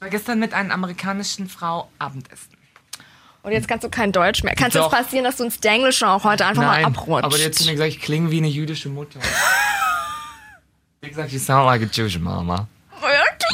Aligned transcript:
war 0.00 0.08
gestern 0.08 0.38
mit 0.38 0.54
einer 0.54 0.72
amerikanischen 0.72 1.46
Frau 1.48 1.90
Abendessen. 1.98 2.56
Und 3.42 3.52
jetzt 3.52 3.68
kannst 3.68 3.84
du 3.84 3.90
kein 3.90 4.12
Deutsch 4.12 4.42
mehr. 4.42 4.54
Kann 4.54 4.70
es 4.72 4.88
passieren, 4.88 5.24
dass 5.24 5.36
du 5.36 5.44
ins 5.44 5.58
Englische 5.58 6.08
auch 6.08 6.24
heute 6.24 6.46
einfach 6.46 6.62
mal 6.62 6.84
abrutscht? 6.84 7.24
aber 7.24 7.38
jetzt 7.38 7.64
mir 7.66 7.72
gesagt, 7.72 7.90
ich 7.90 8.00
klinge 8.00 8.30
wie 8.30 8.38
eine 8.38 8.48
jüdische 8.48 8.88
Mutter. 8.88 9.20
Wie 11.02 11.08
gesagt, 11.08 11.32
you 11.32 11.38
sound 11.38 11.64
like 11.64 11.80
a 11.80 11.86
Jewish 11.90 12.18
mama. 12.18 12.68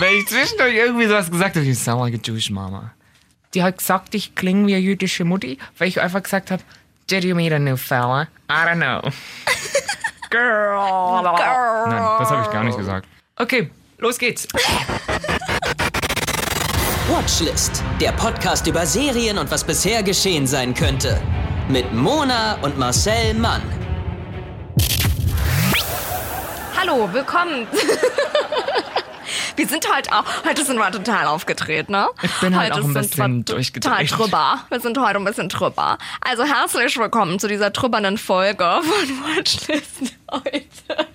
Wenn 0.01 0.17
ich 0.17 0.27
zwischendurch 0.27 0.75
irgendwie 0.75 1.07
sowas 1.07 1.31
gesagt 1.31 1.55
habe, 1.55 1.65
you 1.65 1.75
sound 1.75 2.01
like 2.01 2.15
a 2.15 2.21
Jewish 2.21 2.51
mama. 2.51 2.91
Die 3.55 3.63
hat 3.63 3.79
gesagt, 3.79 4.17
ich 4.17 4.35
klinge 4.35 4.67
wie 4.67 4.75
eine 4.75 4.83
jüdische 4.83 5.25
Mutti, 5.25 5.57
weil 5.79 5.87
ich 5.87 6.01
einfach 6.01 6.25
gesagt 6.25 6.51
habe, 6.51 6.65
did 7.09 7.23
you 7.23 7.37
meet 7.37 7.53
a 7.53 7.61
new 7.61 7.77
fella? 7.77 8.23
I 8.51 8.67
don't 8.67 8.79
know. 8.79 9.01
Girl. 10.31 11.23
Girl. 11.23 11.89
Nein, 11.89 12.19
das 12.19 12.31
habe 12.31 12.43
ich 12.43 12.51
gar 12.51 12.65
nicht 12.65 12.77
gesagt. 12.77 13.07
Okay, 13.37 13.71
los 13.99 14.19
geht's. 14.19 14.49
Watchlist, 17.09 17.85
der 18.01 18.11
Podcast 18.11 18.67
über 18.67 18.85
Serien 18.85 19.39
und 19.39 19.49
was 19.53 19.63
bisher 19.63 20.03
geschehen 20.03 20.45
sein 20.45 20.75
könnte. 20.75 21.21
Mit 21.69 21.93
Mona 21.95 22.59
und 22.63 22.77
Marcel 22.79 23.33
Mann. 23.35 23.63
Hallo, 26.77 27.09
willkommen. 27.13 27.69
Wir 29.57 29.69
sind 29.69 29.87
heute 29.95 30.13
auch, 30.13 30.25
heute 30.45 30.65
sind 30.65 30.79
wir 30.79 30.91
total 30.91 31.27
aufgedreht, 31.27 31.89
ne? 31.89 32.09
Ich 32.23 32.41
bin 32.41 32.55
halt 32.57 32.73
heute 32.73 32.83
auch 32.83 32.89
ein 32.89 32.93
sind 32.93 33.11
bisschen 33.11 33.37
wir 33.39 33.45
durchgedreht. 33.55 33.91
Total 33.91 34.07
drüber. 34.07 34.59
Wir 34.69 34.81
sind 34.81 34.99
heute 34.99 35.17
ein 35.17 35.25
bisschen 35.25 35.49
drüber. 35.49 35.99
Also 36.21 36.45
herzlich 36.45 36.99
willkommen 36.99 37.39
zu 37.39 37.49
dieser 37.49 37.73
trübernden 37.73 38.19
Folge 38.19 38.65
von 38.83 39.37
Watchlist 39.37 40.13
heute. 40.31 41.07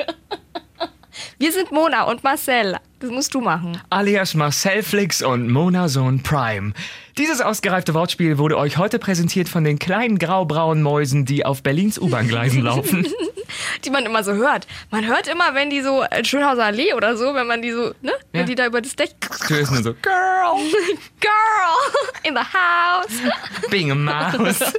Wir 1.38 1.52
sind 1.52 1.72
Mona 1.72 2.04
und 2.04 2.24
Marcel. 2.24 2.78
Das 3.02 3.10
musst 3.10 3.34
du 3.34 3.42
machen. 3.42 3.82
alias 3.90 4.36
Marcel 4.36 4.84
Flix 4.84 5.22
und 5.24 5.50
Mona 5.52 5.90
Sohn 5.90 6.22
Prime. 6.22 6.74
Dieses 7.18 7.42
ausgereifte 7.42 7.94
Wortspiel 7.96 8.38
wurde 8.38 8.58
euch 8.58 8.78
heute 8.78 9.00
präsentiert 9.00 9.50
von 9.50 9.64
den 9.64 9.80
kleinen 9.80 10.18
graubraunen 10.20 10.84
Mäusen, 10.84 11.26
die 11.26 11.44
auf 11.46 11.64
Berlins 11.64 11.98
U-Bahn-Gleisen 12.00 12.62
laufen. 12.62 13.08
Die 13.84 13.90
man 13.90 14.06
immer 14.06 14.24
so 14.24 14.32
hört. 14.34 14.66
Man 14.92 15.06
hört 15.08 15.28
immer, 15.28 15.54
wenn 15.56 15.70
die 15.70 15.82
so 15.82 16.04
in 16.18 16.24
Schönhauser 16.24 16.64
Allee 16.66 16.94
oder 16.94 17.18
so, 17.18 17.34
wenn 17.36 17.48
man 17.48 17.62
die 17.62 17.72
so, 17.72 17.94
ne? 18.02 18.14
Wenn 18.32 18.42
Ja. 18.42 18.46
die 18.46 18.56
da 18.56 18.66
über 18.66 18.80
das 18.82 18.96
Dach. 18.96 19.08
Du 19.46 19.56
hörst 19.56 19.72
nur 19.74 19.84
so, 19.84 19.94
Girl, 20.02 20.62
Girl 21.20 22.22
in 22.24 22.34
the 22.34 22.40
house. 22.40 23.12
being 23.70 23.92
a 23.92 23.96
mouse. 23.96 24.60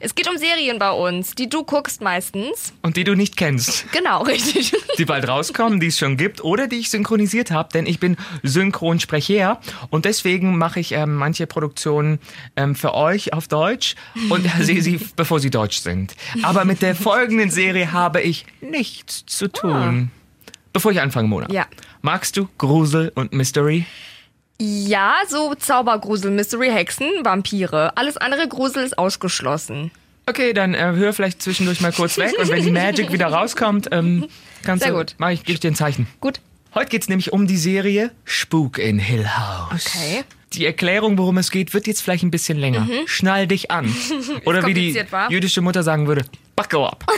Es 0.00 0.14
geht 0.14 0.28
um 0.28 0.36
Serien 0.36 0.78
bei 0.78 0.90
uns, 0.92 1.34
die 1.34 1.48
du 1.48 1.64
guckst 1.64 2.00
meistens. 2.02 2.72
Und 2.82 2.96
die 2.96 3.02
du 3.04 3.14
nicht 3.16 3.36
kennst. 3.36 3.90
Genau, 3.92 4.22
richtig. 4.22 4.72
Die 4.96 5.04
bald 5.04 5.26
rauskommen, 5.26 5.80
die 5.80 5.88
es 5.88 5.98
schon 5.98 6.16
gibt 6.16 6.44
oder 6.44 6.68
die 6.68 6.76
ich 6.76 6.87
synchronisiert 6.90 7.50
habe, 7.50 7.68
denn 7.72 7.86
ich 7.86 8.00
bin 8.00 8.16
Synchronsprecher 8.42 9.60
und 9.90 10.04
deswegen 10.04 10.58
mache 10.58 10.80
ich 10.80 10.92
ähm, 10.92 11.14
manche 11.14 11.46
Produktionen 11.46 12.18
ähm, 12.56 12.74
für 12.74 12.94
euch 12.94 13.32
auf 13.32 13.48
Deutsch 13.48 13.94
und 14.30 14.46
sehe 14.60 14.82
sie, 14.82 15.00
bevor 15.16 15.40
sie 15.40 15.50
deutsch 15.50 15.78
sind. 15.80 16.14
Aber 16.42 16.64
mit 16.64 16.82
der 16.82 16.94
folgenden 16.94 17.50
Serie 17.50 17.92
habe 17.92 18.20
ich 18.20 18.46
nichts 18.60 19.24
zu 19.26 19.48
tun. 19.48 20.10
Bevor 20.72 20.92
ich 20.92 21.00
anfange, 21.00 21.28
Mona. 21.28 21.50
Ja. 21.50 21.66
Magst 22.02 22.36
du 22.36 22.48
Grusel 22.58 23.10
und 23.14 23.32
Mystery? 23.32 23.86
Ja, 24.60 25.14
so 25.28 25.54
Zaubergrusel, 25.54 26.30
Mystery, 26.30 26.70
Hexen, 26.70 27.08
Vampire. 27.22 27.96
Alles 27.96 28.16
andere 28.16 28.48
Grusel 28.48 28.84
ist 28.84 28.98
ausgeschlossen. 28.98 29.92
Okay, 30.26 30.52
dann 30.52 30.74
äh, 30.74 30.92
hör 30.94 31.12
vielleicht 31.12 31.40
zwischendurch 31.40 31.80
mal 31.80 31.92
kurz 31.92 32.18
weg 32.18 32.34
und 32.38 32.50
wenn 32.50 32.62
die 32.62 32.70
Magic 32.70 33.12
wieder 33.12 33.26
rauskommt, 33.32 33.88
ähm, 33.92 34.26
kannst 34.62 34.84
Sehr 34.84 34.92
du, 34.92 34.98
gut. 34.98 35.14
mach 35.18 35.30
ich, 35.30 35.40
gebe 35.40 35.54
ich 35.54 35.60
dir 35.60 35.70
ein 35.70 35.74
Zeichen. 35.74 36.06
Gut. 36.20 36.40
Heute 36.74 36.90
geht's 36.90 37.08
nämlich 37.08 37.32
um 37.32 37.46
die 37.46 37.56
Serie 37.56 38.10
Spuk 38.24 38.78
in 38.78 38.98
Hill 38.98 39.26
House. 39.26 39.86
Okay. 39.86 40.24
Die 40.52 40.66
Erklärung, 40.66 41.18
worum 41.18 41.38
es 41.38 41.50
geht, 41.50 41.74
wird 41.74 41.86
jetzt 41.86 42.02
vielleicht 42.02 42.24
ein 42.24 42.30
bisschen 42.30 42.58
länger. 42.58 42.86
Schnall 43.06 43.46
dich 43.46 43.70
an. 43.70 43.86
Oder 44.44 44.66
wie 44.66 44.74
die 44.74 44.80
kompliziert, 44.92 45.12
wa? 45.12 45.28
jüdische 45.28 45.60
Mutter 45.60 45.82
sagen 45.82 46.06
würde, 46.06 46.24
buckle 46.56 46.86
up. 46.86 47.04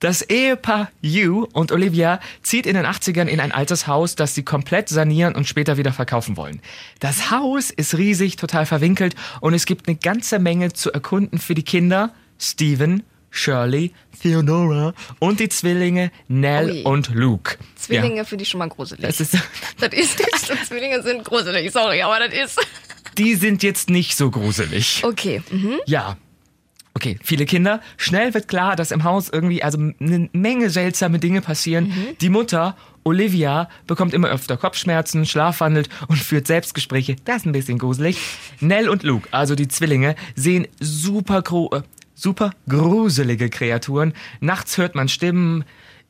Das 0.00 0.22
Ehepaar 0.22 0.92
Hugh 1.02 1.48
und 1.52 1.72
Olivia 1.72 2.20
zieht 2.42 2.66
in 2.66 2.74
den 2.74 2.86
80ern 2.86 3.26
in 3.26 3.40
ein 3.40 3.50
altes 3.50 3.88
Haus, 3.88 4.14
das 4.14 4.32
sie 4.32 4.44
komplett 4.44 4.88
sanieren 4.88 5.34
und 5.34 5.48
später 5.48 5.76
wieder 5.76 5.92
verkaufen 5.92 6.36
wollen. 6.36 6.60
Das 7.00 7.32
Haus 7.32 7.70
ist 7.70 7.98
riesig, 7.98 8.36
total 8.36 8.64
verwinkelt 8.64 9.16
und 9.40 9.54
es 9.54 9.66
gibt 9.66 9.88
eine 9.88 9.96
ganze 9.96 10.38
Menge 10.38 10.72
zu 10.72 10.92
erkunden 10.92 11.40
für 11.40 11.56
die 11.56 11.64
Kinder 11.64 12.14
Stephen, 12.38 13.02
Shirley, 13.30 13.92
Theodora 14.20 14.94
und 15.18 15.40
die 15.40 15.48
Zwillinge 15.48 16.10
Nell 16.28 16.70
Ui. 16.70 16.82
und 16.82 17.14
Luke. 17.14 17.56
Zwillinge 17.76 18.24
finde 18.24 18.42
ich 18.42 18.48
schon 18.48 18.58
mal 18.58 18.68
gruselig. 18.68 19.02
Ja, 19.02 19.08
es 19.08 19.20
ist, 19.20 19.36
das 19.78 19.92
ist, 19.92 20.20
stimmt, 20.44 20.66
Zwillinge 20.66 21.02
sind 21.02 21.24
gruselig, 21.24 21.72
sorry, 21.72 22.02
aber 22.02 22.18
das 22.26 22.34
ist. 22.34 22.66
die 23.18 23.34
sind 23.34 23.62
jetzt 23.62 23.90
nicht 23.90 24.16
so 24.16 24.30
gruselig. 24.30 25.02
Okay. 25.04 25.42
Mhm. 25.50 25.78
Ja. 25.86 26.16
Okay, 26.94 27.16
viele 27.22 27.46
Kinder. 27.46 27.80
Schnell 27.96 28.34
wird 28.34 28.48
klar, 28.48 28.74
dass 28.74 28.90
im 28.90 29.04
Haus 29.04 29.28
irgendwie 29.28 29.62
also 29.62 29.78
eine 29.78 30.28
Menge 30.32 30.68
seltsame 30.68 31.20
Dinge 31.20 31.40
passieren. 31.40 31.94
Die 32.20 32.28
Mutter, 32.28 32.76
Olivia, 33.04 33.68
bekommt 33.86 34.14
immer 34.14 34.30
öfter 34.30 34.56
Kopfschmerzen, 34.56 35.24
schlafwandelt 35.24 35.88
und 36.08 36.16
führt 36.18 36.48
Selbstgespräche. 36.48 37.14
Das 37.24 37.36
ist 37.36 37.46
ein 37.46 37.52
bisschen 37.52 37.78
gruselig. 37.78 38.18
Nell 38.58 38.88
und 38.88 39.04
Luke, 39.04 39.28
also 39.30 39.54
die 39.54 39.68
Zwillinge, 39.68 40.16
sehen 40.34 40.66
super, 40.80 41.42
gro 41.42 41.70
äh, 41.72 41.82
super 42.18 42.50
gruselige 42.68 43.48
Kreaturen. 43.48 44.12
Nachts 44.40 44.76
hört 44.76 44.94
man 44.94 45.08
Stimmen, 45.08 45.64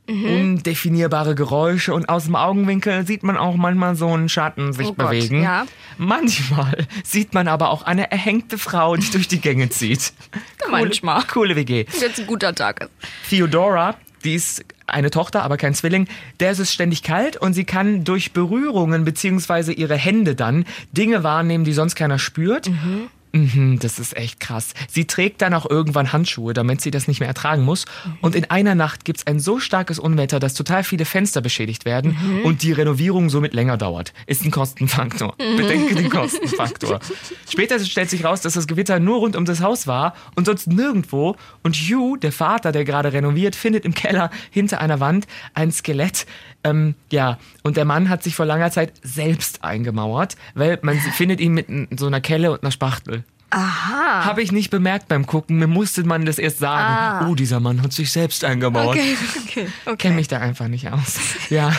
undefinierbare 0.09 1.35
Geräusche 1.35 1.93
und 1.93 2.09
aus 2.09 2.25
dem 2.25 2.35
Augenwinkel 2.37 3.07
sieht 3.07 3.23
man 3.23 3.37
auch 3.37 3.57
manchmal 3.57 3.95
so 3.95 4.09
einen 4.09 4.29
Schatten 4.31 4.73
sich 4.73 4.87
Oh 4.87 4.95
Gott, 4.95 5.11
bewegen. 5.11 5.43
ja. 5.43 5.67
Manchmal 5.99 6.87
sieht 7.05 7.35
man 7.35 7.47
aber 7.47 7.71
auch 7.71 7.83
eine 7.83 8.11
erhängte 8.11 8.57
Frau, 8.57 8.97
die 8.97 9.11
durch 9.11 9.29
die 9.29 9.41
Gänge 9.41 9.69
zieht. 9.69 10.13
Manchmal. 10.71 11.23
Coole 11.25 11.57
WG. 11.57 11.85
Jetzt 12.01 12.21
ein 12.21 12.27
guter 12.27 12.55
Tag 12.55 12.81
ist. 12.85 12.91
Theodora, 13.29 13.97
die 14.25 14.35
ist 14.35 14.65
eine 14.87 15.11
Tochter, 15.11 15.43
aber 15.43 15.59
kein 15.59 15.75
Zwilling, 15.75 16.09
der 16.41 16.53
ist 16.53 16.59
es 16.59 16.73
ständig 16.73 17.03
kalt 17.03 17.37
und 17.37 17.53
sie 17.53 17.65
kann 17.65 18.05
durch 18.05 18.33
Berührungen 18.33 19.05
beziehungsweise 19.05 19.75
ihre 19.75 19.97
Hände 19.97 20.35
dann 20.35 20.65
Dinge 20.93 21.23
wahrnehmen, 21.23 21.65
die 21.65 21.75
sonst 21.75 21.95
keiner 21.97 22.19
spürt. 22.19 22.71
Mhm, 22.71 23.09
das 23.33 23.99
ist 23.99 24.17
echt 24.17 24.41
krass. 24.41 24.75
Sie 24.89 25.07
trägt 25.07 25.43
dann 25.43 25.55
auch 25.55 25.69
irgendwann 25.69 26.13
Handschuhe, 26.13 26.55
damit 26.55 26.81
sie 26.81 26.91
das 26.91 27.09
nicht 27.09 27.21
mehr 27.21 27.29
ertragen 27.29 27.63
muss. 27.63 27.85
Und 28.21 28.35
in 28.35 28.51
einer 28.51 28.75
Nacht 28.75 29.05
gibt's 29.05 29.27
ein 29.27 29.39
so 29.39 29.59
starkes 29.59 29.99
Unwetter, 29.99 30.41
dass 30.41 30.55
total 30.55 30.85
viele 30.85 31.05
Fenster 31.05 31.41
beschädigt 31.41 31.85
werden 31.85 32.43
und 32.45 32.63
die 32.63 32.73
Renovierung 32.73 33.31
somit 33.31 33.55
länger 33.55 33.77
dauert. 33.77 34.13
Ist 34.27 34.45
ein 34.45 34.51
Kostenfaktor. 34.51 35.35
Bedenke 35.37 35.95
den 35.95 36.11
Kostenfaktor. 36.11 37.01
Später 37.51 37.79
stellt 37.81 38.11
sich 38.11 38.25
raus, 38.25 38.41
dass 38.41 38.55
das 38.55 38.67
Gewitter 38.67 38.99
nur 38.99 39.19
rund 39.19 39.37
um 39.37 39.45
das 39.45 39.61
Haus 39.61 39.87
war 39.87 40.15
und 40.35 40.47
sonst 40.47 40.67
nirgendwo. 40.67 41.37
Und 41.63 41.77
Hugh, 41.77 42.17
der 42.17 42.33
Vater, 42.33 42.73
der 42.73 42.85
gerade 42.85 43.13
renoviert, 43.13 43.57
findet 43.57 43.85
im 43.85 43.95
Keller 43.95 44.31
hinter 44.51 44.81
einer 44.81 45.01
Wand 45.01 45.27
ein 45.55 45.71
Skelett. 45.73 46.27
Ähm, 46.71 46.95
ja, 47.11 47.39
und 47.63 47.77
der 47.77 47.85
Mann 47.85 48.09
hat 48.09 48.23
sich 48.23 48.35
vor 48.35 48.47
langer 48.47 48.71
Zeit 48.71 48.93
selbst 49.03 49.65
eingemauert, 49.65 50.37
weil 50.55 50.79
man 50.83 50.99
findet 50.99 51.41
ihn 51.41 51.55
mit 51.55 51.67
so 51.99 52.07
einer 52.07 52.21
Kelle 52.21 52.53
und 52.53 52.63
einer 52.63 52.73
Spachtel. 52.73 53.25
Aha. 53.51 54.25
Habe 54.27 54.43
ich 54.43 54.53
nicht 54.53 54.69
bemerkt 54.71 55.09
beim 55.09 55.25
Gucken. 55.27 55.59
Mir 55.59 55.67
musste 55.69 56.05
man 56.05 56.27
das 56.27 56.39
erst 56.39 56.59
sagen. 56.59 57.27
Oh, 57.31 57.35
dieser 57.35 57.61
Mann 57.61 57.83
hat 57.83 57.93
sich 57.93 58.13
selbst 58.13 58.45
eingemauert. 58.45 58.99
Okay, 59.09 59.17
okay, 59.47 59.67
okay. 59.87 59.97
Kenne 59.97 60.15
mich 60.17 60.29
da 60.29 60.39
einfach 60.39 60.69
nicht 60.69 60.91
aus. 60.93 61.19
Ja. 61.51 61.73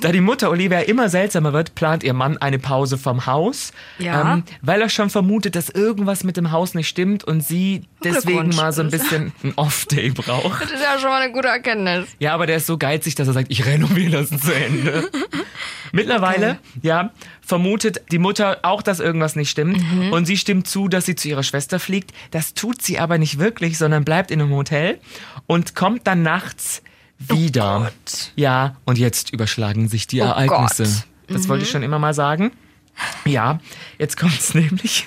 da 0.00 0.10
die 0.12 0.20
Mutter 0.20 0.50
Olivia 0.50 0.80
immer 0.80 1.08
seltsamer 1.08 1.52
wird, 1.52 1.74
plant 1.74 2.02
ihr 2.02 2.12
Mann 2.12 2.38
eine 2.38 2.58
Pause 2.58 2.98
vom 2.98 3.26
Haus, 3.26 3.72
Ja. 3.98 4.34
ähm, 4.34 4.42
weil 4.62 4.80
er 4.80 4.88
schon 4.88 5.10
vermutet, 5.10 5.54
dass 5.56 5.70
irgendwas 5.70 6.24
mit 6.24 6.36
dem 6.36 6.50
Haus 6.50 6.74
nicht 6.74 6.88
stimmt 6.88 7.24
und 7.24 7.42
sie 7.42 7.84
deswegen 8.04 8.48
mal 8.56 8.72
so 8.72 8.82
ein 8.82 8.90
bisschen 8.90 9.32
ein 9.44 9.52
Off-Day 9.56 10.10
braucht. 10.10 10.62
Das 10.62 10.70
ist 10.72 10.82
ja 10.82 10.98
schon 10.98 11.10
mal 11.10 11.22
eine 11.22 11.32
gute 11.32 11.48
Erkenntnis. 11.48 12.08
Ja, 12.18 12.34
aber 12.34 12.46
der 12.46 12.56
ist 12.56 12.66
so 12.66 12.76
geizig, 12.78 13.14
dass 13.14 13.28
er 13.28 13.34
sagt, 13.34 13.50
ich 13.50 13.64
renoviere 13.64 14.24
das 14.24 14.28
zu 14.40 14.52
Ende. 14.54 15.08
Mittlerweile, 15.92 16.58
ja, 16.82 17.10
vermutet 17.50 18.00
die 18.10 18.18
Mutter 18.18 18.60
auch, 18.62 18.80
dass 18.80 18.98
irgendwas 19.00 19.36
nicht 19.36 19.50
stimmt. 19.50 19.78
Und 20.12 20.24
sie 20.24 20.36
stimmt 20.38 20.66
zu, 20.66 20.88
dass 20.88 21.04
sie 21.04 21.14
zu 21.16 21.28
ihrer 21.28 21.42
Schwester 21.42 21.78
fliegt. 21.78 22.12
Das 22.30 22.54
tut 22.54 22.80
sie 22.80 22.98
aber 22.98 23.18
nicht 23.18 23.38
wirklich, 23.38 23.76
sondern 23.76 24.04
bleibt 24.04 24.30
in 24.30 24.40
einem 24.40 24.52
Hotel 24.52 24.98
und 25.46 25.74
kommt 25.74 26.06
dann 26.06 26.22
nachts 26.22 26.82
wieder. 27.18 27.90
Gott. 28.04 28.32
ja, 28.36 28.76
und 28.86 28.98
jetzt 28.98 29.32
überschlagen 29.32 29.88
sich 29.88 30.06
die 30.06 30.22
Oh 30.22 30.26
Ereignisse. 30.26 30.84
Gott. 30.84 31.36
Das 31.36 31.48
wollte 31.48 31.64
ich 31.64 31.70
schon 31.70 31.82
immer 31.82 31.98
mal 31.98 32.14
sagen. 32.14 32.52
Ja, 33.24 33.60
jetzt 33.98 34.16
kommt's 34.16 34.54
nämlich. 34.54 35.06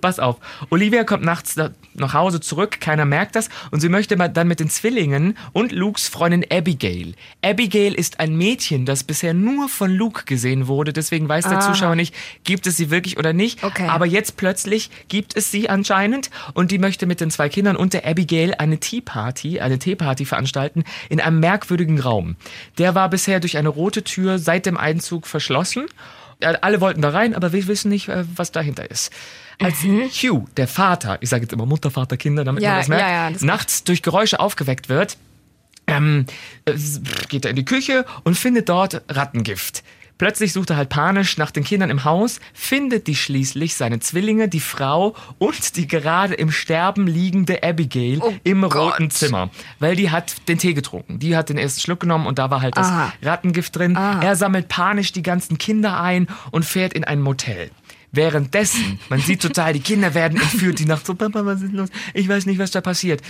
Pass 0.00 0.18
auf. 0.18 0.36
Olivia 0.70 1.04
kommt 1.04 1.24
nachts 1.24 1.56
nach 1.94 2.14
Hause 2.14 2.40
zurück, 2.40 2.80
keiner 2.80 3.04
merkt 3.04 3.36
das 3.36 3.48
und 3.70 3.80
sie 3.80 3.88
möchte 3.88 4.16
dann 4.16 4.48
mit 4.48 4.60
den 4.60 4.68
Zwillingen 4.68 5.36
und 5.52 5.72
Lukes 5.72 6.08
Freundin 6.08 6.44
Abigail. 6.50 7.14
Abigail 7.42 7.94
ist 7.94 8.20
ein 8.20 8.36
Mädchen, 8.36 8.84
das 8.84 9.04
bisher 9.04 9.32
nur 9.34 9.68
von 9.68 9.90
Luke 9.90 10.24
gesehen 10.24 10.66
wurde, 10.66 10.92
deswegen 10.92 11.28
weiß 11.28 11.48
der 11.48 11.60
Zuschauer 11.60 11.94
nicht, 11.94 12.14
gibt 12.44 12.66
es 12.66 12.76
sie 12.76 12.90
wirklich 12.90 13.18
oder 13.18 13.32
nicht. 13.32 13.64
Okay. 13.64 13.88
Aber 13.88 14.06
jetzt 14.06 14.36
plötzlich 14.36 14.90
gibt 15.08 15.36
es 15.36 15.50
sie 15.50 15.68
anscheinend 15.70 16.30
und 16.52 16.70
die 16.70 16.78
möchte 16.78 17.06
mit 17.06 17.20
den 17.20 17.30
zwei 17.30 17.48
Kindern 17.48 17.76
und 17.76 17.94
der 17.94 18.06
Abigail 18.06 18.54
eine 18.58 18.78
Tea 18.78 19.00
Party, 19.00 19.60
eine 19.60 19.78
Teeparty 19.78 20.24
veranstalten 20.24 20.84
in 21.08 21.20
einem 21.20 21.40
merkwürdigen 21.40 22.00
Raum. 22.00 22.36
Der 22.78 22.94
war 22.94 23.08
bisher 23.08 23.40
durch 23.40 23.56
eine 23.56 23.68
rote 23.68 24.04
Tür 24.04 24.38
seit 24.38 24.66
dem 24.66 24.76
Einzug 24.76 25.26
verschlossen. 25.26 25.86
Alle 26.40 26.80
wollten 26.80 27.00
da 27.02 27.10
rein, 27.10 27.34
aber 27.34 27.52
wir 27.52 27.66
wissen 27.66 27.88
nicht, 27.90 28.08
äh, 28.08 28.24
was 28.36 28.52
dahinter 28.52 28.90
ist. 28.90 29.12
Als 29.60 29.82
Hugh, 29.84 30.46
der 30.56 30.66
Vater, 30.68 31.18
ich 31.20 31.28
sage 31.28 31.42
jetzt 31.42 31.52
immer 31.52 31.66
Mutter, 31.66 31.90
Vater, 31.90 32.16
Kinder, 32.16 32.44
damit 32.44 32.62
Ja, 32.62 32.70
man 32.70 32.78
das 32.80 32.88
merkt, 32.88 33.02
ja, 33.02 33.10
ja, 33.10 33.30
das- 33.30 33.42
nachts 33.42 33.84
durch 33.84 34.02
Geräusche 34.02 34.40
aufgeweckt 34.40 34.88
wird, 34.88 35.16
ähm, 35.86 36.26
äh, 36.64 36.72
geht 37.28 37.44
er 37.44 37.50
in 37.50 37.56
die 37.56 37.64
Küche 37.64 38.04
und 38.24 38.36
findet 38.36 38.68
dort 38.68 39.02
Rattengift. 39.08 39.84
Plötzlich 40.16 40.52
sucht 40.52 40.70
er 40.70 40.76
halt 40.76 40.90
panisch 40.90 41.38
nach 41.38 41.50
den 41.50 41.64
Kindern 41.64 41.90
im 41.90 42.04
Haus, 42.04 42.38
findet 42.52 43.08
die 43.08 43.16
schließlich, 43.16 43.74
seine 43.74 43.98
Zwillinge, 43.98 44.48
die 44.48 44.60
Frau 44.60 45.14
und 45.38 45.76
die 45.76 45.88
gerade 45.88 46.34
im 46.34 46.52
Sterben 46.52 47.06
liegende 47.08 47.62
Abigail 47.64 48.20
Oh 48.22 48.32
im 48.44 48.60
Gott. 48.62 48.74
roten 48.76 49.10
Zimmer. 49.10 49.50
Weil 49.80 49.96
die 49.96 50.10
hat 50.10 50.48
den 50.48 50.58
Tee 50.58 50.72
getrunken. 50.74 51.18
Die 51.18 51.36
hat 51.36 51.48
den 51.48 51.58
ersten 51.58 51.80
Schluck 51.80 52.00
genommen 52.00 52.26
und 52.26 52.38
da 52.38 52.48
war 52.50 52.60
halt 52.62 52.76
das 52.76 52.86
Aha. 52.86 53.12
Rattengift 53.22 53.74
drin. 53.76 53.96
Er 53.96 54.36
sammelt 54.36 54.68
panisch 54.68 55.10
die 55.12 55.22
ganzen 55.22 55.58
Kinder 55.58 56.00
ein 56.00 56.28
und 56.52 56.64
fährt 56.64 56.92
in 56.92 57.02
ein 57.04 57.20
Motel. 57.20 57.70
Währenddessen, 58.12 59.00
man 59.08 59.18
sieht 59.18 59.42
total, 59.42 59.72
die 59.72 59.80
Kinder 59.80 60.14
werden 60.14 60.40
entführt, 60.40 60.78
die 60.78 60.84
Nacht 60.84 61.04
so, 61.04 61.16
Papa, 61.16 61.44
was 61.44 61.62
ist 61.62 61.72
los? 61.72 61.88
Ich 62.14 62.28
weiß 62.28 62.46
nicht, 62.46 62.60
was 62.60 62.70
da 62.70 62.80
passiert. 62.80 63.20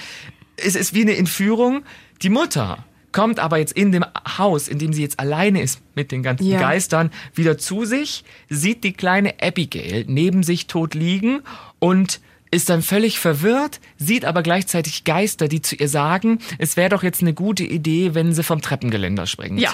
Es 0.57 0.75
ist 0.75 0.93
wie 0.93 1.01
eine 1.03 1.17
Entführung. 1.17 1.83
Die 2.21 2.29
Mutter 2.29 2.85
kommt 3.15 3.41
aber 3.41 3.57
jetzt 3.57 3.73
in 3.73 3.93
dem 3.93 4.05
Haus, 4.37 4.69
in 4.69 4.79
dem 4.79 4.93
sie 4.93 5.01
jetzt 5.01 5.19
alleine 5.19 5.63
ist 5.63 5.81
mit 5.95 6.13
den 6.13 6.23
ganzen 6.23 6.47
Ja. 6.47 6.61
Geistern, 6.61 7.11
wieder 7.35 7.57
zu 7.57 7.87
sich, 7.87 8.25
sieht 8.51 8.85
die 8.85 8.93
kleine 8.93 9.33
Abigail 9.41 10.05
neben 10.07 10.43
sich 10.43 10.67
tot 10.67 10.93
liegen 10.95 11.41
und 11.79 12.21
ist 12.51 12.69
dann 12.69 12.83
völlig 12.83 13.19
verwirrt, 13.19 13.81
sieht 13.97 14.25
aber 14.27 14.43
gleichzeitig 14.43 15.05
Geister, 15.05 15.49
die 15.49 15.63
zu 15.63 15.75
ihr 15.77 15.89
sagen, 15.89 16.39
es 16.59 16.77
wäre 16.77 16.91
doch 16.91 17.03
jetzt 17.03 17.23
eine 17.23 17.33
gute 17.35 17.65
Idee, 17.65 18.15
wenn 18.15 18.33
sie 18.35 18.43
vom 18.43 18.61
Treppengeländer 18.61 19.27
springt. 19.27 19.59
Ja. 19.59 19.73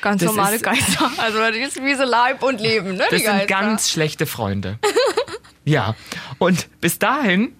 Ganz 0.00 0.22
Das 0.22 0.34
normale 0.34 0.56
ist- 0.56 0.62
Geister. 0.64 1.10
Also 1.18 1.38
das 1.38 1.56
ist 1.56 1.82
wie 1.84 1.94
so 1.94 2.04
Leib 2.04 2.42
und 2.42 2.60
Leben, 2.60 2.94
ne? 2.96 3.04
Das 3.10 3.22
sind 3.22 3.48
ganz 3.48 3.90
schlechte 3.90 4.26
Freunde. 4.26 4.78
ja. 5.64 5.94
Und 6.38 6.68
bis 6.80 6.98
dahin 6.98 7.52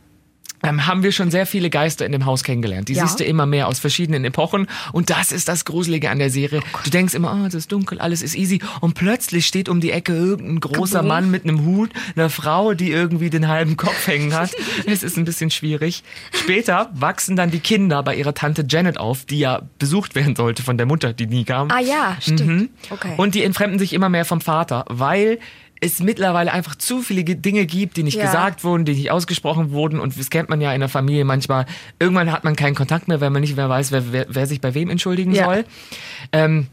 ähm, 0.63 0.87
haben 0.87 1.03
wir 1.03 1.13
schon 1.13 1.31
sehr 1.31 1.47
viele 1.47 1.71
Geister 1.71 2.07
in 2.07 2.13
dem 2.13 2.25
Haus 2.27 2.45
kennengelernt. 2.45 2.89
Die 2.89 2.95
Ja. 2.95 3.07
siehst 3.07 3.21
du 3.21 3.25
immer 3.25 3.47
mehr 3.47 3.69
aus 3.69 3.79
verschiedenen 3.79 4.25
Epochen. 4.25 4.67
Und 4.93 5.11
das 5.11 5.33
ist 5.33 5.49
das 5.49 5.65
Gruselige 5.65 6.11
an 6.11 6.19
der 6.19 6.31
Serie. 6.31 6.61
du 6.85 6.91
denkst 6.91 7.15
immer, 7.15 7.39
oh, 7.43 7.47
es 7.47 7.55
ist 7.55 7.71
dunkel, 7.73 7.99
alles 7.99 8.23
ist 8.23 8.35
easy. 8.37 8.61
Und 8.81 8.95
plötzlich 8.95 9.47
steht 9.47 9.69
um 9.69 9.81
die 9.81 9.91
Ecke 9.91 10.15
irgendein 10.15 10.61
großer. 10.61 11.03
Mann 11.03 11.31
mit 11.31 11.45
einem 11.45 11.65
Hut, 11.65 11.91
einer 12.17 12.31
Frau, 12.31 12.75
die 12.75 12.91
irgendwie 12.91 13.31
den 13.31 13.49
halben 13.49 13.77
Kopf 13.77 14.07
hängen 14.07 14.35
hat. 14.35 14.51
es 14.87 15.03
ist 15.03 15.17
ein 15.17 15.25
bisschen 15.25 15.51
schwierig. 15.51 16.03
Später 16.33 16.91
wachsen 16.95 17.37
dann 17.37 17.51
die 17.51 17.61
Kinder 17.61 18.03
bei 18.03 18.15
ihrer 18.17 18.35
Tante 18.35 18.65
Janet 18.69 18.99
auf, 18.99 19.25
die 19.25 19.39
ja 19.41 19.63
besucht 19.79 20.15
werden 20.15 20.37
sollte 20.37 20.63
von 20.63 20.77
der 20.77 20.87
Mutter, 20.87 21.13
die 21.13 21.27
nie 21.27 21.45
kam. 21.45 21.71
Ah 21.71 21.81
ja, 21.81 22.17
stimmt. 22.21 22.47
Mhm. 22.47 22.69
Okay. 22.91 23.15
Und 23.17 23.35
die 23.35 23.43
entfremden 23.43 23.79
sich 23.79 23.93
immer 23.93 24.09
mehr 24.09 24.25
vom 24.25 24.41
Vater, 24.41 24.85
weil 24.89 25.39
es 25.83 26.01
mittlerweile 26.01 26.53
einfach 26.53 26.77
zu 26.77 27.03
viele 27.03 27.25
Ge- 27.25 27.35
Dinge 27.35 27.67
gibt, 27.67 27.97
die 27.97 28.05
nicht 28.05 28.17
Ja. 28.17 28.25
gesagt 28.27 28.63
wurden, 28.65 28.85
die 28.85 28.95
nicht 28.95 29.11
ausgesprochen 29.11 29.73
wurden. 29.73 29.99
Und 30.01 30.19
das 30.19 30.31
kennt 30.31 30.49
man 30.49 30.61
ja 30.61 30.73
in 30.73 30.81
der 30.81 30.89
Familie 30.89 31.25
manchmal. 31.25 31.67
Irgendwann 31.99 32.31
hat 32.33 32.45
man 32.45 32.57
keinen 32.57 32.75
Kontakt 32.77 33.09
mehr, 33.09 33.21
weil 33.21 33.31
man 33.31 33.43
nicht 33.43 33.57
mehr 33.57 33.69
weiß, 33.69 33.93
wer, 33.93 34.13
wer, 34.13 34.27
wer 34.29 34.47
sich 34.47 34.61
bei 34.61 34.75
wem 34.75 34.89
entschuldigen 34.91 35.33
Ja. 35.35 35.45
soll. 35.45 35.65
Ähm, 36.33 36.69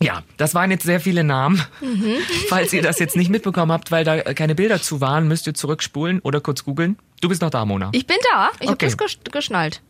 ja, 0.00 0.22
das 0.36 0.54
waren 0.54 0.70
jetzt 0.70 0.84
sehr 0.84 1.00
viele 1.00 1.24
Namen. 1.24 1.62
Mhm. 1.80 2.14
Falls 2.48 2.72
ihr 2.72 2.82
das 2.82 2.98
jetzt 2.98 3.16
nicht 3.16 3.30
mitbekommen 3.30 3.72
habt, 3.72 3.90
weil 3.90 4.04
da 4.04 4.20
keine 4.34 4.54
Bilder 4.54 4.82
zu 4.82 5.00
waren, 5.00 5.28
müsst 5.28 5.46
ihr 5.46 5.54
zurückspulen 5.54 6.18
oder 6.20 6.40
kurz 6.40 6.64
googeln. 6.64 6.98
Du 7.20 7.28
bist 7.28 7.40
noch 7.42 7.50
da, 7.50 7.64
Mona. 7.64 7.90
ich 7.92 8.06
bin 8.06 8.16
da. 8.32 8.50
Ich 8.60 8.68
Okay. 8.68 8.86
habe 8.90 8.96
das 8.96 8.98
gesch- 8.98 9.30
geschnallt. 9.32 9.80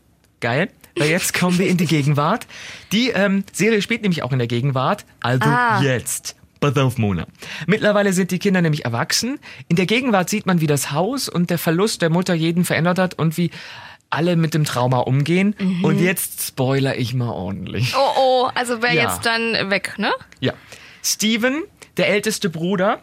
Geil. 0.41 0.69
Weil 0.97 1.11
jetzt 1.11 1.33
kommen 1.39 1.59
wir 1.59 1.69
in 1.69 1.77
die 1.77 1.87
Gegenwart. 1.87 2.47
Die 2.93 3.11
ähm, 3.11 3.45
Serie 3.53 3.83
spielt 3.83 4.03
nämlich 4.03 4.23
auch 4.23 4.33
in 4.33 4.39
der 4.39 4.49
Gegenwart. 4.49 5.05
Also 5.21 5.49
Ah. 5.49 5.81
jetzt. 5.83 6.37
Auf, 6.61 6.99
Mona. 6.99 7.27
Mittlerweile 7.67 8.13
sind 8.13 8.31
die 8.31 8.39
Kinder 8.39 8.61
nämlich 8.63 8.85
erwachsen. 8.85 9.39
In 9.69 9.77
der 9.77 9.87
Gegenwart 9.87 10.29
sieht 10.29 10.47
man, 10.47 10.61
wie 10.61 10.67
das 10.67 10.93
Haus 10.93 11.29
und 11.29 11.51
der 11.51 11.59
Verlust 11.59 12.03
der 12.03 12.11
Mutter 12.11 12.35
jeden 12.35 12.65
verändert 12.65 12.99
hat 12.99 13.15
und 13.15 13.37
wie 13.37 13.51
alle 14.11 14.37
mit 14.37 14.55
dem 14.55 14.65
Trauma 14.65 14.99
umgehen. 15.01 15.55
Und 15.83 15.99
jetzt 16.01 16.43
spoiler 16.47 16.97
ich 16.97 17.13
mal 17.15 17.31
ordentlich. 17.31 17.95
Oh 17.97 18.11
oh, 18.19 18.49
also 18.55 18.81
wer 18.83 18.95
Ja. 18.95 19.03
jetzt 19.03 19.27
dann 19.27 19.71
weg, 19.71 19.95
ne? 19.99 20.11
Ja. 20.41 20.55
Steven, 21.03 21.63
der 21.97 22.09
älteste 22.09 22.49
Bruder, 22.51 23.03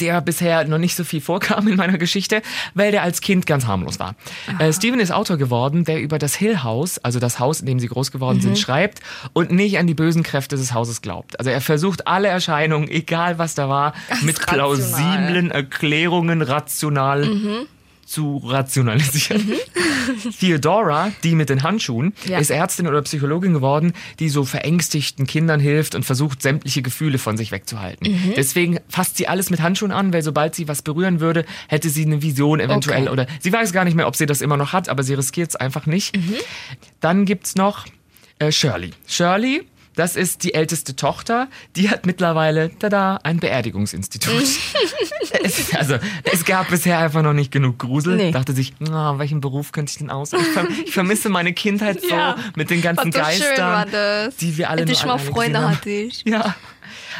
der 0.00 0.20
bisher 0.20 0.64
noch 0.64 0.78
nicht 0.78 0.94
so 0.96 1.04
viel 1.04 1.20
vorkam 1.20 1.68
in 1.68 1.76
meiner 1.76 1.98
Geschichte, 1.98 2.42
weil 2.74 2.90
der 2.92 3.02
als 3.02 3.20
Kind 3.20 3.46
ganz 3.46 3.66
harmlos 3.66 3.98
war. 3.98 4.14
Äh, 4.58 4.72
Steven 4.72 5.00
ist 5.00 5.10
Autor 5.12 5.36
geworden, 5.36 5.84
der 5.84 6.00
über 6.00 6.18
das 6.18 6.34
Hill 6.34 6.62
House, 6.62 6.98
also 6.98 7.18
das 7.20 7.38
Haus, 7.38 7.60
in 7.60 7.66
dem 7.66 7.80
sie 7.80 7.88
groß 7.88 8.10
geworden 8.10 8.38
Mhm. 8.38 8.42
sind, 8.42 8.58
schreibt 8.58 9.00
und 9.32 9.50
nicht 9.50 9.78
an 9.78 9.86
die 9.86 9.94
bösen 9.94 10.22
Kräfte 10.22 10.56
des 10.56 10.72
Hauses 10.74 11.02
glaubt. 11.02 11.38
Also 11.38 11.50
er 11.50 11.60
versucht 11.60 12.06
alle 12.06 12.28
Erscheinungen, 12.28 12.88
egal 12.88 13.38
was 13.38 13.54
da 13.54 13.68
war, 13.68 13.94
mit 14.22 14.38
rational. 14.40 14.76
plausiblen 14.76 15.50
Erklärungen 15.50 16.42
rational 16.42 17.24
Mhm. 17.24 17.66
Zu 18.08 18.38
rationalisieren. 18.38 19.52
Theodora, 20.40 21.12
die 21.22 21.34
mit 21.34 21.48
den 21.50 21.62
Handschuhen, 21.62 22.14
Ja. 22.26 22.38
ist 22.38 22.50
Ärztin 22.50 22.86
oder 22.86 23.02
Psychologin 23.02 23.52
geworden, 23.52 23.92
die 24.18 24.28
so 24.28 24.44
verängstigten 24.44 25.26
Kindern 25.26 25.60
hilft 25.60 25.94
und 25.94 26.04
versucht, 26.04 26.42
sämtliche 26.42 26.82
Gefühle 26.82 27.18
von 27.18 27.36
sich 27.36 27.52
wegzuhalten. 27.52 28.10
Mhm. 28.10 28.32
Deswegen 28.36 28.78
fasst 28.88 29.16
sie 29.16 29.28
alles 29.28 29.50
mit 29.50 29.60
Handschuhen 29.60 29.92
an, 29.92 30.12
weil 30.12 30.22
sobald 30.22 30.54
sie 30.54 30.68
was 30.68 30.82
berühren 30.82 31.20
würde, 31.20 31.44
hätte 31.68 31.90
sie 31.90 32.04
eine 32.04 32.22
Vision 32.22 32.60
eventuell 32.60 33.02
Okay. 33.02 33.10
oder 33.12 33.26
sie 33.40 33.52
weiß 33.52 33.72
gar 33.72 33.84
nicht 33.84 33.94
mehr, 33.94 34.06
ob 34.08 34.16
sie 34.16 34.26
das 34.26 34.40
immer 34.40 34.56
noch 34.56 34.72
hat, 34.72 34.88
aber 34.88 35.02
sie 35.02 35.14
riskiert 35.14 35.50
es 35.50 35.56
einfach 35.56 35.86
nicht. 35.86 36.16
Mhm. 36.16 36.34
Dann 37.00 37.24
gibt's 37.24 37.54
noch 37.56 37.86
äh, 38.38 38.50
Shirley. 38.52 38.90
Shirley, 39.06 39.62
das 39.98 40.14
ist 40.14 40.44
die 40.44 40.54
älteste 40.54 40.94
Tochter, 40.94 41.48
die 41.74 41.90
hat 41.90 42.06
mittlerweile, 42.06 42.70
tada, 42.78 43.18
ein 43.24 43.40
Beerdigungsinstitut. 43.40 44.32
es, 45.42 45.74
also, 45.74 45.96
es 46.22 46.44
gab 46.44 46.68
bisher 46.70 46.98
einfach 46.98 47.22
noch 47.22 47.32
nicht 47.32 47.50
genug 47.50 47.80
Grusel. 47.80 48.16
Nee. 48.16 48.30
Dachte 48.30 48.52
sich, 48.52 48.74
na, 48.78 49.18
welchen 49.18 49.40
Beruf 49.40 49.72
könnte 49.72 49.90
ich 49.90 49.98
denn 49.98 50.10
aus? 50.10 50.32
Ich, 50.32 50.40
verm 50.40 50.68
ich 50.84 50.92
vermisse 50.92 51.30
meine 51.30 51.52
Kindheit 51.52 52.00
so 52.00 52.10
Ja. 52.10 52.36
mit 52.54 52.70
den 52.70 52.80
ganzen 52.80 53.10
so 53.10 53.18
Geistern, 53.18 53.88
die 54.40 54.56
wir 54.56 54.70
alle 54.70 54.82
Hätte 54.82 54.92
nur 54.92 55.00
ich 55.00 55.06
mal 55.06 55.18
Freunde 55.18 55.68
hatte 55.68 55.90
ich. 55.90 56.24
Ja. 56.24 56.54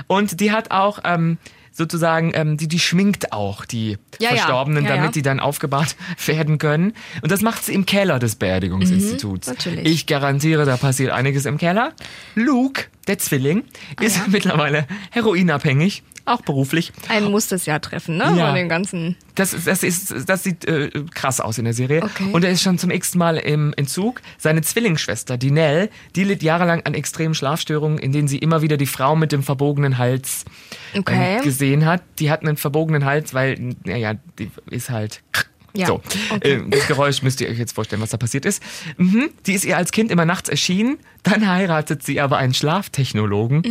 Und 0.06 0.38
die 0.38 0.52
hat 0.52 0.70
auch 0.70 1.00
ähm, 1.02 1.38
sozusagen, 1.78 2.32
ähm, 2.34 2.56
die, 2.58 2.68
die 2.68 2.78
schminkt 2.78 3.32
auch 3.32 3.64
die 3.64 3.96
Ja. 4.20 4.30
Verstorbenen, 4.30 4.84
Ja, 4.84 4.90
damit 4.90 5.06
ja. 5.06 5.12
die 5.12 5.22
dann 5.22 5.40
aufgebahrt 5.40 5.96
werden 6.26 6.58
können. 6.58 6.92
Und 7.22 7.30
das 7.32 7.40
macht 7.40 7.64
sie 7.64 7.72
im 7.72 7.86
Keller 7.86 8.18
des 8.18 8.36
Beerdigungsinstituts. 8.36 9.46
Mhm, 9.48 9.54
natürlich. 9.54 9.86
Ich 9.86 10.06
garantiere, 10.06 10.66
da 10.66 10.76
passiert 10.76 11.12
einiges 11.12 11.46
im 11.46 11.56
Keller. 11.56 11.92
Luke, 12.34 12.84
der 13.06 13.18
Zwilling, 13.18 13.62
ist 14.00 14.18
Ah, 14.18 14.26
mittlerweile 14.28 14.86
heroinabhängig, 15.10 16.02
auch 16.28 16.42
beruflich. 16.42 16.92
Einen 17.08 17.30
muss 17.30 17.48
das 17.48 17.66
ja 17.66 17.78
treffen, 17.78 18.16
ne? 18.16 18.24
Ja. 18.36 18.46
Von 18.46 18.54
den 18.54 18.68
ganzen. 18.68 19.16
Das, 19.34 19.54
das, 19.64 19.82
ist, 19.82 20.28
das 20.28 20.42
sieht 20.42 20.64
äh, 20.64 20.90
krass 21.14 21.40
aus 21.40 21.58
in 21.58 21.64
der 21.64 21.74
Serie. 21.74 22.02
Okay. 22.02 22.30
Und 22.32 22.44
er 22.44 22.50
ist 22.50 22.62
schon 22.62 22.78
zum 22.78 22.90
x 22.90 23.14
Mal 23.14 23.36
im 23.36 23.72
Entzug. 23.76 24.20
Seine 24.36 24.62
Zwillingsschwester, 24.62 25.36
die 25.36 25.50
Nell, 25.50 25.90
die 26.16 26.24
litt 26.24 26.42
jahrelang 26.42 26.82
an 26.84 26.94
extremen 26.94 27.34
Schlafstörungen, 27.34 27.98
in 27.98 28.12
denen 28.12 28.28
sie 28.28 28.38
immer 28.38 28.62
wieder 28.62 28.76
die 28.76 28.86
Frau 28.86 29.14
mit 29.16 29.32
dem 29.32 29.42
verbogenen 29.42 29.98
Hals 29.98 30.44
Okay. 30.96 31.36
ähm, 31.36 31.42
gesehen 31.42 31.86
hat. 31.86 32.02
Die 32.18 32.30
hat 32.30 32.42
einen 32.42 32.56
verbogenen 32.56 33.04
Hals, 33.04 33.34
weil, 33.34 33.74
naja, 33.84 34.14
die 34.38 34.50
ist 34.70 34.90
halt. 34.90 35.22
Ja, 35.78 35.86
So, 35.86 36.02
okay. 36.30 36.54
äh, 36.54 36.68
das 36.68 36.86
Geräusch 36.86 37.22
müsst 37.22 37.40
ihr 37.40 37.48
euch 37.48 37.58
jetzt 37.58 37.72
vorstellen, 37.72 38.02
was 38.02 38.10
da 38.10 38.16
passiert 38.16 38.44
ist. 38.44 38.62
Mhm. 38.96 39.30
Die 39.46 39.52
ist 39.52 39.64
ihr 39.64 39.76
als 39.76 39.92
Kind 39.92 40.10
immer 40.10 40.24
nachts 40.24 40.48
erschienen. 40.48 40.98
Dann 41.22 41.48
heiratet 41.48 42.02
sie 42.02 42.20
aber 42.20 42.38
einen 42.38 42.54
Schlaftechnologen, 42.54 43.62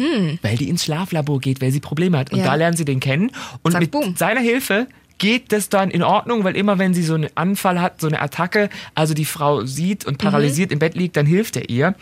weil 0.42 0.58
die 0.58 0.70
ins 0.70 0.84
Schlaflabor 0.84 1.40
geht, 1.40 1.62
weil 1.62 1.72
sie 1.72 1.80
Probleme 1.80 2.18
hat. 2.18 2.32
Und. 2.32 2.40
Ja. 2.40 2.46
da 2.46 2.56
lernen 2.56 2.78
sie 2.78 2.86
den 2.86 3.00
kennen. 3.00 3.32
Und 3.64 3.72
Zack, 3.74 3.82
mit 3.82 3.92
boom. 3.92 4.16
seiner 4.16 4.42
Hilfe 4.42 4.88
geht 5.18 5.52
das 5.52 5.70
dann 5.70 5.90
in 5.90 6.04
Ordnung, 6.04 6.44
weil 6.44 6.56
immer 6.56 6.78
wenn 6.78 6.94
sie 6.94 7.04
so 7.04 7.16
einen 7.16 7.30
Anfall 7.36 7.82
hat, 7.82 8.02
so 8.02 8.08
eine 8.08 8.22
Attacke, 8.22 8.70
also 8.94 9.14
die 9.14 9.26
Frau 9.26 9.66
sieht 9.66 10.06
und 10.06 10.18
paralysiert 10.20 10.72
im 10.72 10.80
Bett 10.80 10.96
liegt, 10.96 11.18
dann 11.18 11.26
hilft 11.26 11.56
er 11.56 11.70
ihr. 11.70 11.96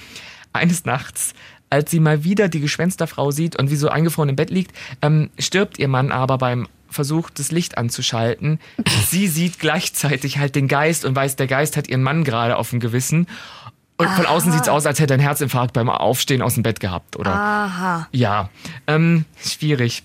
Eines 0.52 0.86
Nachts, 0.86 1.34
als 1.70 1.92
sie 1.92 2.00
mal 2.00 2.24
wieder 2.24 2.48
die 2.50 2.60
Gespensterfrau 2.60 3.32
sieht 3.32 3.56
und 3.58 3.72
wie 3.72 3.76
so 3.76 3.88
eingefroren 3.90 4.30
im 4.30 4.36
Bett 4.36 4.50
liegt, 4.50 4.76
ähm, 5.02 5.30
stirbt 5.40 5.80
ihr 5.80 5.88
Mann 5.88 6.12
aber 6.12 6.38
beim 6.38 6.68
Versuch, 6.96 7.30
das 7.30 7.52
Licht 7.52 7.78
anzuschalten. 7.78 8.60
Sie 9.08 9.28
sieht 9.28 9.60
gleichzeitig 9.60 10.40
halt 10.40 10.56
den 10.56 10.68
Geist 10.68 11.06
und 11.06 11.16
weiß, 11.16 11.36
der 11.36 11.48
Geist 11.48 11.78
hat 11.78 11.88
ihren 11.88 12.02
Mann 12.02 12.24
gerade 12.24 12.58
auf 12.58 12.72
dem 12.72 12.80
Gewissen. 12.80 13.28
Und 13.98 14.10
von 14.10 14.26
außen 14.26 14.52
sieht's 14.52 14.68
aus, 14.68 14.86
als 14.86 15.00
hätte 15.00 15.14
er 15.14 15.16
einen 15.16 15.24
Herzinfarkt 15.24 15.74
beim 15.74 15.90
Aufstehen 15.90 16.42
aus 16.42 16.56
dem 16.56 16.64
Bett 16.64 16.80
gehabt, 16.80 17.16
oder? 17.16 17.34
Aha. 17.34 18.08
Ja, 18.12 18.50
ähm, 18.88 19.26
schwierig. 19.42 20.04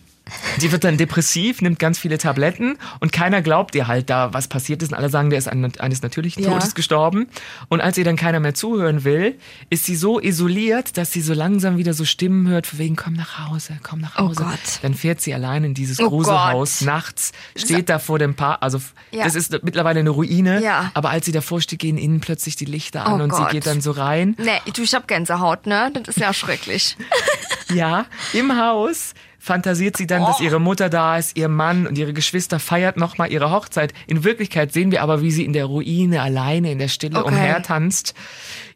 Die 0.61 0.73
wird 0.73 0.85
dann 0.85 0.97
depressiv, 0.97 1.61
nimmt 1.63 1.79
ganz 1.79 1.99
viele 1.99 2.19
Tabletten 2.19 2.79
und 3.01 3.13
keiner 3.13 3.43
glaubt 3.43 3.75
ihr 3.75 3.87
halt 3.89 4.11
da, 4.11 4.33
was 4.33 4.49
passiert 4.49 4.83
ist. 4.83 4.93
Und 4.93 4.99
alle 4.99 5.09
sagen, 5.09 5.31
der 5.31 5.39
ist 5.39 5.49
an, 5.49 5.71
eines 5.79 6.03
natürlichen 6.03 6.43
Ja. 6.45 6.51
Todes 6.51 6.75
gestorben. 6.75 7.29
Und 7.69 7.81
als 7.81 7.97
ihr 7.99 8.05
dann 8.05 8.17
keiner 8.17 8.41
mehr 8.41 8.55
zuhören 8.55 9.05
will, 9.05 9.39
ist 9.71 9.85
sie 9.85 9.97
so 9.97 10.21
isoliert, 10.21 10.97
dass 10.97 11.13
sie 11.13 11.21
so 11.21 11.35
langsam 11.35 11.77
wieder 11.79 11.95
so 11.95 12.05
Stimmen 12.05 12.49
hört, 12.49 12.67
von 12.67 12.79
wegen, 12.79 12.97
komm 12.97 13.15
nach 13.15 13.49
Hause, 13.49 13.79
komm 13.83 14.01
nach 14.01 14.17
Oh 14.19 14.29
Hause. 14.29 14.43
Gott. 14.45 14.61
Dann 14.83 14.95
fährt 14.95 15.21
sie 15.21 15.35
allein 15.35 15.65
in 15.65 15.75
dieses 15.75 16.01
Oh 16.01 16.09
Gruselhaus 16.09 16.79
Gott. 16.81 16.87
nachts, 16.87 17.33
steht 17.57 17.89
da 17.89 17.99
vor 17.99 18.19
dem 18.19 18.35
Paar, 18.35 18.63
also 18.63 18.81
Ja. 19.11 19.25
das 19.25 19.35
ist 19.35 19.63
mittlerweile 19.63 20.01
eine 20.01 20.11
Ruine, 20.11 20.63
Ja. 20.63 20.91
aber 20.95 21.11
als 21.11 21.27
sie 21.27 21.33
davor 21.33 21.61
steht, 21.61 21.79
gehen 21.79 21.99
innen 21.99 22.21
plötzlich 22.21 22.57
die 22.57 22.65
Lichter 22.65 23.07
an 23.07 23.21
Oh 23.21 23.25
und 23.25 23.31
Gott. 23.31 23.49
sie 23.51 23.55
geht 23.57 23.67
dann 23.67 23.81
so 23.81 23.91
rein. 23.93 24.37
Nee, 24.39 24.61
du, 24.73 24.83
ich 24.83 24.95
hab 24.95 25.09
Gänsehaut, 25.09 25.67
ne? 25.67 25.91
Das 25.95 26.09
ist 26.17 26.19
ja 26.19 26.33
schrecklich. 26.33 26.97
Ja, 27.73 28.07
im 28.33 28.57
Haus 28.61 29.15
fantasiert 29.41 29.97
sie 29.97 30.07
dann, 30.07 30.23
Oh. 30.23 30.27
dass 30.27 30.41
ihre 30.41 30.61
Mutter 30.61 30.89
da 30.91 31.17
ist, 31.19 31.37
ihr 31.37 31.49
Mann 31.49 31.87
und 31.87 31.99
ihre 31.99 32.13
Geschwister 32.13 32.61
feiert 32.61 32.97
nochmal 32.97 33.33
ihre 33.33 33.51
Hochzeit. 33.51 33.93
In 34.07 34.23
Wirklichkeit 34.23 34.73
sehen 34.73 34.93
wir 34.93 35.03
aber, 35.03 35.23
wie 35.23 35.31
sie 35.33 35.45
in 35.45 35.53
der 35.55 35.65
Ruine 35.65 36.21
alleine 36.23 36.71
in 36.71 36.79
der 36.79 36.89
Stille 36.89 37.19
Okay. 37.19 37.29
umhertanzt. 37.35 38.15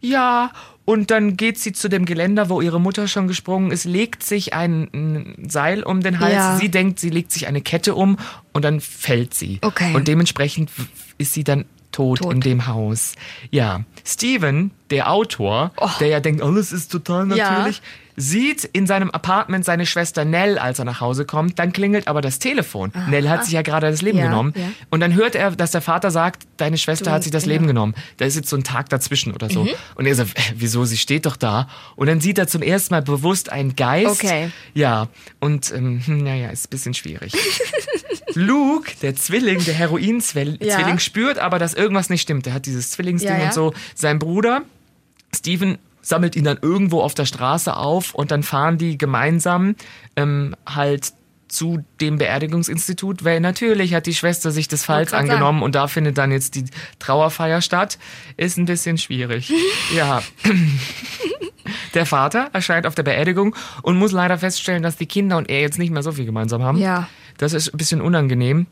Ja, 0.00 0.50
und 0.86 1.10
dann 1.10 1.36
geht 1.36 1.58
sie 1.58 1.72
zu 1.72 1.88
dem 1.88 2.04
Geländer, 2.04 2.48
wo 2.48 2.60
ihre 2.60 2.80
Mutter 2.80 3.08
schon 3.08 3.28
gesprungen 3.28 3.70
ist, 3.70 3.84
legt 3.84 4.22
sich 4.22 4.52
ein, 4.54 4.88
ein 4.92 5.48
Seil 5.48 5.82
um 5.82 6.00
den 6.02 6.18
Hals. 6.20 6.34
Ja. 6.34 6.56
Sie 6.56 6.70
denkt, 6.70 6.98
sie 6.98 7.10
legt 7.10 7.30
sich 7.32 7.46
eine 7.46 7.60
Kette 7.62 7.94
um 7.94 8.18
und 8.52 8.64
dann 8.64 8.80
fällt 8.80 9.32
sie. 9.34 9.58
Okay. 9.62 9.94
Und 9.94 10.08
dementsprechend 10.08 10.70
ist 11.18 11.32
sie 11.32 11.44
dann 11.44 11.64
tot, 11.92 12.18
Tot. 12.18 12.32
in 12.34 12.40
dem 12.40 12.66
Haus. 12.66 13.14
Ja, 13.50 13.84
Steven, 14.04 14.72
der 14.90 15.10
Autor, 15.12 15.72
der 16.00 16.08
ja 16.08 16.20
denkt, 16.20 16.42
alles 16.42 16.72
ist 16.72 16.90
total 16.90 17.30
Oh. 17.32 17.34
Ja. 17.36 17.68
Sieht 18.16 18.64
in 18.64 18.86
seinem 18.86 19.10
Apartment 19.10 19.64
seine 19.64 19.86
Schwester 19.86 20.24
Nell, 20.24 20.58
als 20.58 20.78
er 20.78 20.84
nach 20.84 21.00
Hause 21.00 21.24
kommt. 21.24 21.58
Dann 21.58 21.72
klingelt 21.72 22.06
aber 22.08 22.20
das 22.20 22.38
Telefon. 22.38 22.92
Nell 23.08 23.28
hat 23.28 23.44
sich 23.44 23.54
ja 23.54 23.62
gerade 23.62 23.90
das 23.90 24.02
Leben 24.02 24.18
Ja, 24.18 24.26
genommen. 24.26 24.52
ja. 24.56 24.62
Und 24.90 25.00
dann 25.00 25.14
hört 25.14 25.34
er, 25.34 25.50
dass 25.50 25.72
der 25.72 25.80
Vater 25.80 26.10
sagt, 26.10 26.46
deine 26.56 26.78
Schwester 26.78 27.06
Du, 27.06 27.10
hat 27.10 27.22
sich 27.24 27.32
das 27.32 27.42
genau. 27.44 27.52
Leben 27.54 27.66
genommen. 27.66 27.94
Da 28.18 28.24
ist 28.24 28.36
jetzt 28.36 28.48
so 28.48 28.56
ein 28.56 28.64
Tag 28.64 28.88
dazwischen 28.88 29.32
oder 29.32 29.46
Mhm. 29.48 29.52
so. 29.52 29.68
Und 29.96 30.06
er 30.06 30.14
sagt, 30.14 30.38
äh, 30.38 30.42
wieso, 30.56 30.84
sie 30.84 30.96
steht 30.96 31.26
doch 31.26 31.36
da. 31.36 31.68
Und 31.96 32.06
dann 32.06 32.20
sieht 32.20 32.38
er 32.38 32.46
zum 32.46 32.62
ersten 32.62 32.94
Mal 32.94 33.02
bewusst 33.02 33.50
einen 33.50 33.74
Geist. 33.76 34.22
Okay. 34.24 34.50
Ja, 34.74 35.08
und 35.40 35.72
ähm, 35.72 36.00
hm, 36.04 36.22
naja, 36.24 36.50
ist 36.50 36.66
ein 36.66 36.70
bisschen 36.70 36.94
schwierig. 36.94 37.32
Luke, 38.34 38.92
der 39.02 39.14
Zwilling, 39.16 39.64
der 39.64 39.74
Heroin-Zwilling, 39.74 40.58
Ja. 40.60 40.98
spürt 40.98 41.38
aber, 41.38 41.58
dass 41.58 41.74
irgendwas 41.74 42.10
nicht 42.10 42.22
stimmt. 42.22 42.46
Er 42.46 42.54
hat 42.54 42.66
dieses 42.66 42.90
Zwillingsding 42.90 43.40
und 43.42 43.52
so. 43.54 43.72
Sein 43.94 44.18
Bruder, 44.18 44.62
Steven, 45.34 45.78
sammelt 46.04 46.36
ihn 46.36 46.44
dann 46.44 46.58
irgendwo 46.60 47.00
auf 47.00 47.14
der 47.14 47.24
Straße 47.24 47.74
auf 47.76 48.14
und 48.14 48.30
dann 48.30 48.42
fahren 48.42 48.78
die 48.78 48.98
gemeinsam 48.98 49.74
ähm, 50.16 50.54
halt 50.66 51.12
zu 51.48 51.84
dem 52.00 52.18
Beerdigungsinstitut, 52.18 53.24
weil 53.24 53.40
natürlich 53.40 53.94
hat 53.94 54.06
die 54.06 54.14
Schwester 54.14 54.50
sich 54.50 54.66
des 54.68 54.84
Falls 54.84 55.12
angenommen 55.12 55.62
und 55.62 55.74
da 55.74 55.86
findet 55.86 56.18
dann 56.18 56.32
jetzt 56.32 56.56
die 56.56 56.64
Trauerfeier 56.98 57.60
statt. 57.60 57.98
Ist 58.36 58.58
ein 58.58 58.64
bisschen 58.64 58.98
schwierig. 58.98 59.52
ja. 59.96 60.22
Der 61.94 62.06
Vater 62.06 62.50
erscheint 62.52 62.86
auf 62.86 62.94
der 62.94 63.04
Beerdigung 63.04 63.54
und 63.82 63.96
muss 63.96 64.12
leider 64.12 64.36
feststellen, 64.36 64.82
dass 64.82 64.96
die 64.96 65.06
Kinder 65.06 65.36
und 65.36 65.48
er 65.48 65.60
jetzt 65.60 65.78
nicht 65.78 65.90
mehr 65.90 66.02
so 66.02 66.12
viel 66.12 66.26
gemeinsam 66.26 66.62
haben. 66.62 66.78
Ja. 66.78 67.08
Das 67.38 67.52
ist 67.52 67.72
ein 67.72 67.78
bisschen 67.78 68.00
unangenehm. 68.00 68.66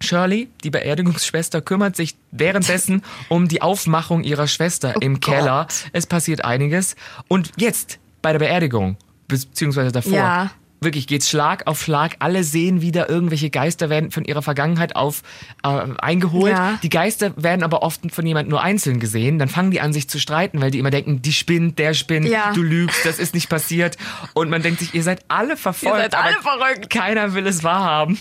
Shirley, 0.00 0.48
die 0.62 0.70
Beerdigungsschwester, 0.70 1.60
kümmert 1.62 1.96
sich 1.96 2.16
währenddessen 2.30 3.02
um 3.28 3.48
die 3.48 3.62
Aufmachung 3.62 4.24
ihrer 4.24 4.46
Schwester 4.46 4.94
im 5.00 5.14
Oh 5.14 5.18
Gott. 5.20 5.34
Keller. 5.34 5.66
Es 5.92 6.06
passiert 6.06 6.44
einiges. 6.44 6.96
Und 7.28 7.52
jetzt 7.56 7.98
bei 8.22 8.32
der 8.32 8.38
Beerdigung, 8.38 8.96
beziehungsweise 9.28 9.92
davor, 9.92 10.12
Ja. 10.12 10.50
wirklich 10.80 11.06
geht's 11.06 11.30
Schlag 11.30 11.66
auf 11.66 11.82
Schlag. 11.82 12.16
Alle 12.18 12.44
sehen 12.44 12.82
wieder 12.82 13.08
irgendwelche 13.08 13.48
Geister 13.50 13.88
werden 13.88 14.10
von 14.10 14.24
ihrer 14.24 14.42
Vergangenheit 14.42 14.94
auf 14.94 15.22
äh, 15.64 15.68
eingeholt. 15.98 16.52
Ja. 16.52 16.78
Die 16.82 16.90
Geister 16.90 17.32
werden 17.42 17.62
aber 17.62 17.82
oft 17.82 18.02
von 18.12 18.26
jemand 18.26 18.48
nur 18.50 18.62
einzeln 18.62 19.00
gesehen. 19.00 19.38
Dann 19.38 19.48
fangen 19.48 19.70
die 19.70 19.80
an, 19.80 19.92
sich 19.94 20.08
zu 20.08 20.18
streiten, 20.20 20.60
weil 20.60 20.70
die 20.70 20.78
immer 20.78 20.90
denken, 20.90 21.22
die 21.22 21.32
spinnt, 21.32 21.78
der 21.78 21.94
spinnt, 21.94 22.28
Ja. 22.28 22.52
du 22.52 22.62
lügst, 22.62 23.04
das 23.06 23.18
ist 23.18 23.34
nicht 23.34 23.48
passiert. 23.48 23.96
Und 24.34 24.50
man 24.50 24.62
denkt 24.62 24.80
sich, 24.80 24.94
ihr 24.94 25.02
seid 25.02 25.24
alle 25.28 25.56
verfolgt. 25.56 25.96
Ihr 25.96 26.02
seid 26.02 26.14
alle 26.14 26.36
verrückt. 26.42 26.90
Keiner 26.90 27.32
will 27.34 27.46
es 27.46 27.64
wahrhaben. 27.64 28.18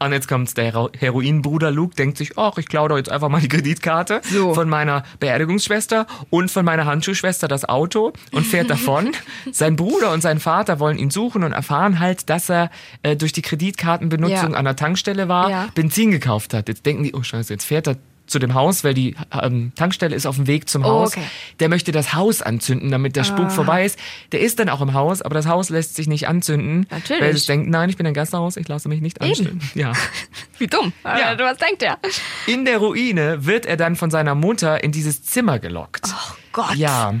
Und 0.00 0.12
jetzt 0.12 0.28
kommt's, 0.28 0.54
der 0.54 0.66
Hero- 0.66 0.90
Heroinbruder 0.96 1.70
Luke 1.72 1.94
denkt 1.96 2.18
sich, 2.18 2.38
ach, 2.38 2.56
ich 2.58 2.68
klaue 2.68 2.88
doch 2.90 2.96
jetzt 2.96 3.10
einfach 3.10 3.28
mal 3.28 3.40
die 3.40 3.48
Kreditkarte 3.48 4.20
So. 4.24 4.54
von 4.54 4.68
meiner 4.68 5.02
Beerdigungsschwester 5.18 6.06
und 6.30 6.50
von 6.50 6.64
meiner 6.64 6.86
Handschuhschwester 6.86 7.48
das 7.48 7.64
Auto 7.68 8.12
und 8.32 8.46
fährt 8.46 8.70
davon. 8.70 9.10
sein 9.52 9.74
Bruder 9.76 10.12
und 10.12 10.20
sein 10.20 10.38
Vater 10.38 10.78
wollen 10.78 10.98
ihn 10.98 11.10
suchen 11.10 11.42
und 11.42 11.52
erfahren 11.52 11.98
halt, 11.98 12.30
dass 12.30 12.48
er 12.48 12.70
äh, 13.02 13.16
durch 13.16 13.32
die 13.32 13.42
Kreditkartenbenutzung 13.42 14.52
Ja. 14.52 14.56
an 14.58 14.64
der 14.64 14.76
Tankstelle 14.76 15.28
war, 15.28 15.50
Ja. 15.50 15.68
Benzin 15.74 16.10
gekauft 16.10 16.54
hat. 16.54 16.68
Jetzt 16.68 16.86
denken 16.86 17.02
die, 17.02 17.14
oh 17.14 17.22
scheiße, 17.22 17.52
jetzt 17.52 17.64
fährt 17.64 17.88
er 17.88 17.96
zu 18.28 18.38
dem 18.38 18.54
Haus, 18.54 18.84
weil 18.84 18.94
die 18.94 19.16
ähm, 19.32 19.72
Tankstelle 19.74 20.14
ist 20.14 20.26
auf 20.26 20.36
dem 20.36 20.46
Weg 20.46 20.68
zum 20.68 20.84
Oh, 20.84 20.88
Haus. 20.88 21.16
okay. 21.16 21.24
Der 21.60 21.68
möchte 21.68 21.92
das 21.92 22.14
Haus 22.14 22.42
anzünden, 22.42 22.90
damit 22.90 23.16
der 23.16 23.24
Spuk 23.24 23.50
vorbei 23.50 23.84
ist. 23.84 23.98
Der 24.32 24.40
ist 24.40 24.58
dann 24.58 24.68
auch 24.68 24.80
im 24.80 24.92
Haus, 24.94 25.22
aber 25.22 25.34
das 25.34 25.46
Haus 25.46 25.70
lässt 25.70 25.96
sich 25.96 26.06
nicht 26.08 26.28
anzünden. 26.28 26.86
Natürlich. 26.90 27.22
Weil 27.22 27.30
es 27.34 27.46
denkt, 27.46 27.68
nein, 27.68 27.88
ich 27.90 27.96
bin 27.96 28.06
ein 28.06 28.14
Gasthaus, 28.14 28.56
ich 28.56 28.68
lasse 28.68 28.88
mich 28.88 29.00
nicht 29.00 29.20
anzünden. 29.20 29.60
Ja. 29.74 29.92
Wie 30.58 30.66
dumm. 30.66 30.92
Ja. 31.04 31.32
Ja. 31.32 31.38
Was 31.38 31.56
denkt 31.58 31.82
der? 31.82 31.98
In 32.46 32.64
der 32.64 32.78
Ruine 32.78 33.46
wird 33.46 33.66
er 33.66 33.76
dann 33.76 33.96
von 33.96 34.10
seiner 34.10 34.34
Mutter 34.34 34.82
in 34.84 34.92
dieses 34.92 35.22
Zimmer 35.24 35.58
gelockt. 35.58 36.06
Oh 36.06 36.34
Gott. 36.52 36.74
Ja. 36.76 37.14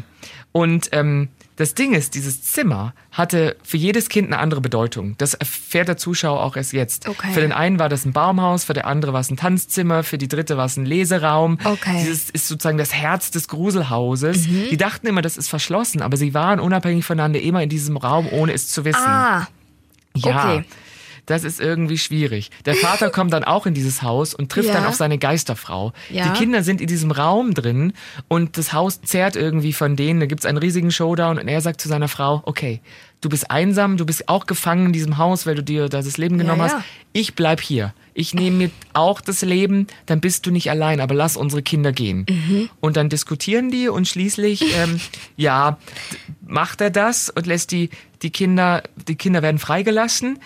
Und 0.52 0.88
ähm, 0.92 1.28
das 1.58 1.74
Ding 1.74 1.92
ist, 1.92 2.14
dieses 2.14 2.42
Zimmer 2.42 2.94
hatte 3.10 3.56
für 3.64 3.76
jedes 3.76 4.08
Kind 4.08 4.28
eine 4.28 4.38
andere 4.38 4.60
Bedeutung. 4.60 5.16
Das 5.18 5.34
erfährt 5.34 5.88
der 5.88 5.96
Zuschauer 5.96 6.40
auch 6.40 6.56
erst 6.56 6.72
jetzt. 6.72 7.08
Okay. 7.08 7.32
Für 7.32 7.40
den 7.40 7.50
einen 7.52 7.80
war 7.80 7.88
das 7.88 8.04
ein 8.04 8.12
Baumhaus, 8.12 8.62
für 8.64 8.74
den 8.74 8.84
andere 8.84 9.12
war 9.12 9.20
es 9.20 9.30
ein 9.30 9.36
Tanzzimmer, 9.36 10.04
für 10.04 10.18
die 10.18 10.28
dritte 10.28 10.56
war 10.56 10.66
es 10.66 10.76
ein 10.76 10.86
Leseraum. 10.86 11.58
Okay. 11.64 11.94
Mhm. 11.94 11.98
Dieses 11.98 12.30
ist 12.30 12.46
sozusagen 12.46 12.78
das 12.78 12.94
Herz 12.94 13.32
des 13.32 13.48
Gruselhauses. 13.48 14.44
Die 14.44 14.76
dachten 14.76 15.06
immer, 15.08 15.20
das 15.20 15.36
ist 15.36 15.48
verschlossen, 15.48 16.00
aber 16.00 16.16
sie 16.16 16.32
waren 16.32 16.60
unabhängig 16.60 17.04
voneinander 17.04 17.40
immer 17.40 17.62
in 17.62 17.68
diesem 17.68 17.96
Raum, 17.96 18.28
ohne 18.30 18.52
es 18.52 18.68
zu 18.68 18.84
wissen. 18.84 19.04
Ah, 19.04 19.48
Ja. 20.14 20.54
Okay. 20.54 20.64
Das 21.28 21.44
ist 21.44 21.60
irgendwie 21.60 21.98
schwierig. 21.98 22.50
Der 22.64 22.74
Vater 22.74 23.10
kommt 23.12 23.34
dann 23.34 23.44
auch 23.44 23.66
in 23.66 23.74
dieses 23.74 24.02
Haus 24.02 24.34
und 24.34 24.50
trifft 24.50 24.68
Ja. 24.68 24.74
dann 24.74 24.86
auf 24.86 24.94
seine 24.94 25.18
Geisterfrau. 25.18 25.92
Ja. 26.08 26.32
Die 26.32 26.38
Kinder 26.38 26.62
sind 26.62 26.80
in 26.80 26.86
diesem 26.86 27.10
Raum 27.10 27.52
drin 27.52 27.92
und 28.28 28.56
das 28.56 28.72
Haus 28.72 29.02
zehrt 29.02 29.36
irgendwie 29.36 29.74
von 29.74 29.94
denen. 29.94 30.20
Da 30.20 30.26
gibt's 30.26 30.46
einen 30.46 30.58
riesigen 30.58 30.90
Showdown 30.90 31.38
und 31.38 31.46
er 31.46 31.60
sagt 31.60 31.82
zu 31.82 31.88
seiner 31.88 32.08
Frau, 32.08 32.42
okay, 32.46 32.80
du 33.20 33.28
bist 33.28 33.50
einsam, 33.50 33.98
du 33.98 34.06
bist 34.06 34.28
auch 34.28 34.46
gefangen 34.46 34.86
in 34.86 34.92
diesem 34.92 35.18
Haus, 35.18 35.44
weil 35.44 35.54
du 35.54 35.62
dir 35.62 35.88
das 35.90 36.16
Leben 36.16 36.38
genommen 36.38 36.60
ja. 36.60 36.74
hast. 36.74 36.84
Ich 37.12 37.34
bleib 37.34 37.60
hier. 37.60 37.92
Ich 38.14 38.32
nehme 38.32 38.56
mir 38.56 38.70
auch 38.94 39.20
das 39.20 39.42
Leben, 39.42 39.86
dann 40.06 40.20
bist 40.20 40.46
du 40.46 40.50
nicht 40.50 40.70
allein, 40.70 41.00
aber 41.00 41.14
lass 41.14 41.36
unsere 41.36 41.62
Kinder 41.62 41.92
gehen. 41.92 42.26
Mhm. 42.28 42.70
Und 42.80 42.96
dann 42.96 43.10
diskutieren 43.10 43.70
die 43.70 43.88
und 43.88 44.08
schließlich, 44.08 44.74
ähm, 44.76 44.98
ja, 45.36 45.78
macht 46.46 46.80
er 46.80 46.90
das 46.90 47.28
und 47.28 47.46
lässt 47.46 47.70
die, 47.70 47.90
die 48.22 48.30
Kinder, 48.30 48.82
die 49.06 49.16
Kinder 49.16 49.42
werden 49.42 49.58
freigelassen. 49.58 50.38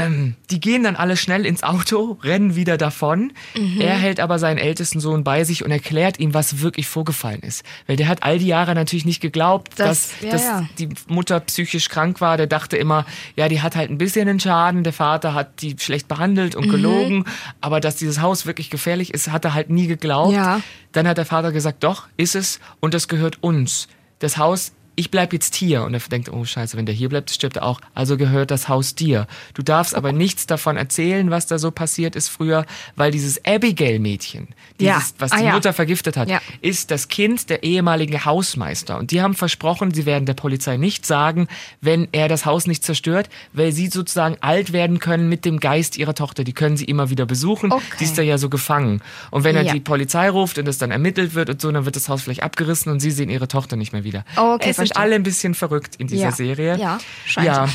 Ähm, 0.00 0.36
die 0.50 0.60
gehen 0.60 0.84
dann 0.84 0.94
alle 0.94 1.16
schnell 1.16 1.44
ins 1.44 1.64
Auto, 1.64 2.18
rennen 2.22 2.54
wieder 2.54 2.76
davon. 2.76 3.32
Mhm. 3.56 3.80
Er 3.80 3.96
hält 3.98 4.20
aber 4.20 4.38
seinen 4.38 4.58
ältesten 4.58 5.00
Sohn 5.00 5.24
bei 5.24 5.42
sich 5.42 5.64
und 5.64 5.72
erklärt 5.72 6.20
ihm, 6.20 6.34
was 6.34 6.60
wirklich 6.60 6.86
vorgefallen 6.86 7.40
ist. 7.40 7.64
Weil 7.88 7.96
der 7.96 8.06
hat 8.06 8.22
all 8.22 8.38
die 8.38 8.46
Jahre 8.46 8.76
natürlich 8.76 9.04
nicht 9.04 9.20
geglaubt, 9.20 9.72
Das- 9.76 10.10
dass, 10.10 10.20
ja, 10.22 10.30
dass 10.30 10.42
ja. 10.44 10.68
die 10.78 10.88
Mutter 11.08 11.40
psychisch 11.40 11.88
krank 11.88 12.20
war. 12.20 12.36
Der 12.36 12.46
dachte 12.46 12.76
immer, 12.76 13.06
ja, 13.34 13.48
die 13.48 13.60
hat 13.60 13.74
halt 13.74 13.90
ein 13.90 13.98
bisschen 13.98 14.28
einen 14.28 14.38
Schaden. 14.38 14.84
Der 14.84 14.92
Vater 14.92 15.34
hat 15.34 15.62
die 15.62 15.74
schlecht 15.80 16.06
behandelt 16.06 16.54
Mhm. 16.54 16.62
und 16.62 16.68
gelogen. 16.70 17.24
Aber 17.60 17.80
dass 17.80 17.96
dieses 17.96 18.20
Haus 18.20 18.46
wirklich 18.46 18.70
gefährlich 18.70 19.12
ist, 19.12 19.32
hat 19.32 19.44
er 19.44 19.52
halt 19.54 19.68
nie 19.68 19.88
geglaubt. 19.88 20.32
Ja. 20.32 20.60
Dann 20.92 21.08
hat 21.08 21.18
der 21.18 21.26
Vater 21.26 21.50
gesagt, 21.50 21.82
doch, 21.82 22.06
ist 22.16 22.36
es 22.36 22.60
und 22.78 22.94
das 22.94 23.08
gehört 23.08 23.42
uns. 23.42 23.88
Das 24.20 24.36
Haus, 24.38 24.72
ich 24.98 25.10
bleib 25.12 25.32
jetzt 25.32 25.54
hier. 25.54 25.84
Und 25.84 25.94
er 25.94 26.00
denkt, 26.00 26.28
oh 26.32 26.44
scheiße, 26.44 26.76
wenn 26.76 26.84
der 26.84 26.94
hier 26.94 27.08
bleibt, 27.08 27.30
stirbt 27.30 27.56
er 27.56 27.62
auch. 27.64 27.80
Also 27.94 28.16
gehört 28.16 28.50
das 28.50 28.68
Haus 28.68 28.94
dir. 28.96 29.26
Du 29.54 29.62
darfst 29.62 29.94
aber 29.94 30.12
nichts 30.12 30.46
davon 30.46 30.76
erzählen, 30.76 31.30
was 31.30 31.46
da 31.46 31.58
so 31.58 31.70
passiert 31.70 32.16
ist 32.16 32.28
früher, 32.28 32.66
weil 32.96 33.10
dieses 33.12 33.40
Abigail-Mädchen, 33.44 34.48
Ja. 34.80 35.00
was 35.18 35.32
Ah, 35.32 35.38
die 35.38 35.44
ja. 35.44 35.52
Mutter 35.52 35.72
vergiftet 35.72 36.16
hat, 36.16 36.28
Ja. 36.28 36.40
ist 36.60 36.90
das 36.90 37.08
Kind 37.08 37.48
der 37.48 37.62
ehemaligen 37.62 38.24
Hausmeister. 38.24 38.98
Und 38.98 39.10
die 39.12 39.22
haben 39.22 39.34
versprochen, 39.34 39.94
sie 39.94 40.04
werden 40.06 40.26
der 40.26 40.34
Polizei 40.34 40.76
nicht 40.76 41.06
sagen, 41.06 41.46
wenn 41.80 42.08
er 42.12 42.28
das 42.28 42.44
Haus 42.44 42.66
nicht 42.66 42.82
zerstört, 42.84 43.28
weil 43.52 43.72
sie 43.72 43.86
sozusagen 43.88 44.36
alt 44.40 44.72
werden 44.72 44.98
können 44.98 45.28
mit 45.28 45.44
dem 45.44 45.60
Geist 45.60 45.96
ihrer 45.96 46.14
Tochter. 46.14 46.42
Die 46.42 46.52
können 46.52 46.76
sie 46.76 46.84
immer 46.86 47.08
wieder 47.10 47.24
besuchen. 47.26 47.70
Okay. 47.72 47.84
Die 48.00 48.04
ist 48.04 48.18
da 48.18 48.22
ja 48.22 48.36
so 48.38 48.48
gefangen. 48.48 49.00
Und 49.30 49.44
wenn 49.44 49.54
er 49.56 49.64
die 49.72 49.80
Polizei 49.80 50.28
ruft 50.28 50.58
und 50.58 50.66
es 50.66 50.78
dann 50.78 50.90
ermittelt 50.90 51.34
wird 51.34 51.50
und 51.50 51.60
so, 51.60 51.70
dann 51.70 51.84
wird 51.84 51.94
das 51.96 52.08
Haus 52.08 52.22
vielleicht 52.22 52.42
abgerissen 52.42 52.90
und 52.90 53.00
sie 53.00 53.10
sehen 53.12 53.30
ihre 53.30 53.46
Tochter 53.48 53.76
nicht 53.76 53.92
mehr 53.92 54.04
wieder. 54.04 54.24
Okay, 54.36 54.70
es 54.70 54.78
sind 54.88 54.96
alle 54.96 55.14
ein 55.14 55.22
bisschen 55.22 55.54
verrückt 55.54 55.96
in 55.96 56.06
dieser 56.06 56.22
Ja. 56.24 56.32
Serie. 56.32 56.76
Ja, 56.78 56.98
scheint. 57.26 57.46
Ja. 57.46 57.68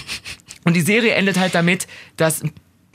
Und 0.66 0.76
die 0.76 0.82
Serie 0.82 1.14
endet 1.14 1.38
halt 1.40 1.56
damit, 1.56 1.88
dass 2.18 2.44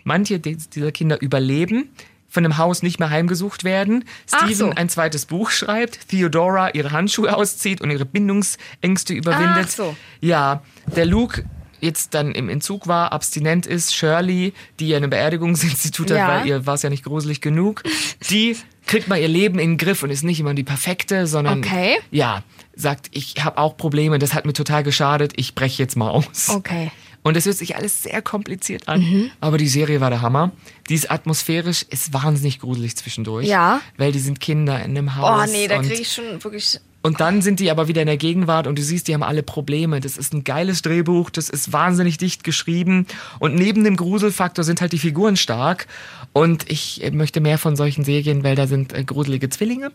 manche 0.04 0.38
di- 0.38 0.56
dieser 0.56 0.92
Kinder 0.92 1.20
überleben, 1.20 1.90
von 2.30 2.42
dem 2.42 2.58
Haus 2.58 2.82
nicht 2.82 2.98
mehr 2.98 3.08
heimgesucht 3.10 3.64
werden, 3.64 4.04
Steven 4.26 4.54
so. 4.54 4.70
ein 4.70 4.88
zweites 4.90 5.24
Buch 5.26 5.50
schreibt, 5.50 6.08
Theodora 6.08 6.70
ihre 6.74 6.92
Handschuhe 6.92 7.34
auszieht 7.34 7.80
und 7.80 7.90
ihre 7.90 8.04
Bindungsängste 8.04 9.14
überwindet. 9.14 9.64
Ach 9.66 9.68
so. 9.68 9.96
Ja, 10.20 10.62
der 10.94 11.06
Luke 11.06 11.44
jetzt 11.80 12.12
dann 12.14 12.32
im 12.32 12.48
Entzug 12.48 12.86
war, 12.86 13.12
abstinent 13.12 13.64
ist, 13.66 13.94
Shirley, 13.94 14.52
die 14.80 14.88
ja 14.88 14.96
eine 14.98 15.08
Beerdigungsinstitut 15.08 16.10
hat, 16.10 16.16
Ja. 16.18 16.28
weil 16.28 16.46
ihr 16.46 16.66
war 16.66 16.74
es 16.74 16.82
ja 16.82 16.90
nicht 16.90 17.04
gruselig 17.04 17.40
genug, 17.40 17.82
die 18.30 18.56
kriegt 18.88 19.06
mal 19.06 19.20
ihr 19.20 19.28
Leben 19.28 19.58
in 19.60 19.72
den 19.72 19.76
Griff 19.78 20.02
und 20.02 20.10
ist 20.10 20.24
nicht 20.24 20.40
immer 20.40 20.54
die 20.54 20.64
perfekte, 20.64 21.26
sondern 21.28 21.58
Okay. 21.60 21.98
ja, 22.10 22.42
sagt, 22.74 23.06
ich 23.12 23.34
habe 23.44 23.58
auch 23.58 23.76
Probleme, 23.76 24.18
das 24.18 24.34
hat 24.34 24.44
mir 24.46 24.52
total 24.52 24.82
geschadet, 24.82 25.32
ich 25.36 25.54
breche 25.54 25.80
jetzt 25.82 25.96
mal 25.96 26.10
aus. 26.10 26.48
Okay. 26.48 26.90
Und 27.22 27.36
es 27.36 27.46
hört 27.46 27.56
sich 27.56 27.76
alles 27.76 28.02
sehr 28.04 28.22
kompliziert 28.22 28.88
an, 28.88 29.30
aber 29.40 29.58
die 29.58 29.68
Serie 29.68 30.00
war 30.00 30.08
der 30.08 30.22
Hammer. 30.22 30.52
Die 30.88 30.94
ist 30.94 31.10
atmosphärisch, 31.10 31.82
ist 31.90 32.12
wahnsinnig 32.14 32.60
gruselig 32.60 32.96
zwischendurch. 32.96 33.46
Ja. 33.46 33.80
Weil 33.96 34.12
die 34.12 34.20
sind 34.20 34.40
Kinder 34.40 34.76
in 34.82 34.96
einem 34.96 35.08
Oh 35.08 35.16
Haus. 35.16 35.50
nee, 35.52 35.66
da 35.68 35.78
kriege 35.82 36.00
ich 36.00 36.12
schon 36.12 36.42
wirklich. 36.42 36.80
Und 37.02 37.20
dann 37.20 37.42
sind 37.42 37.60
die 37.60 37.70
aber 37.70 37.86
wieder 37.88 38.00
in 38.02 38.06
der 38.08 38.16
Gegenwart 38.16 38.66
und 38.66 38.76
du 38.78 38.82
siehst, 38.82 39.08
die 39.08 39.14
haben 39.14 39.22
alle 39.22 39.42
Probleme. 39.42 40.00
Das 40.00 40.16
ist 40.18 40.34
ein 40.34 40.42
geiles 40.44 40.82
Drehbuch, 40.82 41.30
das 41.30 41.48
ist 41.48 41.72
wahnsinnig 41.72 42.18
dicht 42.18 42.42
geschrieben. 42.44 43.06
Und 43.38 43.54
neben 43.54 43.84
dem 43.84 43.96
Gruselfaktor 43.96 44.64
sind 44.64 44.80
halt 44.80 44.92
die 44.92 44.98
Figuren 44.98 45.36
stark. 45.36 45.86
Und 46.32 46.70
ich 46.70 47.02
äh, 47.02 47.10
möchte 47.10 47.40
mehr 47.40 47.56
von 47.58 47.76
solchen 47.76 48.04
Serien, 48.04 48.42
weil 48.44 48.54
da 48.56 48.66
sind 48.66 48.92
äh, 48.92 49.02
gruselige 49.04 49.48
Zwillinge 49.48 49.90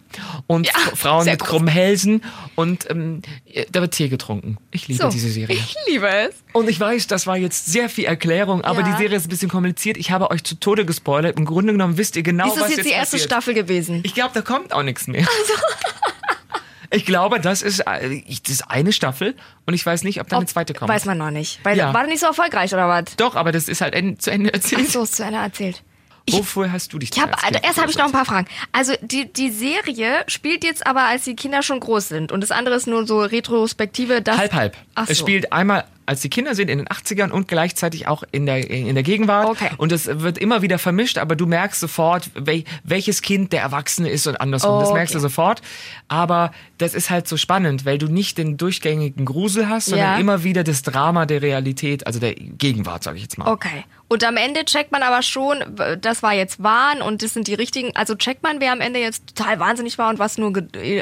und 0.47 0.65
Ja, 0.67 0.73
Frauen 0.95 1.25
mit 1.25 1.39
krummen 1.39 1.67
Hälsen 1.67 2.23
und 2.55 2.89
ähm, 2.89 3.21
äh, 3.51 3.65
da 3.71 3.81
wird 3.81 3.93
Tee 3.93 4.09
getrunken. 4.09 4.57
Ich 4.71 4.87
liebe 4.87 5.03
So, 5.03 5.09
diese 5.09 5.29
Serie. 5.29 5.55
ich 5.55 5.75
liebe 5.87 6.07
es. 6.07 6.33
Und 6.53 6.69
ich 6.69 6.79
weiß, 6.79 7.07
das 7.07 7.27
war 7.27 7.37
jetzt 7.37 7.67
sehr 7.67 7.89
viel 7.89 8.05
Erklärung, 8.05 8.61
aber 8.63 8.79
Ja. 8.81 8.91
die 8.91 8.97
Serie 9.03 9.17
ist 9.17 9.25
ein 9.25 9.29
bisschen 9.29 9.49
kompliziert. 9.49 9.97
Ich 9.97 10.11
habe 10.11 10.31
euch 10.31 10.43
zu 10.43 10.55
Tode 10.59 10.85
gespoilert. 10.85 11.37
Im 11.37 11.45
Grunde 11.45 11.73
genommen 11.73 11.97
wisst 11.97 12.15
ihr 12.15 12.23
genau, 12.23 12.47
Ist 12.47 12.55
das 12.55 12.63
was 12.63 12.69
jetzt 12.69 12.77
jetzt 12.79 12.87
die 12.87 12.93
erste 12.93 13.15
passiert. 13.17 13.29
Staffel 13.31 13.53
gewesen? 13.53 13.99
Ich 14.03 14.13
glaube, 14.15 14.31
da 14.33 14.41
kommt 14.41 14.73
auch 14.73 14.83
nichts 14.83 15.07
mehr. 15.07 15.25
Ich 16.93 17.05
glaube, 17.05 17.39
das 17.39 17.61
ist, 17.61 17.79
äh, 17.81 18.21
das 18.43 18.49
ist 18.49 18.69
eine 18.69 18.91
Staffel 18.93 19.35
und 19.65 19.73
ich 19.73 19.85
weiß 19.85 20.03
nicht, 20.03 20.21
ob 20.21 20.29
da 20.29 20.37
eine 20.37 20.45
zweite 20.45 20.73
kommt. 20.73 20.89
Weiß 20.89 21.05
man 21.05 21.17
noch 21.17 21.31
nicht. 21.31 21.59
Weil, 21.63 21.77
Ja. 21.77 21.93
War 21.93 22.01
das 22.01 22.09
nicht 22.09 22.19
so 22.19 22.27
erfolgreich 22.27 22.73
oder 22.73 22.87
was? 22.87 23.15
Doch, 23.17 23.35
aber 23.35 23.51
das 23.51 23.67
ist 23.67 23.81
halt 23.81 23.95
zu 24.21 24.31
Ende 24.31 24.49
Ach 24.51 24.55
erzählt. 24.57 24.89
so, 24.89 25.03
ist 25.03 25.15
zu 25.15 25.23
Ende 25.23 25.39
erzählt. 25.39 25.81
Ich, 26.25 26.35
Wofür 26.35 26.71
hast 26.71 26.93
du 26.93 26.99
dich 26.99 27.11
ich 27.13 27.21
hab, 27.21 27.43
also 27.45 27.59
erst 27.61 27.81
habe 27.81 27.91
ich 27.91 27.97
noch 27.97 28.05
ein 28.05 28.11
paar 28.13 28.23
Fragen. 28.23 28.47
Also 28.71 28.93
die, 29.01 29.31
die 29.33 29.49
Serie 29.51 30.23
spielt 30.27 30.63
jetzt 30.63 30.87
aber, 30.87 31.01
als 31.03 31.25
die 31.25 31.35
Kinder 31.35 31.61
schon 31.63 31.81
groß 31.81 32.07
sind. 32.07 32.31
Und 32.31 32.39
das 32.39 32.51
andere 32.51 32.75
ist 32.75 32.87
nur 32.87 33.05
so 33.05 33.19
Retrospektive. 33.21 34.21
Das, 34.21 34.37
Halb, 34.37 34.53
halb. 34.53 34.77
Ach 34.95 35.07
Es 35.09 35.17
so. 35.17 35.25
spielt 35.25 35.51
einmal, 35.51 35.83
als 36.05 36.21
die 36.21 36.29
Kinder 36.29 36.55
sind, 36.55 36.69
in 36.69 36.77
den 36.79 36.87
80ern 36.87 37.31
und 37.31 37.47
gleichzeitig 37.47 38.07
auch 38.07 38.23
in 38.31 38.45
der, 38.45 38.69
in 38.69 38.93
der 38.93 39.03
Gegenwart. 39.03 39.47
Okay. 39.49 39.69
Und 39.77 39.91
es 39.91 40.07
wird 40.07 40.37
immer 40.37 40.61
wieder 40.61 40.79
vermischt, 40.79 41.17
aber 41.17 41.35
du 41.35 41.45
merkst 41.45 41.79
sofort, 41.79 42.29
wel, 42.35 42.63
welches 42.83 43.21
Kind 43.21 43.53
der 43.53 43.61
Erwachsene 43.61 44.09
ist 44.09 44.27
und 44.27 44.39
andersrum. 44.41 44.75
Oh, 44.77 44.79
Das 44.81 44.93
merkst 44.93 45.13
okay. 45.15 45.21
du 45.21 45.27
sofort. 45.29 45.61
Aber 46.07 46.51
das 46.77 46.93
ist 46.93 47.09
halt 47.09 47.27
so 47.27 47.37
spannend, 47.37 47.85
weil 47.85 47.97
du 47.97 48.07
nicht 48.07 48.37
den 48.37 48.57
durchgängigen 48.57 49.25
Grusel 49.25 49.69
hast, 49.69 49.85
sondern 49.85 50.13
Ja. 50.13 50.17
immer 50.17 50.43
wieder 50.43 50.63
das 50.63 50.81
Drama 50.81 51.25
der 51.25 51.41
Realität, 51.41 52.05
also 52.07 52.19
der 52.19 52.33
Gegenwart, 52.35 53.03
sage 53.03 53.17
ich 53.17 53.23
jetzt 53.23 53.37
mal. 53.37 53.47
Okay. 53.51 53.85
Und 54.09 54.23
am 54.23 54.37
Ende 54.37 54.63
checkt 54.65 54.91
man 54.91 55.01
aber 55.01 55.23
schon, 55.23 55.63
das 55.99 56.21
war 56.21 56.33
jetzt 56.33 56.61
Wahn 56.61 57.01
und 57.01 57.23
das 57.23 57.33
sind 57.33 57.47
die 57.47 57.55
richtigen. 57.55 57.95
Also 57.95 58.13
checkt 58.15 58.43
man, 58.43 58.59
wer 58.59 58.71
am 58.71 58.81
Ende 58.81 58.99
jetzt 58.99 59.35
total 59.35 59.59
wahnsinnig 59.59 59.97
war 59.97 60.09
und 60.09 60.19
was 60.19 60.37
nur 60.37 60.53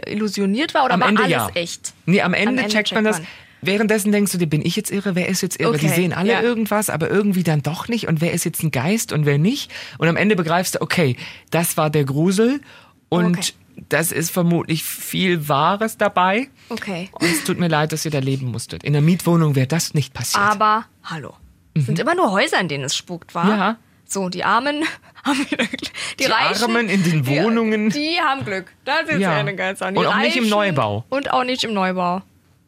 illusioniert 0.05 0.73
war 0.73 0.85
oder 0.85 0.93
Am 0.93 1.01
war 1.01 1.09
Ende 1.09 1.23
alles 1.23 1.31
ja. 1.33 1.49
echt? 1.53 1.93
Nee, 2.05 2.21
am 2.21 2.33
Ende, 2.33 2.61
Ende 2.61 2.61
checkt, 2.73 2.89
checkt 2.89 2.93
man 2.95 3.03
das. 3.03 3.17
man. 3.19 3.27
Währenddessen 3.61 4.11
denkst 4.11 4.31
du 4.31 4.37
dir, 4.37 4.47
bin 4.47 4.65
ich 4.65 4.75
jetzt 4.75 4.91
irre, 4.91 5.15
wer 5.15 5.27
ist 5.29 5.41
jetzt 5.41 5.59
irre? 5.59 5.77
Die 5.77 5.85
Okay, 5.85 5.95
sehen 5.95 6.13
alle 6.13 6.33
ja. 6.33 6.41
irgendwas, 6.41 6.89
aber 6.89 7.09
irgendwie 7.09 7.43
dann 7.43 7.61
doch 7.61 7.87
nicht. 7.87 8.07
Und 8.07 8.21
wer 8.21 8.31
ist 8.33 8.43
jetzt 8.43 8.63
ein 8.63 8.71
Geist 8.71 9.11
und 9.13 9.25
wer 9.25 9.37
nicht? 9.37 9.71
Und 9.97 10.07
am 10.07 10.15
Ende 10.17 10.35
begreifst 10.35 10.75
du, 10.75 10.81
okay, 10.81 11.15
das 11.51 11.77
war 11.77 11.89
der 11.89 12.03
Grusel 12.05 12.61
und 13.09 13.37
Okay. 13.37 13.51
das 13.89 14.11
ist 14.11 14.31
vermutlich 14.31 14.83
viel 14.83 15.47
Wahres 15.47 15.97
dabei. 15.97 16.47
Okay. 16.69 17.09
Und 17.13 17.23
es 17.25 17.43
tut 17.43 17.59
mir 17.59 17.67
leid, 17.67 17.91
dass 17.91 18.03
ihr 18.05 18.11
da 18.11 18.19
leben 18.19 18.47
musstet. 18.51 18.83
In 18.83 18.93
der 18.93 19.01
Mietwohnung 19.01 19.55
wäre 19.55 19.67
das 19.67 19.93
nicht 19.93 20.13
passiert. 20.13 20.43
Aber, 20.43 20.85
hallo. 21.03 21.33
Es 21.73 21.85
sind 21.85 21.99
immer 21.99 22.15
nur 22.15 22.31
Häuser, 22.31 22.59
in 22.59 22.67
denen 22.67 22.83
es 22.83 22.95
spukt, 22.95 23.33
war? 23.35 23.45
Mhm. 23.45 23.49
Ja. 23.51 23.77
So, 24.05 24.27
die 24.27 24.43
Armen 24.43 24.83
haben 25.23 25.39
wieder 25.49 25.65
Glück. 25.65 25.79
Die, 26.19 26.23
Die 26.23 26.25
Reichen, 26.25 26.63
Armen 26.63 26.89
in 26.89 27.01
den 27.03 27.25
Wohnungen. 27.27 27.89
Die, 27.91 27.99
die 28.15 28.19
haben 28.19 28.43
Glück. 28.43 28.65
Da 28.83 29.05
sind 29.07 29.21
Ja. 29.21 29.31
sie 29.33 29.39
eine 29.39 29.55
ganz 29.55 29.81
an. 29.81 29.93
Die 29.93 29.99
Und 29.99 30.07
auch 30.07 30.17
nicht 30.17 30.35
im 30.35 30.43
Reichen 30.43 30.49
Neubau. 30.49 31.05
Und 31.09 31.31
auch 31.31 31.43
nicht 31.45 31.63
im 31.63 31.73
Neubau. 31.73 32.21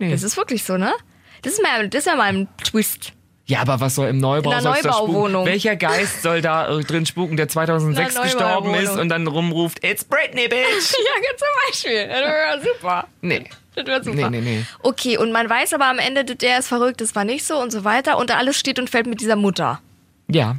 Nee. 0.04 0.12
Das 0.12 0.24
ist 0.24 0.38
wirklich 0.38 0.64
so, 0.64 0.78
ne? 0.78 0.94
Das 1.42 1.54
ist 1.54 1.62
mal, 1.62 1.88
das 1.88 2.00
ist 2.00 2.06
ja 2.08 2.16
mal 2.16 2.34
ein 2.34 2.48
Twist. 2.64 3.14
Ja, 3.46 3.60
aber 3.60 3.82
was 3.82 3.96
soll 3.96 4.08
im 4.08 4.20
Neubau 4.20 4.54
In 4.54 4.62
soll's 4.62 4.82
da 4.82 4.94
spuken? 4.94 5.46
Welcher 5.46 5.76
Geist 5.76 6.22
soll 6.22 6.42
da 6.42 6.80
äh, 6.80 6.84
drin 6.84 7.06
spuken, 7.06 7.36
der 7.36 7.50
2006 7.50 8.10
In 8.10 8.16
der 8.16 8.24
gestorben 8.24 8.74
ist 8.76 8.98
und 8.98 9.10
dann 9.10 9.28
rumruft, 9.28 9.84
It's 9.84 10.04
Britney, 10.06 10.48
bitch! 10.48 10.92
ja, 10.92 11.38
zum 11.38 11.48
Beispiel. 11.68 12.08
Das 12.08 12.20
wäre 12.22 12.62
super. 12.62 13.08
Nee. 13.22 13.44
Das 13.76 13.86
wäre 13.86 14.04
super. 14.04 14.30
Nee, 14.30 14.40
nee, 14.40 14.58
nee. 14.58 14.66
Okay, 14.82 15.18
und 15.18 15.32
man 15.34 15.50
weiß 15.50 15.74
aber 15.74 15.88
am 15.88 16.00
Ende, 16.00 16.24
der 16.24 16.60
ist 16.60 16.68
verrückt, 16.68 17.02
das 17.02 17.16
war 17.16 17.26
nicht 17.26 17.46
so 17.46 17.58
und 17.58 17.72
so 17.72 17.84
weiter. 17.84 18.18
Und 18.18 18.32
alles 18.32 18.58
steht 18.58 18.80
und 18.80 18.90
fällt 18.90 19.08
mit 19.08 19.20
dieser 19.20 19.36
Mutter. 19.36 19.82
Ja, 20.30 20.56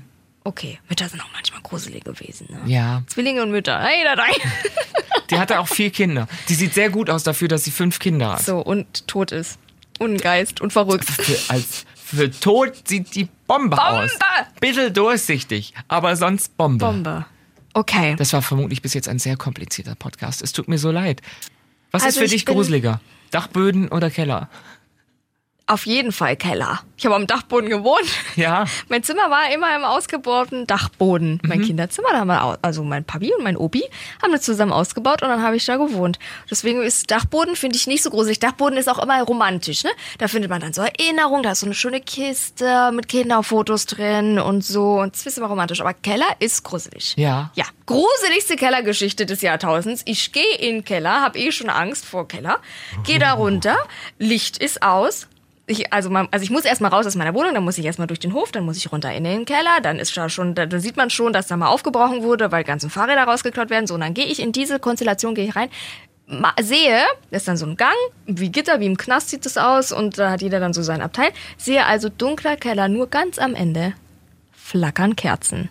Okay, 0.46 0.78
Mütter 0.90 1.08
sind 1.08 1.22
auch 1.22 1.32
manchmal 1.32 1.62
gruselig 1.62 2.04
gewesen. 2.04 2.48
Ne? 2.50 2.70
ja. 2.70 3.02
Zwillinge 3.06 3.42
und 3.42 3.50
Mütter. 3.50 3.80
Hey, 3.80 4.04
da 4.04 4.12
rein. 4.12 4.34
Die 5.30 5.38
hatte 5.38 5.58
auch 5.58 5.68
vier 5.68 5.88
Kinder. 5.90 6.28
Die 6.50 6.54
sieht 6.54 6.74
sehr 6.74 6.90
gut 6.90 7.08
aus 7.08 7.22
dafür, 7.22 7.48
dass 7.48 7.64
sie 7.64 7.70
fünf 7.70 7.98
Kinder 7.98 8.34
hat. 8.34 8.42
So, 8.42 8.58
und 8.58 9.06
tot 9.06 9.32
ist. 9.32 9.58
Und 9.98 10.20
Geist 10.20 10.60
und 10.60 10.72
verrückt. 10.72 11.06
Für, 11.08 11.52
als, 11.52 11.86
für 11.94 12.30
tot 12.30 12.86
sieht 12.86 13.14
die 13.14 13.28
Bombe, 13.46 13.82
aus. 13.82 14.10
Bisschen 14.60 14.92
durchsichtig, 14.92 15.72
aber 15.88 16.14
sonst 16.16 16.54
Bombe. 16.58 16.84
Bombe. 16.84 17.26
Okay. 17.72 18.14
Das 18.16 18.32
war 18.34 18.42
vermutlich 18.42 18.82
bis 18.82 18.92
jetzt 18.92 19.08
ein 19.08 19.18
sehr 19.18 19.36
komplizierter 19.36 19.94
Podcast. 19.94 20.42
Es 20.42 20.52
tut 20.52 20.68
mir 20.68 20.78
so 20.78 20.90
leid. 20.90 21.22
Was 21.90 22.02
Also 22.02 22.16
ist 22.16 22.18
für 22.18 22.24
ich 22.26 22.44
dich 22.44 22.46
gruseliger? 22.46 23.00
Dachböden 23.30 23.88
oder 23.88 24.10
Keller? 24.10 24.50
Auf 25.66 25.86
jeden 25.86 26.12
Fall 26.12 26.36
Keller. 26.36 26.80
Ich 26.98 27.06
habe 27.06 27.14
am 27.14 27.26
Dachboden 27.26 27.70
gewohnt. 27.70 28.04
Ja. 28.36 28.66
Mein 28.88 29.02
Zimmer 29.02 29.30
war 29.30 29.50
immer 29.50 29.74
im 29.74 29.82
ausgebauten 29.84 30.66
Dachboden. 30.66 31.40
Mein 31.42 31.60
Mhm. 31.60 31.64
Kinderzimmer, 31.64 32.08
da 32.12 32.18
haben 32.18 32.28
wir, 32.28 32.58
also 32.60 32.84
mein 32.84 33.04
Papi 33.04 33.32
und 33.34 33.42
mein 33.44 33.56
Opi 33.56 33.82
haben 34.22 34.32
das 34.32 34.42
zusammen 34.42 34.72
ausgebaut 34.72 35.22
und 35.22 35.28
dann 35.30 35.42
habe 35.42 35.56
ich 35.56 35.64
da 35.64 35.76
gewohnt. 35.76 36.18
Deswegen 36.50 36.82
ist 36.82 37.10
Dachboden, 37.10 37.56
finde 37.56 37.76
ich, 37.78 37.86
nicht 37.86 38.02
so 38.02 38.10
gruselig. 38.10 38.40
Dachboden 38.40 38.76
ist 38.76 38.88
auch 38.90 38.98
immer 39.02 39.22
romantisch, 39.22 39.84
ne? 39.84 39.90
Da 40.18 40.28
findet 40.28 40.50
man 40.50 40.60
dann 40.60 40.74
so 40.74 40.82
Erinnerungen, 40.82 41.42
da 41.42 41.52
ist 41.52 41.60
so 41.60 41.66
eine 41.66 41.74
schöne 41.74 42.00
Kiste 42.02 42.90
mit 42.92 43.08
Kinderfotos 43.08 43.86
drin 43.86 44.38
und 44.38 44.62
so. 44.64 44.98
Und 45.00 45.14
das 45.14 45.24
ist 45.26 45.38
immer 45.38 45.46
romantisch. 45.48 45.80
Aber 45.80 45.94
Keller 45.94 46.28
ist 46.40 46.62
gruselig. 46.62 47.14
Ja. 47.16 47.50
Ja, 47.54 47.64
gruseligste 47.86 48.56
Kellergeschichte 48.56 49.24
des 49.24 49.40
Jahrtausends. 49.40 50.02
Ich 50.04 50.30
gehe 50.32 50.56
in 50.58 50.76
den 50.76 50.84
Keller, 50.84 51.22
habe 51.22 51.38
eh 51.38 51.50
schon 51.52 51.70
Angst 51.70 52.04
vor 52.04 52.28
Keller, 52.28 52.58
gehe 53.04 53.18
da 53.18 53.32
runter, 53.32 53.76
Licht 54.18 54.58
ist 54.58 54.82
aus. 54.82 55.26
Ich, 55.66 55.92
also, 55.92 56.10
man, 56.10 56.28
also 56.30 56.42
ich 56.42 56.50
muss 56.50 56.66
erstmal 56.66 56.90
raus 56.90 57.06
aus 57.06 57.14
meiner 57.14 57.34
Wohnung, 57.34 57.54
dann 57.54 57.64
muss 57.64 57.78
ich 57.78 57.84
erstmal 57.86 58.06
durch 58.06 58.20
den 58.20 58.34
Hof, 58.34 58.52
dann 58.52 58.64
muss 58.64 58.76
ich 58.76 58.92
runter 58.92 59.12
in 59.14 59.24
den 59.24 59.46
Keller, 59.46 59.80
dann 59.82 59.98
ist 59.98 60.14
da 60.14 60.28
schon, 60.28 60.54
da, 60.54 60.68
sieht 60.78 60.96
man 60.96 61.08
schon, 61.08 61.32
dass 61.32 61.46
da 61.46 61.56
mal 61.56 61.68
aufgebrochen 61.68 62.22
wurde, 62.22 62.52
weil 62.52 62.64
ganzen 62.64 62.90
Fahrräder 62.90 63.24
rausgeklaut 63.24 63.70
werden. 63.70 63.86
So, 63.86 63.94
und 63.94 64.00
dann 64.00 64.12
gehe 64.12 64.26
ich 64.26 64.40
in 64.40 64.52
diese 64.52 64.78
Konstellation, 64.78 65.34
gehe 65.34 65.46
ich 65.46 65.56
rein, 65.56 65.70
sehe, 66.60 67.02
das 67.30 67.42
ist 67.42 67.48
dann 67.48 67.56
so 67.56 67.66
ein 67.66 67.76
Gang, 67.76 67.94
wie 68.26 68.50
Gitter, 68.50 68.80
wie 68.80 68.86
im 68.86 68.96
Knast 68.96 69.30
sieht 69.30 69.46
es 69.46 69.56
aus 69.56 69.92
und 69.92 70.18
da 70.18 70.30
hat 70.30 70.42
jeder 70.42 70.60
dann 70.60 70.72
so 70.72 70.82
sein 70.82 71.00
Abteil. 71.00 71.30
Sehe 71.56 71.84
also 71.86 72.08
dunkler 72.08 72.56
Keller, 72.56 72.88
nur 72.88 73.08
ganz 73.08 73.38
am 73.38 73.54
Ende 73.54 73.94
flackern 74.52 75.16
Kerzen. 75.16 75.68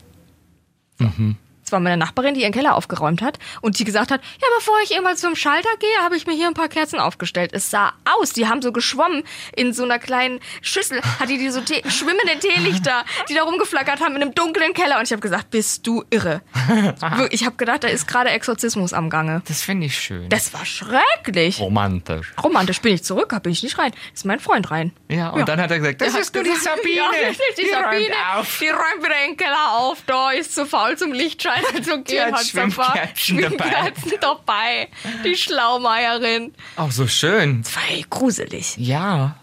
Das 1.63 1.71
war 1.71 1.79
meine 1.79 1.97
Nachbarin, 1.97 2.33
die 2.33 2.41
ihren 2.41 2.51
Keller 2.51 2.75
aufgeräumt 2.75 3.21
hat 3.21 3.39
und 3.61 3.79
die 3.79 3.83
gesagt 3.85 4.11
hat, 4.11 4.21
ja, 4.41 4.47
bevor 4.57 4.75
ich 4.83 4.91
immer 4.95 5.15
zum 5.15 5.35
Schalter 5.35 5.69
gehe, 5.79 5.97
habe 6.03 6.15
ich 6.17 6.27
mir 6.27 6.33
hier 6.33 6.47
ein 6.47 6.53
paar 6.53 6.67
Kerzen 6.67 6.99
aufgestellt. 6.99 7.51
Es 7.53 7.71
sah 7.71 7.93
aus, 8.19 8.33
die 8.33 8.47
haben 8.47 8.61
so 8.61 8.71
geschwommen 8.71 9.23
in 9.55 9.73
so 9.73 9.83
einer 9.83 9.97
kleinen 9.99 10.39
Schüssel, 10.61 11.01
hat 11.19 11.29
die, 11.29 11.37
die 11.37 11.49
so 11.49 11.61
Tee, 11.61 11.81
schwimmende 11.89 12.37
Teelichter, 12.39 13.05
die 13.29 13.33
da 13.33 13.43
rumgeflackert 13.43 14.01
haben 14.01 14.15
in 14.17 14.21
einem 14.23 14.35
dunklen 14.35 14.73
Keller 14.73 14.97
und 14.97 15.03
ich 15.05 15.11
habe 15.11 15.21
gesagt, 15.21 15.51
bist 15.51 15.87
du 15.87 16.03
irre. 16.09 16.41
Ich 17.31 17.45
habe 17.45 17.55
gedacht, 17.55 17.83
da 17.83 17.87
ist 17.87 18.07
gerade 18.07 18.29
Exorzismus 18.29 18.93
am 18.93 19.09
Gange. 19.09 19.41
Das 19.47 19.61
finde 19.61 19.87
ich 19.87 19.97
schön. 19.97 20.29
Das 20.29 20.53
war 20.53 20.65
schrecklich. 20.65 21.59
romantisch. 21.59 22.33
Romantisch 22.43 22.81
bin 22.81 22.93
ich 22.95 23.03
zurück, 23.03 23.33
bin 23.41 23.51
ich 23.51 23.63
nicht 23.63 23.77
rein. 23.77 23.91
Ist 24.13 24.25
mein 24.25 24.39
Freund 24.39 24.69
rein. 24.71 24.91
Ja, 25.09 25.29
und 25.29 25.47
dann 25.47 25.59
hat 25.61 25.71
er 25.71 25.79
gesagt, 25.79 26.01
das 26.01 26.11
Der 26.13 26.21
ist 26.21 26.35
nur 26.35 26.43
die 26.43 26.49
gesagt, 26.53 26.77
Sabine. 26.77 26.95
Ja, 26.97 27.31
die, 27.57 27.61
räumt 27.71 27.83
Sabine. 27.85 28.15
auf. 28.35 28.59
Die 28.59 28.67
räumt 28.69 29.03
wieder 29.05 29.15
den 29.27 29.37
Keller 29.37 29.71
auf. 29.77 29.99
Da 30.05 30.31
ist 30.31 30.53
zu 30.55 30.65
faul 30.65 30.97
zum 30.97 31.13
Lichtscheiner 31.13 31.52
zu 31.83 32.01
gehen. 32.03 32.33
hat 32.33 32.45
Schwimmkerzen 32.45 33.41
dabei. 33.41 33.93
Dabei. 34.21 34.89
Die 35.23 35.35
Schlaumeierin. 35.35 36.53
Auch 36.75 36.91
so 36.91 37.07
schön. 37.07 37.63
Das 37.63 37.75
war 37.75 37.83
ey, 37.91 38.05
gruselig. 38.09 38.75
Ja. 38.77 39.37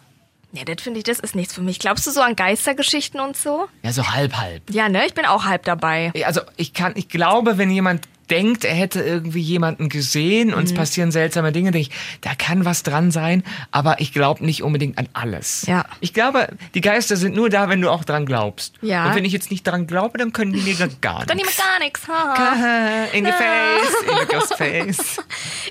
Ja, 0.53 0.65
das 0.65 0.83
finde 0.83 0.99
ich, 0.99 1.05
das 1.05 1.21
ist 1.21 1.37
nichts 1.37 1.55
für 1.55 1.61
mich. 1.61 1.79
Glaubst 1.79 2.07
du 2.07 2.11
so 2.11 2.21
an 2.21 2.35
Geistergeschichten 2.35 3.21
und 3.21 3.37
so? 3.37 3.69
Ja, 3.83 3.93
so 3.93 4.09
halb, 4.09 4.37
halb. 4.37 4.69
Ja, 4.71 4.89
ne? 4.89 5.07
Ich 5.07 5.15
bin 5.15 5.25
auch 5.25 5.45
halb 5.45 5.65
dabei. 5.65 6.13
Also 6.25 6.41
ich 6.57 6.75
kann, 6.75 6.95
ich 6.97 7.09
glaube, 7.09 7.57
wenn 7.57 7.71
jemand 7.71 8.09
denkt, 8.31 8.65
er 8.65 8.75
hätte 8.75 9.01
irgendwie 9.03 9.41
jemanden 9.41 9.89
gesehen 9.89 10.49
Mhm. 10.49 10.55
und 10.55 10.65
es 10.65 10.75
passieren 10.75 11.11
seltsame 11.13 11.53
Dinge, 11.53 11.71
denke 11.73 11.89
ich, 11.89 12.19
da 12.21 12.35
kann 12.35 12.65
was 12.65 12.83
dran 12.83 13.11
sein, 13.11 13.43
aber 13.71 14.01
ich 14.01 14.13
glaube 14.13 14.45
nicht 14.45 14.63
unbedingt 14.63 14.99
an 14.99 15.09
alles. 15.13 15.65
Ja. 15.67 15.85
Ich 16.01 16.15
glaube, 16.15 16.49
die 16.75 16.81
Geister 16.81 17.17
sind 17.17 17.35
nur 17.35 17.51
da, 17.51 17.69
wenn 17.69 17.81
du 17.81 17.91
auch 17.91 18.05
dran 18.05 18.27
glaubst. 18.27 18.75
Ja. 18.83 19.07
Und 19.09 19.15
wenn 19.17 19.25
ich 19.25 19.33
jetzt 19.33 19.51
nicht 19.51 19.67
dran 19.67 19.87
glaube, 19.87 20.19
dann 20.19 20.33
können 20.33 20.53
die 20.53 20.61
mir 20.61 20.75
gar 21.01 21.25
Dann 21.27 21.37
nichts. 21.37 21.59
niemand 21.59 22.37
gar 22.37 22.57
nichts. 22.57 23.15
In 23.15 23.25
the 23.25 23.33
face, 23.33 24.03
in 24.23 24.29
the 24.41 24.55
face. 24.95 25.17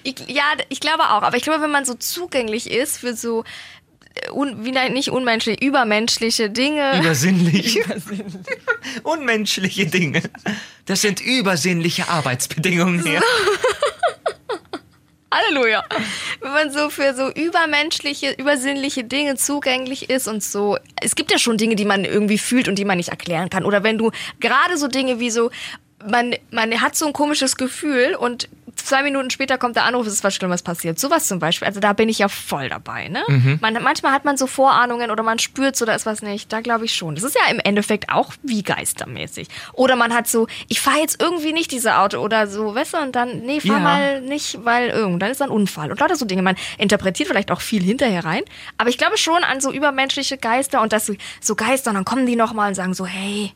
Ich, 0.04 0.16
ja, 0.28 0.44
ich 0.70 0.80
glaube 0.80 1.04
auch. 1.04 1.22
Aber 1.24 1.38
ich 1.38 1.44
glaube, 1.44 1.62
wenn 1.62 1.72
man 1.72 1.86
so 1.86 1.94
zugänglich 1.94 2.70
ist 2.70 2.98
für 2.98 3.16
so 3.16 3.44
un, 4.32 4.66
wie 4.66 4.72
nein, 4.72 4.94
nicht 4.94 5.10
unmenschlich, 5.10 5.62
übermenschliche 5.62 6.50
Dinge. 6.50 7.00
Übersinnlich. 7.00 7.80
Unmenschliche 9.04 9.86
Dinge. 9.86 10.22
Das 10.86 11.02
sind 11.02 11.22
übersinnliche 11.22 12.10
Arbeitsbedingungen 12.10 13.04
hier. 13.04 13.22
Halleluja. 15.32 15.84
Wenn 16.42 16.52
man 16.52 16.72
so 16.72 16.90
für 16.90 17.14
so 17.14 17.30
übermenschliche, 17.30 18.32
übersinnliche 18.32 19.04
Dinge 19.04 19.36
zugänglich 19.36 20.10
ist 20.10 20.28
und 20.28 20.44
so. 20.44 20.78
Es 21.02 21.16
gibt 21.16 21.32
ja 21.32 21.38
schon 21.38 21.58
Dinge, 21.58 21.76
die 21.76 21.86
man 21.86 22.06
irgendwie 22.06 22.38
fühlt 22.38 22.68
und 22.68 22.76
die 22.76 22.86
man 22.86 22.98
nicht 22.98 23.10
erklären 23.10 23.50
kann. 23.50 23.66
Oder 23.66 23.84
wenn 23.84 23.98
du 23.98 24.12
gerade 24.40 24.78
so 24.78 24.88
Dinge 24.88 25.20
wie 25.20 25.30
so, 25.30 25.52
man, 26.08 26.36
man 26.52 26.82
hat 26.82 26.96
so 26.96 27.06
ein 27.06 27.14
komisches 27.14 27.58
Gefühl 27.58 28.16
und 28.16 28.50
zwei 28.86 29.04
Minuten 29.04 29.30
später 29.30 29.58
kommt 29.58 29.76
der 29.76 29.84
Anruf, 29.86 30.08
es 30.08 30.14
ist 30.14 30.24
was 30.24 30.36
Schlimmes 30.36 30.62
passiert. 30.62 31.00
Sowas 31.00 31.28
zum 31.28 31.40
Beispiel. 31.40 31.68
Also 31.68 31.80
da 31.80 31.94
bin 31.94 32.10
ich 32.10 32.20
ja 32.20 32.28
voll 32.28 32.70
dabei. 32.70 33.08
Ne? 33.10 33.58
Man, 33.62 33.74
manchmal 33.82 34.12
hat 34.12 34.26
man 34.26 34.38
so 34.38 34.48
Vorahnungen 34.48 35.12
oder 35.12 35.24
man 35.24 35.40
spürt 35.40 35.76
so, 35.76 35.86
da 35.86 35.94
ist 35.94 36.06
was 36.06 36.22
nicht. 36.22 36.52
Da 36.52 36.62
glaube 36.62 36.86
ich 36.86 36.94
schon. 36.96 37.16
Das 37.16 37.24
ist 37.24 37.36
ja 37.36 37.50
im 37.52 37.60
Endeffekt 37.60 38.10
auch 38.12 38.34
wie 38.44 38.64
geistermäßig. 38.64 39.48
Oder 39.74 39.96
man 39.96 40.14
hat 40.14 40.28
so, 40.28 40.48
ich 40.68 40.82
fahre 40.82 41.00
jetzt 41.00 41.22
irgendwie 41.22 41.54
nicht 41.54 41.72
diese 41.72 41.98
Auto 41.98 42.20
oder 42.20 42.48
so, 42.48 42.76
weißt 42.76 42.94
du, 42.94 42.98
und 42.98 43.16
dann, 43.16 43.40
nee, 43.42 43.60
fahr 43.60 43.78
Ja. 43.78 43.80
mal 43.80 44.22
nicht, 44.22 44.60
weil 44.66 44.90
irgendwann 44.90 45.32
ist 45.32 45.42
ein 45.42 45.50
Unfall. 45.50 45.92
Und 45.92 46.00
lauter 46.00 46.16
so 46.16 46.26
Dinge. 46.26 46.42
Man 46.42 46.56
interpretiert 46.78 47.28
vielleicht 47.30 47.52
auch 47.52 47.62
viel 47.62 47.82
hinterher 47.84 48.26
rein. 48.26 48.44
Aber 48.78 48.90
ich 48.90 48.98
glaube 48.98 49.18
schon 49.18 49.44
an 49.44 49.62
so 49.62 49.72
übermenschliche 49.72 50.38
Geister 50.38 50.82
und 50.82 50.94
dass 50.94 51.06
so- 51.06 51.16
so 51.42 51.56
Geister 51.56 51.92
und 51.92 51.96
dann 51.96 52.06
kommen 52.06 52.26
die 52.26 52.36
nochmal 52.36 52.70
und 52.70 52.76
sagen 52.76 52.94
so, 52.94 53.06
hey, 53.06 53.52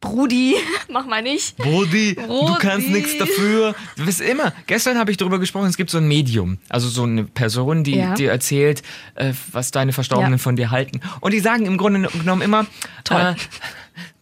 Brudi, 0.00 0.54
mach 0.90 1.06
mal 1.06 1.22
nicht. 1.22 1.56
Brody, 1.56 2.14
du 2.14 2.26
Brody. 2.26 2.58
kannst 2.60 2.88
nichts 2.88 3.16
dafür. 3.18 3.74
Du 3.96 4.06
wirst 4.06 4.20
immer. 4.20 4.52
Gestern 4.66 4.98
habe 4.98 5.10
ich 5.10 5.16
darüber 5.16 5.38
gesprochen, 5.38 5.66
es 5.68 5.76
gibt 5.76 5.90
so 5.90 5.98
ein 5.98 6.06
Medium. 6.06 6.58
Also 6.68 6.88
so 6.88 7.04
eine 7.04 7.24
Person, 7.24 7.82
die 7.82 7.96
Ja. 7.96 8.14
dir 8.14 8.30
erzählt, 8.30 8.82
äh, 9.14 9.32
was 9.52 9.70
deine 9.70 9.92
Verstorbenen 9.92 10.34
Ja. 10.34 10.38
von 10.38 10.56
dir 10.56 10.70
halten. 10.70 11.00
Und 11.20 11.32
die 11.32 11.40
sagen 11.40 11.66
im 11.66 11.78
Grunde 11.78 12.08
genommen 12.10 12.42
immer, 12.42 12.66
Toll. 13.04 13.20
Äh, 13.20 13.34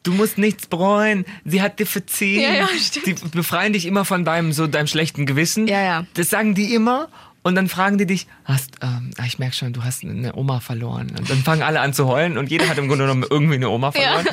du 0.05 0.13
musst 0.13 0.39
nichts 0.39 0.67
bereuen. 0.67 1.25
Sie 1.45 1.61
hat 1.61 1.79
dir 1.81 1.87
verziehen. 1.87 2.41
Ja, 2.43 2.53
ja, 2.55 2.69
stimmt. 2.79 3.07
Die 3.07 3.15
befreien 3.37 3.73
dich 3.73 3.85
immer 3.87 4.05
von 4.05 4.25
deinem, 4.25 4.53
so 4.53 4.67
deinem 4.69 4.87
schlechten 4.87 5.27
Gewissen. 5.27 5.67
Ja, 5.67 5.83
ja. 5.83 6.07
Das 6.15 6.31
sagen 6.31 6.55
die 6.55 6.73
immer. 6.75 7.09
Und 7.45 7.55
dann 7.57 7.69
fragen 7.69 7.99
die 7.99 8.07
dich, 8.07 8.27
hast, 8.45 8.79
ähm, 8.81 9.11
ah, 9.19 9.25
ich 9.27 9.39
merke 9.39 9.55
schon, 9.55 9.75
du 9.75 9.85
hast 9.85 10.03
eine 10.03 10.35
Oma 10.35 10.61
verloren. 10.61 11.13
Und 11.17 11.29
dann 11.29 11.39
fangen 11.39 11.63
alle 11.63 11.81
an 11.81 11.93
zu 11.93 12.07
heulen 12.07 12.39
und 12.39 12.51
jeder 12.51 12.67
hat 12.69 12.79
im 12.79 12.89
Grunde 12.89 13.05
genommen 13.05 13.25
irgendwie 13.29 13.57
eine 13.57 13.69
Oma 13.69 13.93
verloren. 13.93 14.27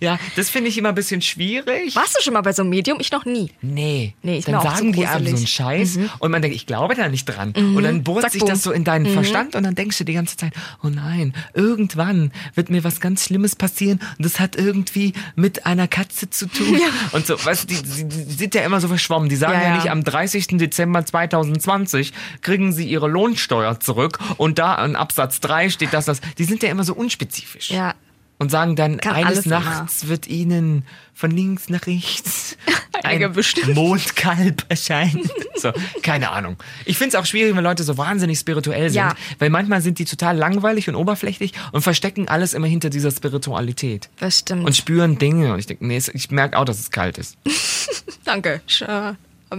Ja, 0.00 0.18
das 0.34 0.50
finde 0.50 0.68
ich 0.68 0.76
immer 0.78 0.88
ein 0.88 0.96
bisschen 0.96 1.22
schwierig. 1.22 1.94
Warst 1.94 2.16
du 2.18 2.22
schon 2.22 2.34
mal 2.34 2.40
bei 2.40 2.52
so 2.52 2.62
einem 2.62 2.70
Medium? 2.70 2.98
Ich 3.00 3.12
noch 3.12 3.24
nie. 3.24 3.52
Nee, 3.62 4.14
Nee, 4.22 4.38
ist 4.38 4.48
dann 4.48 4.60
sagen 4.60 4.92
die 4.92 5.06
einem 5.06 5.26
so 5.26 5.36
einen. 5.36 5.46
Scheiß 5.46 5.98
und 6.18 6.30
man 6.30 6.42
denkt, 6.42 6.56
ich 6.56 6.66
glaube 6.66 6.94
da 6.94 7.08
nicht 7.08 7.24
dran. 7.24 7.52
Und 7.52 7.82
dann 7.82 8.02
bohrt 8.02 8.22
Zack, 8.22 8.32
sich 8.32 8.42
das 8.44 8.62
so 8.62 8.72
in 8.72 8.84
deinen 8.84 9.06
Verstand 9.06 9.54
und 9.54 9.62
dann 9.62 9.74
denkst 9.74 9.98
du 9.98 10.04
die 10.04 10.14
ganze 10.14 10.36
Zeit, 10.36 10.52
oh 10.82 10.88
nein, 10.88 11.34
irgendwann 11.54 12.32
wird 12.54 12.70
mir 12.70 12.84
was 12.84 13.00
ganz 13.00 13.24
Schlimmes 13.26 13.54
passieren 13.54 14.00
und 14.18 14.24
das 14.24 14.40
hat 14.40 14.56
irgendwie 14.56 15.12
mit 15.36 15.66
einer 15.66 15.88
Katze 15.88 16.30
zu 16.30 16.46
tun. 16.46 16.80
Und 17.12 17.26
so, 17.26 17.34
weißt 17.44 17.64
du, 17.70 17.74
die, 17.74 17.82
die, 17.82 18.08
die 18.08 18.32
sind 18.32 18.54
ja 18.54 18.62
immer 18.62 18.80
so 18.80 18.88
verschwommen. 18.88 19.28
Die 19.28 19.36
sagen 19.36 19.52
Ja, 19.52 19.62
ja, 19.62 19.68
ja. 19.68 19.76
nicht, 19.76 19.90
am 19.90 20.02
30. 20.02 20.46
Dezember 20.58 21.04
2020 21.04 22.12
kriegen 22.52 22.72
sie 22.72 22.86
ihre 22.86 23.08
Lohnsteuer 23.08 23.80
zurück 23.80 24.18
und 24.36 24.58
da 24.58 24.74
an 24.74 24.94
Absatz 24.94 25.40
3 25.40 25.70
steht 25.70 25.94
das, 25.94 26.04
das. 26.04 26.20
Die 26.36 26.44
sind 26.44 26.62
ja 26.62 26.68
immer 26.68 26.84
so 26.84 26.92
unspezifisch. 26.94 27.70
Ja. 27.70 27.94
Und 28.38 28.50
sagen 28.50 28.76
dann, 28.76 28.98
Kann 28.98 29.14
eines 29.14 29.28
alles 29.28 29.46
immer. 29.46 29.60
Nachts 29.60 30.08
wird 30.08 30.26
ihnen 30.26 30.84
von 31.14 31.30
links 31.30 31.70
nach 31.70 31.86
rechts 31.86 32.58
ein. 33.04 33.32
Mondkalb 33.74 34.66
erscheinen. 34.68 35.28
So, 35.54 35.70
keine 36.02 36.30
Ahnung. 36.30 36.56
Ich 36.86 36.98
finde 36.98 37.10
es 37.10 37.14
auch 37.14 37.24
schwierig, 37.24 37.54
wenn 37.54 37.62
Leute 37.62 37.84
so 37.84 37.96
wahnsinnig 37.96 38.36
spirituell 38.38 38.90
sind, 38.90 38.96
Ja. 38.98 39.14
weil 39.38 39.48
manchmal 39.48 39.80
sind 39.80 40.00
die 40.00 40.04
total 40.06 40.36
langweilig 40.36 40.88
und 40.88 40.96
oberflächlich 40.96 41.52
und 41.70 41.82
verstecken 41.82 42.26
alles 42.26 42.52
immer 42.52 42.66
hinter 42.66 42.90
dieser 42.90 43.12
Spiritualität. 43.12 44.08
Das 44.18 44.40
stimmt. 44.40 44.66
Und 44.66 44.74
spüren 44.76 45.18
Dinge. 45.18 45.52
Und 45.52 45.60
ich 45.60 45.66
denke, 45.66 45.86
nee, 45.86 46.02
ich 46.12 46.30
merke 46.32 46.58
auch, 46.58 46.64
dass 46.64 46.80
es 46.80 46.90
kalt 46.90 47.16
ist. 47.16 47.36
Danke. 48.24 48.60
Ich, 48.66 48.82
äh, 48.82 49.12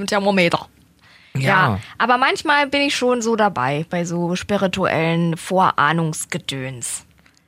Thermometer. 0.08 0.68
Ja. 1.36 1.42
Ja, 1.42 1.80
aber 1.98 2.18
manchmal 2.18 2.68
bin 2.68 2.82
ich 2.82 2.96
schon 2.96 3.22
so 3.22 3.36
dabei 3.36 3.86
bei 3.90 4.06
so 4.06 4.36
spirituellen 4.36 5.36
Vorahnungsgedöns. 5.38 7.06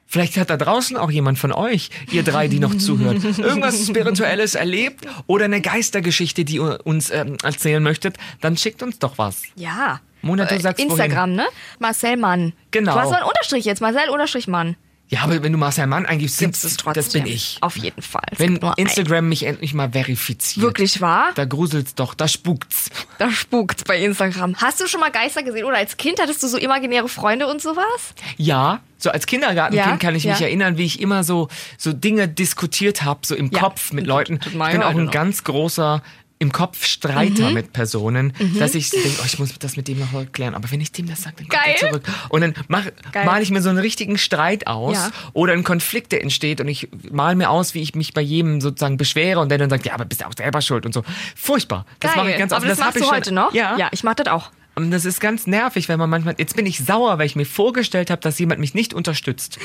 Vielleicht 0.07 0.37
hat 0.37 0.49
da 0.49 0.57
draußen 0.57 0.95
auch 0.97 1.11
jemand 1.11 1.37
von 1.39 1.51
euch, 1.51 1.89
ihr 2.11 2.23
drei, 2.23 2.47
die 2.47 2.59
noch 2.59 2.75
zuhört, 2.77 3.23
irgendwas 3.37 3.85
Spirituelles 3.87 4.55
erlebt 4.55 5.05
oder 5.27 5.45
eine 5.45 5.61
Geistergeschichte, 5.61 6.45
die 6.45 6.55
ihr 6.55 6.79
uns 6.85 7.09
ähm, 7.11 7.37
erzählen 7.43 7.81
möchtet, 7.83 8.17
dann 8.41 8.55
schickt 8.55 8.81
uns 8.81 8.99
doch 8.99 9.17
was. 9.17 9.43
Ja. 9.55 9.99
Mona, 10.21 10.45
du 10.45 10.55
Äh, 10.55 10.59
sagst 10.59 10.81
Instagram, 10.83 11.33
ne? 11.33 11.45
Marcel 11.79 12.17
Mann. 12.17 12.53
Genau. 12.71 12.93
Du 12.93 12.99
hast 12.99 13.09
so 13.09 13.15
einen 13.15 13.25
Unterstrich 13.25 13.65
jetzt. 13.65 13.81
Marcel 13.81 14.09
Unterstrich 14.09 14.47
Mann. 14.47 14.75
Ja, 15.15 15.21
aber 15.23 15.41
wenn 15.43 15.53
du 15.53 15.57
Marcel 15.57 15.87
Mann 15.87 16.05
eingibst, 16.05 16.37
sind, 16.39 16.47
Gibt's 16.49 16.65
es 16.65 16.75
trotzdem. 16.75 17.03
das 17.03 17.13
bin 17.13 17.25
ich. 17.25 17.57
Auf 17.61 17.77
jeden 17.77 18.01
Fall. 18.01 18.21
Es 18.31 18.39
Wenn 18.39 18.57
Instagram 18.75 19.29
mich 19.29 19.43
endlich 19.45 19.73
mal 19.73 19.89
verifiziert. 19.91 20.61
Wirklich 20.65 20.99
wahr? 20.99 21.31
Da 21.35 21.45
gruselt's 21.45 21.95
doch, 21.95 22.13
da 22.15 22.27
spukt's. 22.27 22.89
Da 23.17 23.31
spukt's 23.31 23.85
bei 23.85 23.97
Instagram. 24.03 24.57
Hast 24.57 24.81
du 24.81 24.87
schon 24.87 24.99
mal 24.99 25.11
Geister 25.11 25.41
gesehen? 25.41 25.63
Oder 25.63 25.77
als 25.77 25.95
Kind 25.95 26.19
hattest 26.21 26.43
du 26.43 26.47
so 26.47 26.57
imaginäre 26.57 27.07
Freunde 27.07 27.47
und 27.47 27.61
sowas? 27.61 28.13
Ja, 28.35 28.81
so 28.97 29.09
als 29.09 29.25
Kindergartenkind 29.25 29.87
Ja, 29.89 29.95
kann 29.97 30.15
ich 30.15 30.25
mich 30.25 30.39
ja. 30.39 30.47
erinnern, 30.47 30.77
wie 30.77 30.83
ich 30.83 30.99
immer 30.99 31.23
so, 31.23 31.47
so 31.77 31.93
Dinge 31.93 32.27
diskutiert 32.27 33.03
habe, 33.03 33.21
so 33.25 33.35
im 33.35 33.51
Ja. 33.51 33.59
Kopf 33.61 33.93
mit 33.93 34.05
Leuten. 34.05 34.41
Ich 34.45 34.51
bin 34.51 34.61
auch 34.83 34.89
ein 34.95 35.11
ganz 35.11 35.45
großer 35.45 36.01
im 36.37 36.51
Kopf 36.51 36.85
Streiter 36.85 37.47
Mhm. 37.47 37.53
mit 37.53 37.71
Personen, 37.73 38.33
dass 38.59 38.75
ich 38.75 38.89
denke, 38.89 39.09
oh, 39.21 39.25
ich 39.25 39.39
muss 39.39 39.57
das 39.57 39.77
mit 39.77 39.87
dem 39.87 39.99
noch 39.99 40.09
klären. 40.33 40.53
Aber 40.53 40.69
wenn 40.69 40.81
ich 40.81 40.91
dem 40.91 41.07
das 41.07 41.21
sage, 41.23 41.37
dann 41.37 41.47
kommt 41.47 41.63
Geil. 41.63 41.75
er 41.81 41.89
zurück. 41.89 42.03
Und 42.29 42.41
dann 42.41 42.53
mach, 42.67 42.83
male 43.25 43.41
ich 43.41 43.51
mir 43.51 43.61
so 43.61 43.69
einen 43.69 43.77
richtigen 43.77 44.17
Streit 44.17 44.67
aus 44.67 44.95
Ja. 44.97 45.11
oder 45.33 45.53
einen 45.53 45.63
Konflikt, 45.63 46.11
der 46.11 46.21
entsteht 46.21 46.59
und 46.59 46.67
ich 46.67 46.89
male 47.09 47.35
mir 47.37 47.49
aus, 47.49 47.73
wie 47.73 47.81
ich 47.81 47.95
mich 47.95 48.13
bei 48.13 48.21
jedem 48.21 48.59
sozusagen 48.59 48.97
beschwere 48.97 49.39
und 49.39 49.47
der 49.49 49.57
dann 49.59 49.69
sagt, 49.69 49.85
ja, 49.85 49.93
aber 49.93 50.03
bist 50.05 50.21
du 50.21 50.27
auch 50.27 50.33
selber 50.37 50.61
schuld 50.61 50.85
und 50.85 50.93
so. 50.93 51.03
Furchtbar. 51.35 51.85
Das 52.01 52.15
mache 52.17 52.31
ich 52.31 52.37
ganz 52.37 52.51
oft. 52.51 52.61
Aber 52.61 52.67
das, 52.69 52.79
hab 52.79 52.87
machst 52.87 52.97
ich 52.99 53.03
du 53.07 53.11
heute 53.11 53.31
noch? 53.31 53.53
Ja. 53.53 53.77
Ja, 53.77 53.87
ich 53.91 54.03
mach 54.03 54.15
das 54.15 54.27
auch. 54.27 54.51
Und 54.77 54.91
das 54.91 55.05
ist 55.05 55.21
ganz 55.21 55.47
nervig, 55.47 55.87
wenn 55.87 55.97
man 55.97 56.09
manchmal. 56.09 56.35
Jetzt 56.37 56.57
bin 56.57 56.65
ich 56.65 56.79
sauer, 56.83 57.17
weil 57.17 57.27
ich 57.27 57.37
mir 57.37 57.45
vorgestellt 57.45 58.09
habe, 58.09 58.19
dass 58.21 58.37
jemand 58.39 58.59
mich 58.59 58.73
nicht 58.73 58.93
unterstützt. 58.93 59.57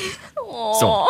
So. 0.79 1.07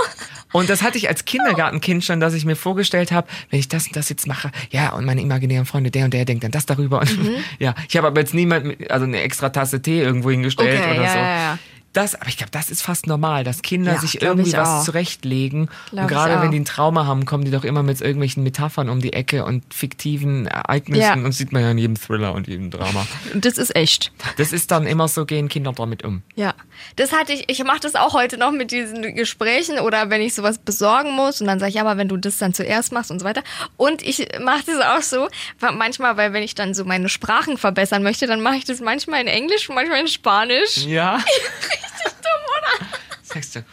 Und 0.53 0.69
das 0.71 0.83
hatte 0.83 0.99
ich 0.99 1.09
als 1.09 1.25
Kindergartenkind 1.25 2.05
schon, 2.05 2.21
dass 2.21 2.35
ich 2.35 2.45
mir 2.45 2.57
vorgestellt 2.57 3.13
habe, 3.13 3.29
wenn 3.51 3.61
ich 3.61 3.69
das 3.69 3.87
und 3.87 3.97
das 3.97 4.09
jetzt 4.09 4.27
mache, 4.27 4.51
ja, 4.71 4.93
und 4.93 5.05
meine 5.05 5.21
imaginären 5.21 5.67
Freunde, 5.67 5.91
der 5.91 6.05
und 6.07 6.15
der 6.15 6.25
denkt 6.25 6.45
dann 6.45 6.51
das 6.51 6.67
darüber. 6.67 7.01
Und, 7.01 7.11
Ja, 7.59 7.75
ich 7.89 7.97
habe 7.97 8.07
aber 8.09 8.21
jetzt 8.21 8.35
niemand, 8.35 8.65
mit- 8.67 8.91
also 8.91 9.05
eine 9.07 9.21
extra 9.23 9.51
Tasse 9.51 9.81
Tee 9.83 10.01
irgendwo 10.01 10.31
hingestellt 10.31 10.81
Okay, 10.81 10.91
oder 10.93 11.03
ja, 11.05 11.13
so. 11.13 11.19
ja, 11.19 11.25
ja. 11.53 11.59
Das, 11.93 12.15
aber 12.15 12.29
ich 12.29 12.37
glaube, 12.37 12.53
das 12.53 12.71
ist 12.71 12.83
fast 12.83 13.09
normal, 13.09 13.43
dass 13.43 13.63
Kinder 13.63 13.95
Ja, 13.95 13.99
sich 14.01 14.23
irgendwie 14.23 14.53
was 14.53 14.85
zurechtlegen. 14.85 15.69
Glaub 15.91 16.03
und 16.03 16.09
gerade 16.09 16.41
wenn 16.41 16.53
die 16.53 16.61
ein 16.61 16.65
Trauma 16.65 17.05
haben, 17.05 17.25
kommen 17.27 17.45
die 17.45 17.51
doch 17.51 17.65
immer 17.65 17.83
mit 17.83 18.01
irgendwelchen 18.01 18.45
Metaphern 18.45 18.89
um 18.89 19.01
die 19.01 19.13
Ecke 19.13 19.45
und 19.45 19.65
fiktiven 19.75 20.47
Ereignissen. 20.47 21.03
Ja. 21.03 21.15
Und 21.15 21.25
das 21.25 21.39
sieht 21.39 21.51
man 21.51 21.63
ja 21.63 21.71
in 21.73 21.79
jedem 21.79 21.97
Thriller 21.97 22.33
und 22.33 22.47
jedem 22.47 22.71
Drama. 22.71 23.05
Und 23.35 23.45
das 23.45 23.59
ist 23.59 23.75
echt. 23.75 24.13
Das 24.37 24.53
ist 24.53 24.71
dann 24.71 24.87
immer 24.87 25.09
so, 25.09 25.27
gehen 25.27 25.49
Kinder 25.49 25.73
damit 25.73 26.05
um. 26.05 26.23
Ja, 26.37 26.55
das 26.97 27.13
hatte 27.13 27.33
ich, 27.33 27.45
ich 27.49 27.63
mache 27.65 27.81
das 27.81 27.95
auch 27.95 28.15
heute 28.15 28.37
noch 28.37 28.51
mit 28.51 28.71
diesen 28.71 29.15
Gesprächen 29.15 29.79
oder 29.79 30.11
wenn 30.11 30.21
ich 30.21 30.35
sowas 30.35 30.59
besorgen 30.59 31.13
muss 31.13 31.41
und 31.41 31.47
dann 31.47 31.59
sage 31.59 31.71
ich, 31.71 31.77
ja, 31.77 31.83
aber 31.83 31.97
wenn 31.97 32.09
du 32.09 32.17
das 32.17 32.39
dann 32.39 32.55
zuerst 32.55 32.93
machst 32.93 33.11
und 33.11 33.21
so 33.21 33.25
weiter. 33.25 33.43
Und 33.77 34.03
ich 34.03 34.29
mache 34.41 34.63
das 34.67 34.81
auch 34.81 35.03
so, 35.03 35.29
manchmal, 35.73 36.17
weil 36.17 36.33
wenn 36.33 36.43
ich 36.43 36.55
dann 36.55 36.75
so 36.75 36.85
meine 36.85 37.09
Sprachen 37.09 37.59
verbessern 37.59 38.03
möchte, 38.03 38.27
dann 38.27 38.41
mache 38.41 38.57
ich 38.57 38.65
das 38.65 38.81
manchmal 38.81 39.21
in 39.21 39.29
Englisch, 39.29 39.69
manchmal 39.69 40.01
in 40.01 40.09
Spanisch. 40.09 40.79
Ja. 40.79 41.17
Richtig 41.17 42.13
dumm, 42.23 42.43
oder? 42.59 42.87
Sagst 43.23 43.57
du, 43.57 43.65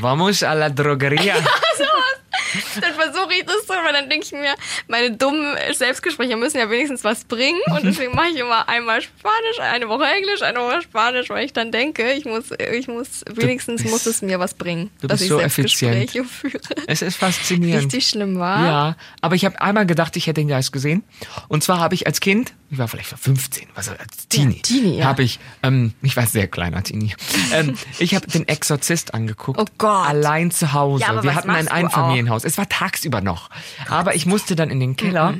vamos 0.00 0.42
a 0.42 0.52
la 0.52 0.68
drogeria. 0.68 1.34
Dann 2.80 2.94
versuche 2.94 3.34
ich 3.34 3.44
das 3.44 3.66
so, 3.66 3.74
weil 3.74 3.92
dann 3.92 4.08
denke 4.10 4.26
ich 4.26 4.32
mir, 4.32 4.54
meine 4.88 5.10
dummen 5.12 5.56
Selbstgespräche 5.72 6.36
müssen 6.36 6.58
ja 6.58 6.70
wenigstens 6.70 7.04
was 7.04 7.24
bringen 7.24 7.60
und 7.66 7.84
deswegen 7.84 8.14
mache 8.14 8.28
ich 8.28 8.36
immer 8.38 8.68
einmal 8.68 9.00
Spanisch, 9.02 9.58
eine 9.60 9.88
Woche 9.88 10.04
Englisch, 10.04 10.42
eine 10.42 10.58
Woche 10.60 10.82
Spanisch, 10.82 11.28
weil 11.30 11.44
ich 11.44 11.52
dann 11.52 11.72
denke, 11.72 12.12
ich 12.12 12.24
muss, 12.24 12.44
ich 12.72 12.88
muss, 12.88 13.24
wenigstens 13.34 13.82
bist- 13.82 13.92
muss 13.92 14.06
es 14.06 14.22
mir 14.22 14.38
was 14.38 14.54
bringen, 14.54 14.90
du 15.00 15.06
dass 15.08 15.16
bist 15.18 15.22
ich 15.24 15.28
so 15.30 15.38
Selbstgespräche 15.38 16.24
führe. 16.24 16.58
Es 16.86 17.02
ist 17.02 17.16
faszinierend. 17.16 17.84
Richtig 17.84 18.08
schlimm 18.08 18.38
war. 18.38 18.64
Ja, 18.66 18.96
aber 19.20 19.34
ich 19.34 19.44
habe 19.44 19.60
einmal 19.60 19.86
gedacht, 19.86 20.16
ich 20.16 20.26
hätte 20.26 20.40
den 20.40 20.48
Geist 20.48 20.72
gesehen. 20.72 21.02
Und 21.48 21.62
zwar 21.64 21.78
habe 21.80 21.94
ich 21.94 22.06
als 22.06 22.20
Kind, 22.20 22.52
ich 22.70 22.78
war 22.78 22.88
vielleicht 22.88 23.08
15, 23.18 23.68
was 23.74 23.88
als 23.88 24.28
Teenie, 24.28 24.56
Ja, 24.56 24.62
Teenie, 24.62 24.98
ja. 24.98 25.04
habe 25.06 25.22
ich, 25.22 25.38
ähm, 25.62 25.92
ich 26.02 26.16
war 26.16 26.26
sehr 26.26 26.46
kleiner 26.48 26.82
Teenie, 26.82 27.14
ähm, 27.52 27.76
ich 27.98 28.14
habe 28.14 28.26
den 28.26 28.46
Exorzist 28.48 29.14
angeguckt. 29.14 29.58
Oh 29.60 29.64
Gott. 29.78 30.06
Allein 30.08 30.50
zu 30.50 30.72
Hause. 30.72 31.02
Ja, 31.04 31.22
Wir 31.22 31.34
hatten 31.34 31.50
ein 31.50 31.64
machst 31.66 31.70
Einfamilienhaus. 32.26 32.44
Es 32.44 32.58
war 32.58 32.68
tagsüber 32.68 33.20
noch. 33.20 33.48
Aber 33.88 34.14
ich 34.14 34.26
musste 34.26 34.56
dann 34.56 34.70
in 34.70 34.80
den 34.80 34.96
Keller 34.96 35.34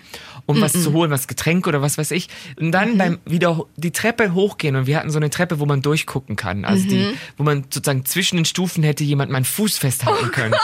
um 0.47 0.61
was 0.61 0.73
zu 0.73 0.93
holen, 0.93 1.11
was 1.11 1.27
Getränk 1.29 1.67
oder 1.67 1.83
was 1.83 1.99
weiß 1.99 2.13
ich. 2.13 2.29
Und 2.59 2.73
dann 2.73 2.95
Mhm. 2.95 2.99
beim 2.99 3.19
wieder 3.27 3.65
die 3.77 3.91
Treppe 3.91 4.33
hochgehen 4.33 4.77
und 4.77 4.87
wir 4.87 4.97
hatten 4.99 5.11
so 5.11 5.19
eine 5.19 5.29
Treppe, 5.31 5.59
wo 5.61 5.67
man 5.67 5.83
durchgucken 5.83 6.37
kann. 6.37 6.65
Also 6.65 6.89
die, 6.89 6.99
Mhm. 6.99 7.13
wo 7.37 7.43
man 7.45 7.65
sozusagen 7.65 8.05
zwischen 8.05 8.37
den 8.37 8.45
Stufen 8.45 8.83
hätte 8.85 9.05
jemand 9.05 9.31
meinen 9.33 9.45
Fuß 9.45 9.79
festhalten 9.79 10.31
können. 10.31 10.55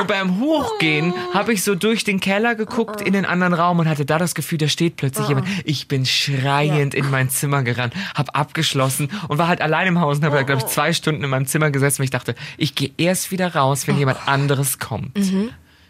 Und 0.00 0.06
beim 0.08 0.40
Hochgehen 0.40 1.12
habe 1.34 1.52
ich 1.52 1.62
so 1.62 1.74
durch 1.74 2.04
den 2.04 2.20
Keller 2.20 2.54
geguckt 2.54 3.00
in 3.00 3.12
den 3.12 3.24
anderen 3.26 3.52
Raum 3.54 3.78
und 3.78 3.88
hatte 3.88 4.04
da 4.06 4.18
das 4.18 4.34
Gefühl, 4.34 4.58
da 4.58 4.68
steht 4.68 4.96
plötzlich 4.96 5.28
jemand. 5.28 5.46
Ich 5.64 5.88
bin 5.88 6.06
schreiend 6.06 6.94
in 6.94 7.10
mein 7.10 7.28
Zimmer 7.30 7.62
gerannt, 7.62 7.94
habe 8.14 8.34
abgeschlossen 8.34 9.08
und 9.28 9.38
war 9.38 9.48
halt 9.48 9.60
allein 9.60 9.86
im 9.88 10.00
Haus 10.00 10.18
und 10.18 10.24
habe, 10.24 10.44
glaube 10.44 10.62
ich, 10.62 10.66
zwei 10.68 10.92
Stunden 10.92 11.22
in 11.24 11.30
meinem 11.30 11.46
Zimmer 11.46 11.70
gesessen, 11.70 11.98
weil 11.98 12.04
ich 12.04 12.10
dachte, 12.10 12.34
ich 12.58 12.74
gehe 12.74 12.90
erst 12.96 13.30
wieder 13.30 13.54
raus, 13.54 13.86
wenn 13.86 13.98
jemand 13.98 14.26
anderes 14.28 14.78
kommt. 14.78 15.16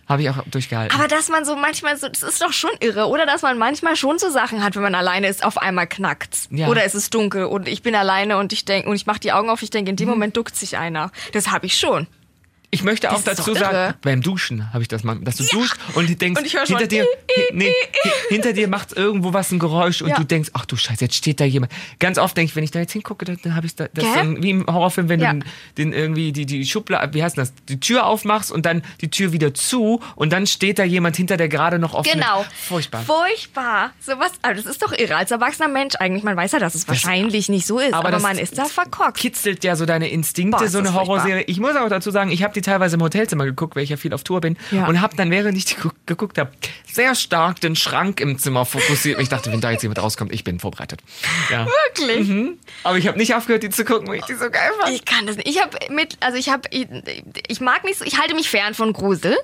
Habe 0.09 0.23
ich 0.23 0.31
auch 0.31 0.37
durchgehalten. 0.51 0.97
Aber 0.97 1.09
dass 1.09 1.29
man 1.29 1.45
so 1.45 1.57
manchmal 1.57 1.97
so, 1.97 2.09
das 2.09 2.23
ist 2.23 2.41
doch 2.41 2.53
schon 2.53 2.71
irre, 2.81 3.07
oder? 3.09 3.27
Dass 3.27 3.43
man 3.43 3.59
manchmal 3.59 3.97
schon 3.97 4.19
so 4.21 4.31
Sachen 4.31 4.63
hat, 4.63 4.77
wenn 4.77 4.83
man 4.83 4.95
alleine 4.95 5.27
ist, 5.27 5.45
auf 5.45 5.59
einmal 5.59 5.87
knackt. 5.89 6.47
Ja. 6.51 6.69
Oder 6.69 6.85
es 6.85 6.95
ist 6.95 7.13
dunkel 7.13 7.47
und 7.47 7.67
ich 7.67 7.83
bin 7.83 7.95
alleine 7.97 8.39
und 8.39 8.53
ich 8.53 8.65
denke, 8.65 8.89
und 8.89 8.95
ich 8.95 9.07
mache 9.07 9.19
die 9.21 9.33
Augen 9.33 9.51
auf, 9.51 9.63
ich 9.63 9.71
denke, 9.71 9.89
Mhm. 9.91 9.93
in 9.93 9.97
dem 9.97 10.09
Moment 10.09 10.37
duckt 10.37 10.55
sich 10.57 10.77
einer. 10.79 11.11
Das 11.33 11.51
habe 11.51 11.67
ich 11.67 11.77
schon. 11.77 12.07
Ich 12.71 12.83
möchte 12.83 13.11
auch 13.11 13.23
Das 13.23 13.39
ist 13.39 13.39
dazu 13.49 13.55
sagen, 13.55 13.95
beim 14.03 14.23
Duschen 14.23 14.73
habe 14.73 14.83
ich 14.83 14.89
das 14.89 15.05
mal, 15.05 15.17
dass 15.21 15.37
du 15.37 15.45
duschst 15.45 15.77
und 15.95 16.09
du 16.11 16.17
denkst, 16.17 16.43
Und 16.43 16.53
hör 16.53 16.67
schon, 16.67 16.77
hinter 16.79 16.87
dir, 16.89 17.07
nee, 17.53 17.71
hi- 18.05 18.11
hinter 18.29 18.53
dir 18.53 18.69
macht 18.69 18.93
irgendwo 18.97 19.33
was 19.33 19.53
ein 19.53 19.59
Geräusch 19.59 20.03
und 20.03 20.09
Ja. 20.11 20.17
du 20.17 20.25
denkst, 20.25 20.51
ach 20.53 20.67
du 20.67 20.77
Scheiße, 20.77 21.05
jetzt 21.05 21.15
steht 21.15 21.39
da 21.41 21.45
jemand. 21.45 21.73
Ganz 22.01 22.19
oft 22.19 22.37
denke 22.37 22.51
ich, 22.51 22.57
wenn 22.57 22.65
ich 22.65 22.73
da 22.73 22.81
jetzt 22.81 22.93
hingucke, 22.93 23.25
dann, 23.25 23.39
dann 23.43 23.55
habe 23.55 23.67
ich 23.67 23.77
da, 23.77 23.87
das 23.95 24.05
Gell? 24.05 24.15
dann 24.15 24.43
wie 24.43 24.51
im 24.51 24.67
Horrorfilm, 24.67 25.09
wenn 25.09 25.21
Ja. 25.21 25.33
du 25.33 25.39
den, 25.41 25.45
den 25.79 25.93
irgendwie 25.93 26.33
die, 26.33 26.45
die 26.45 26.67
Schublade, 26.67 27.15
wie 27.15 27.23
heißt 27.23 27.39
das, 27.39 27.53
die 27.69 27.79
Tür 27.81 28.05
aufmachst 28.07 28.51
und 28.51 28.67
dann 28.67 28.83
die 29.01 29.11
Tür 29.11 29.33
wieder 29.33 29.55
zu 29.55 30.01
und 30.17 30.33
dann 30.33 30.47
steht 30.47 30.79
da 30.79 30.85
jemand 30.85 31.17
hinter, 31.17 31.37
der 31.37 31.49
gerade 31.49 31.79
noch 31.79 31.95
offen 31.95 32.13
Genau. 32.13 32.45
Furchtbar. 32.67 33.03
Furchtbar. 33.03 33.93
Sowas, 34.01 34.33
also 34.43 34.63
das 34.63 34.71
ist 34.73 34.83
doch 34.83 34.93
irre. 34.93 35.17
Als 35.17 35.31
erwachsener 35.31 35.69
Mensch 35.69 35.95
eigentlich, 35.97 36.25
man 36.25 36.37
weiß 36.37 36.53
ja, 36.53 36.59
dass 36.59 36.75
es 36.75 36.87
wahrscheinlich 36.89 37.49
nicht 37.49 37.67
so 37.67 37.79
ist, 37.79 37.95
aber, 37.95 38.11
das 38.11 38.23
man 38.23 38.39
ist 38.39 38.59
da 38.59 38.65
verkockt. 38.65 39.17
kitzelt 39.19 39.63
ja 39.65 39.77
so 39.77 39.87
deine 39.87 40.09
Instinkte, 40.11 40.59
Boah, 40.59 40.65
ist 40.65 40.73
so 40.73 40.79
eine 40.79 40.89
das. 40.89 40.97
Horrorserie. 40.97 41.45
Ich 41.47 41.61
muss 41.61 41.77
auch 41.77 41.89
dazu 41.89 42.11
sagen, 42.11 42.31
ich 42.31 42.43
habe 42.43 42.56
die 42.57 42.63
teilweise 42.63 42.97
im 42.97 43.03
Hotelzimmer 43.03 43.45
geguckt, 43.45 43.77
weil 43.77 43.83
ich 43.85 43.91
ja 43.91 43.97
viel 43.97 44.13
auf 44.13 44.25
Tour 44.25 44.41
bin 44.41 44.57
Ja. 44.71 44.87
und 44.87 45.01
habe 45.01 45.15
dann, 45.17 45.31
während 45.31 45.57
ich 45.57 45.67
die 45.67 45.75
gu- 45.77 45.91
geguckt 46.07 46.39
habe, 46.39 46.51
sehr 46.91 47.15
stark 47.15 47.61
den 47.61 47.77
Schrank 47.77 48.21
im 48.21 48.39
Zimmer 48.39 48.65
fokussiert. 48.65 49.21
Ich 49.21 49.29
dachte, 49.29 49.53
wenn 49.53 49.61
da 49.61 49.71
jetzt 49.71 49.83
jemand 49.83 50.01
rauskommt, 50.03 50.33
ich 50.33 50.43
bin 50.45 50.59
vorbereitet. 50.59 51.01
Ja. 51.51 51.67
Wirklich. 51.95 52.29
Aber 52.83 52.99
ich 52.99 53.07
habe 53.07 53.19
nicht 53.19 53.35
aufgehört, 53.35 53.63
die 53.63 53.71
zu 53.71 53.85
gucken, 53.85 54.09
weil 54.09 54.17
ich 54.17 54.25
die 54.25 54.35
so 54.35 54.51
geil 54.51 54.71
fand. 54.81 54.95
Ich 54.95 55.05
kann 55.05 55.27
das 55.27 55.37
nicht. 55.37 55.49
Ich 55.49 55.61
habe 55.63 55.77
mit, 55.91 56.17
also 56.21 56.39
ich 56.39 56.49
habe, 56.49 56.63
ich, 56.71 56.87
ich 57.49 57.61
mag 57.61 57.85
nicht 57.85 57.99
so, 57.99 58.05
ich 58.05 58.19
halte 58.19 58.35
mich 58.35 58.49
fern 58.51 58.75
von 58.75 58.93
Grusel, 58.93 59.37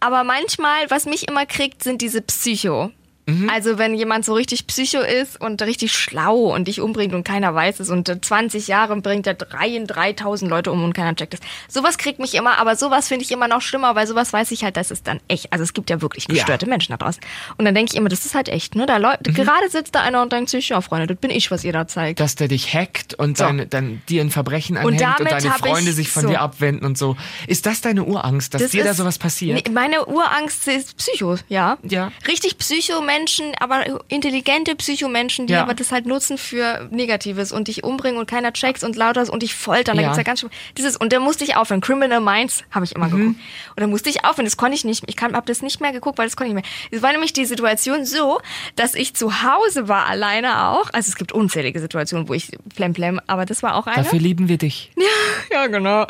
aber 0.00 0.24
manchmal, 0.24 0.90
was 0.90 1.04
mich 1.06 1.28
immer 1.28 1.46
kriegt, 1.46 1.82
sind 1.82 2.00
diese 2.02 2.22
Psycho. 2.22 2.90
Mhm. 3.26 3.48
Also 3.48 3.78
wenn 3.78 3.94
jemand 3.94 4.24
so 4.24 4.34
richtig 4.34 4.66
Psycho 4.66 5.00
ist 5.00 5.40
und 5.40 5.62
richtig 5.62 5.92
schlau 5.94 6.54
und 6.54 6.68
dich 6.68 6.80
umbringt 6.80 7.14
und 7.14 7.24
keiner 7.24 7.54
weiß 7.54 7.80
es 7.80 7.88
und 7.88 8.06
20 8.24 8.68
Jahre 8.68 8.94
bringt 9.00 9.26
er 9.26 9.34
drei 9.34 9.68
in 9.68 9.86
3000 9.86 10.50
Leute 10.50 10.70
um 10.70 10.84
und 10.84 10.92
keiner 10.92 11.14
checkt 11.16 11.34
es. 11.34 11.40
Sowas 11.68 11.96
kriegt 11.96 12.18
mich 12.18 12.34
immer, 12.34 12.58
aber 12.58 12.76
sowas 12.76 13.08
finde 13.08 13.24
ich 13.24 13.32
immer 13.32 13.48
noch 13.48 13.62
schlimmer, 13.62 13.94
weil 13.94 14.06
sowas 14.06 14.32
weiß 14.32 14.50
ich 14.50 14.62
halt, 14.64 14.76
das 14.76 14.90
ist 14.90 15.06
dann 15.06 15.20
echt. 15.28 15.52
Also 15.52 15.62
es 15.62 15.72
gibt 15.72 15.88
ja 15.90 16.02
wirklich 16.02 16.26
gestörte 16.28 16.66
Menschen 16.66 16.92
da 16.92 16.98
draußen. 16.98 17.22
Und 17.56 17.64
dann 17.64 17.74
denke 17.74 17.92
ich 17.92 17.98
immer, 17.98 18.08
das 18.10 18.26
ist 18.26 18.34
halt 18.34 18.48
echt, 18.50 18.74
ne? 18.74 18.84
Da 18.86 18.98
Leute, 18.98 19.30
Mhm. 19.30 19.34
gerade 19.34 19.70
sitzt 19.70 19.94
da 19.94 20.00
einer 20.02 20.20
und 20.20 20.30
denkt 20.32 20.50
sich, 20.50 20.68
ja 20.68 20.80
Freunde, 20.82 21.06
das 21.06 21.16
bin 21.16 21.30
ich, 21.30 21.50
was 21.50 21.64
ihr 21.64 21.72
da 21.72 21.86
zeigt. 21.86 22.20
Dass 22.20 22.34
der 22.34 22.48
dich 22.48 22.74
hackt 22.74 23.14
und 23.14 23.38
So. 23.38 23.44
deine, 23.44 23.66
dann 23.66 24.02
dir 24.08 24.20
ein 24.20 24.30
Verbrechen 24.30 24.76
anhängt 24.76 24.92
und, 24.92 25.00
damit 25.00 25.32
deine 25.32 25.50
Freunde 25.52 25.90
ich 25.90 25.96
sich 25.96 26.10
von 26.10 26.24
so- 26.24 26.28
dir 26.28 26.40
abwenden 26.40 26.84
und 26.84 26.98
so. 26.98 27.16
Ist 27.46 27.64
das 27.64 27.80
deine 27.80 28.04
Urangst, 28.04 28.52
dass 28.52 28.60
Das 28.62 28.70
dir 28.72 28.84
da 28.84 28.92
sowas 28.92 29.18
passiert? 29.18 29.66
Nee, 29.66 29.72
meine 29.72 30.04
Urangst 30.06 30.68
ist 30.68 30.96
Psycho, 30.98 31.36
ja. 31.48 31.78
Ja. 31.82 32.12
Richtig 32.28 32.58
Psycho-Menschen, 32.58 33.13
aber 33.60 33.84
intelligente 34.08 34.74
Psycho-Menschen, 34.74 35.46
die 35.46 35.52
Ja. 35.54 35.62
aber 35.62 35.74
das 35.74 35.92
halt 35.92 36.06
nutzen 36.06 36.38
für 36.38 36.88
Negatives 36.90 37.52
und 37.52 37.68
dich 37.68 37.84
umbringen 37.84 38.18
und 38.18 38.26
keiner 38.28 38.52
checks 38.52 38.82
und 38.84 38.96
lauter 38.96 39.30
und 39.32 39.42
dich 39.42 39.54
foltern. 39.54 39.96
Da 39.96 40.02
Ja. 40.02 40.08
gibt's 40.08 40.18
ja 40.18 40.22
ganz 40.24 40.40
schön. 40.40 40.50
Dieses, 40.76 40.96
und 40.96 41.12
da 41.12 41.20
musste 41.20 41.44
ich 41.44 41.56
aufhören. 41.56 41.80
Criminal 41.80 42.20
Minds 42.20 42.64
habe 42.70 42.84
ich 42.84 42.94
immer 42.94 43.06
Mhm. 43.08 43.10
geguckt. 43.10 43.36
Und 43.76 43.80
da 43.80 43.86
musste 43.86 44.08
ich 44.10 44.24
aufhören. 44.24 44.44
Das 44.44 44.56
konnte 44.56 44.74
ich 44.76 44.84
nicht. 44.84 45.04
Ich 45.06 45.16
habe 45.20 45.42
das 45.46 45.62
nicht 45.62 45.80
mehr 45.80 45.92
geguckt, 45.92 46.18
weil 46.18 46.26
das 46.26 46.36
konnte 46.36 46.48
ich 46.48 46.54
nicht 46.54 46.64
mehr. 46.90 46.98
Es 46.98 47.02
war 47.02 47.12
nämlich 47.12 47.32
die 47.32 47.44
Situation 47.44 48.04
so, 48.04 48.40
dass 48.76 48.94
ich 48.94 49.14
zu 49.14 49.42
Hause 49.42 49.88
war, 49.88 50.06
alleine 50.06 50.68
auch. 50.68 50.90
Also 50.92 51.08
es 51.08 51.16
gibt 51.16 51.32
unzählige 51.32 51.80
Situationen, 51.80 52.28
wo 52.28 52.34
ich 52.34 52.50
plemplem, 52.74 53.20
aber 53.26 53.46
das 53.46 53.62
war 53.62 53.74
auch 53.76 53.86
eine. 53.86 54.02
Dafür 54.04 54.18
lieben 54.18 54.48
wir 54.48 54.58
dich. 54.58 54.90
ja, 55.52 55.66
genau. 55.68 56.06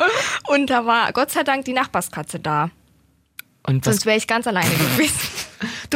Und 0.47 0.69
da 0.69 0.85
war 0.85 1.11
Gott 1.13 1.31
sei 1.31 1.43
Dank 1.43 1.65
die 1.65 1.73
Nachbarskatze 1.73 2.39
da. 2.39 2.69
Sonst 3.83 4.05
wäre 4.05 4.17
ich 4.17 4.27
ganz 4.27 4.45
alleine 4.45 4.69
gewesen. 4.97 5.13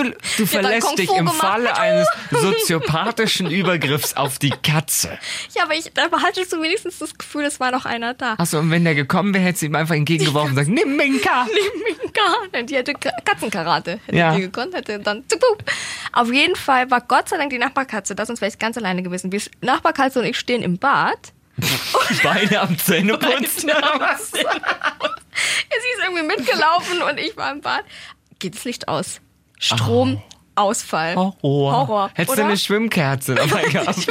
Du, 0.03 0.12
du 0.38 0.45
verlässt 0.45 0.97
dich 0.97 1.09
im 1.09 1.17
gemacht. 1.25 1.35
Falle 1.38 1.77
eines 1.77 2.07
soziopathischen 2.31 3.49
Übergriffs 3.51 4.15
auf 4.15 4.39
die 4.39 4.49
Katze. 4.51 5.17
Ja, 5.55 5.63
aber 5.63 5.75
ich, 5.75 5.91
da 5.93 6.03
hattest 6.23 6.53
du 6.53 6.62
wenigstens 6.62 6.99
das 6.99 7.17
Gefühl, 7.17 7.45
es 7.45 7.59
war 7.59 7.71
noch 7.71 7.85
einer 7.85 8.13
da. 8.13 8.35
Achso, 8.38 8.59
und 8.59 8.71
wenn 8.71 8.83
der 8.83 8.95
gekommen 8.95 9.33
wäre, 9.33 9.43
hätte 9.43 9.59
sie 9.59 9.65
ihm 9.65 9.75
einfach 9.75 9.95
entgegengeworfen 9.95 10.51
und 10.51 10.55
gesagt, 10.55 10.69
nimm 10.73 10.95
Minka. 10.95 11.45
Minka. 11.85 12.63
Die 12.63 12.75
hätte 12.75 12.93
Ka- 12.93 13.12
Katzenkarate. 13.25 13.99
Hätte 14.05 14.17
Ja. 14.17 14.33
die 14.35 14.41
gekonnt, 14.41 14.73
hätte 14.73 14.99
dann. 14.99 15.23
Auf 16.13 16.31
jeden 16.31 16.55
Fall 16.55 16.89
war 16.91 17.01
Gott 17.01 17.29
sei 17.29 17.38
Dank 17.38 17.49
die 17.49 17.57
Nachbarkatze 17.57 18.15
da, 18.15 18.25
sonst 18.25 18.41
wäre 18.41 18.51
ich 18.51 18.57
ganz 18.59 18.77
alleine 18.77 19.03
gewesen. 19.03 19.31
Wir, 19.31 19.41
Nachbarkatze 19.62 20.19
und 20.19 20.25
ich 20.25 20.38
stehen 20.39 20.63
im 20.63 20.77
Bad. 20.77 21.33
Beide 22.23 22.62
am 22.62 22.77
Zähneputzen. 22.77 23.69
oder 23.69 23.99
was? 23.99 24.31
Ja, 24.31 24.39
sie 24.41 25.89
ist 25.97 26.03
irgendwie 26.03 26.23
mitgelaufen 26.23 27.01
und 27.01 27.17
ich 27.17 27.35
war 27.35 27.51
im 27.51 27.62
Bad. 27.62 27.83
Geht 28.39 28.55
das 28.55 28.63
Licht 28.63 28.88
aus? 28.88 29.19
Stromausfall. 29.59 31.15
Horror. 31.15 31.33
Horror. 31.71 32.09
Hättest 32.13 32.29
oder? 32.33 32.43
du 32.43 32.47
eine 32.49 32.57
Schwimmkerze 32.57 33.35
dabei 33.35 33.63
gehabt. 33.69 34.07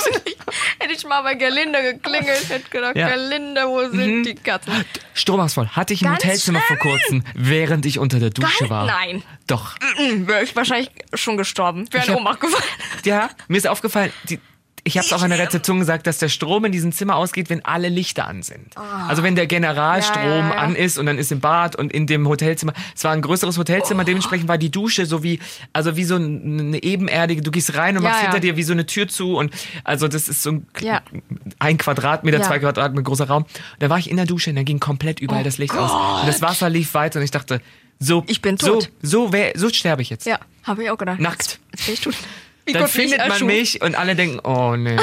Hätte 0.78 0.92
ich 0.94 1.04
mal 1.06 1.22
bei 1.22 1.34
Gerlinde 1.34 1.82
geklingelt, 1.82 2.48
hätte 2.48 2.70
gedacht, 2.70 2.96
Ja. 2.96 3.08
Gerlinde, 3.08 3.62
wo 3.66 3.80
sind 3.90 4.24
die 4.24 4.34
Katzen? 4.34 4.72
Stromausfall 5.14 5.68
hatte 5.68 5.92
ich 5.94 6.02
im 6.02 6.08
Ganz 6.08 6.24
Hotelzimmer 6.24 6.60
vor 6.60 6.76
kurzem, 6.76 7.22
während 7.34 7.84
ich 7.86 7.98
unter 7.98 8.18
der 8.18 8.30
Dusche 8.30 8.60
Ganz- 8.60 8.70
war. 8.70 8.86
nein. 8.86 9.22
Doch. 9.46 9.74
Wäre 9.98 10.44
ich 10.44 10.54
wahrscheinlich 10.56 10.90
schon 11.14 11.36
gestorben. 11.36 11.86
Wäre 11.92 12.04
Ich 12.04 12.10
in 12.10 12.16
Ohnmacht 12.16 12.40
gefallen. 12.40 12.62
Ja, 13.04 13.30
mir 13.48 13.58
ist 13.58 13.66
aufgefallen, 13.66 14.12
die, 14.28 14.38
ich 14.84 14.96
habe 14.96 15.06
es 15.06 15.12
auch 15.12 15.22
an 15.22 15.30
der 15.30 15.38
Rezeption 15.38 15.78
gesagt, 15.78 16.06
dass 16.06 16.18
der 16.18 16.28
Strom 16.28 16.64
in 16.64 16.72
diesem 16.72 16.92
Zimmer 16.92 17.16
ausgeht, 17.16 17.50
wenn 17.50 17.64
alle 17.64 17.88
Lichter 17.88 18.26
an 18.26 18.42
sind. 18.42 18.76
Also 18.76 19.22
wenn 19.22 19.34
der 19.34 19.46
Generalstrom 19.46 20.22
Ja, 20.22 20.38
ja, 20.38 20.48
ja. 20.50 20.54
an 20.56 20.74
ist 20.76 20.98
und 20.98 21.06
dann 21.06 21.18
ist 21.18 21.30
im 21.32 21.40
Bad 21.40 21.76
und 21.76 21.92
in 21.92 22.06
dem 22.06 22.26
Hotelzimmer. 22.28 22.72
Es 22.96 23.04
war 23.04 23.12
ein 23.12 23.22
größeres 23.22 23.58
Hotelzimmer, 23.58 24.04
dementsprechend 24.04 24.48
war 24.48 24.58
die 24.58 24.70
Dusche 24.70 25.06
so 25.06 25.22
wie, 25.22 25.40
also 25.72 25.96
wie 25.96 26.04
so 26.04 26.16
ein- 26.16 26.60
eine 26.60 26.82
ebenerdige, 26.82 27.42
du 27.42 27.50
gehst 27.50 27.74
rein 27.76 27.96
und 27.96 28.02
machst 28.02 28.20
hinter 28.22 28.40
dir 28.40 28.56
wie 28.56 28.62
so 28.62 28.72
eine 28.72 28.86
Tür 28.86 29.08
zu 29.08 29.36
und 29.36 29.52
also 29.84 30.08
das 30.08 30.28
ist 30.28 30.42
so 30.42 30.50
ein, 30.50 30.66
ein 31.58 31.78
Quadratmeter, 31.78 32.42
zwei 32.42 32.58
Quadratmeter 32.58 33.02
großer 33.04 33.26
Raum. 33.28 33.44
Da 33.78 33.90
war 33.90 33.98
ich 33.98 34.10
in 34.10 34.16
der 34.16 34.26
Dusche 34.26 34.50
und 34.50 34.56
da 34.56 34.62
ging 34.62 34.80
komplett 34.80 35.20
überall 35.20 35.44
das 35.44 35.58
Licht 35.58 35.74
aus. 35.74 35.90
Und 36.22 36.26
das 36.28 36.40
Wasser 36.42 36.68
lief 36.70 36.94
weiter 36.94 37.18
und 37.18 37.24
ich 37.24 37.30
dachte, 37.30 37.60
so, 38.00 38.18
Oh 38.20 38.24
Ich 38.28 38.40
bin 38.42 38.56
so, 38.56 38.74
tot. 38.74 38.90
so, 39.02 39.32
wär, 39.32 39.52
so 39.56 39.68
sterbe 39.70 40.02
ich 40.02 40.10
jetzt. 40.10 40.24
Ja, 40.24 40.38
habe 40.62 40.84
ich 40.84 40.90
auch 40.90 40.98
gedacht. 40.98 41.18
Nackt. 41.18 41.58
Jetzt 41.72 41.84
bin 41.86 41.94
ich 41.94 42.00
tot. 42.00 42.14
Wie 42.68 42.74
Dann 42.74 42.86
findet 42.86 43.26
man 43.26 43.46
mich 43.46 43.80
und 43.80 43.94
alle 43.94 44.14
denken, 44.14 44.40
oh 44.44 44.76
nee. 44.76 44.98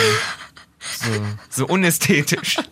So, 0.79 1.11
so 1.49 1.67
unästhetisch. 1.67 2.57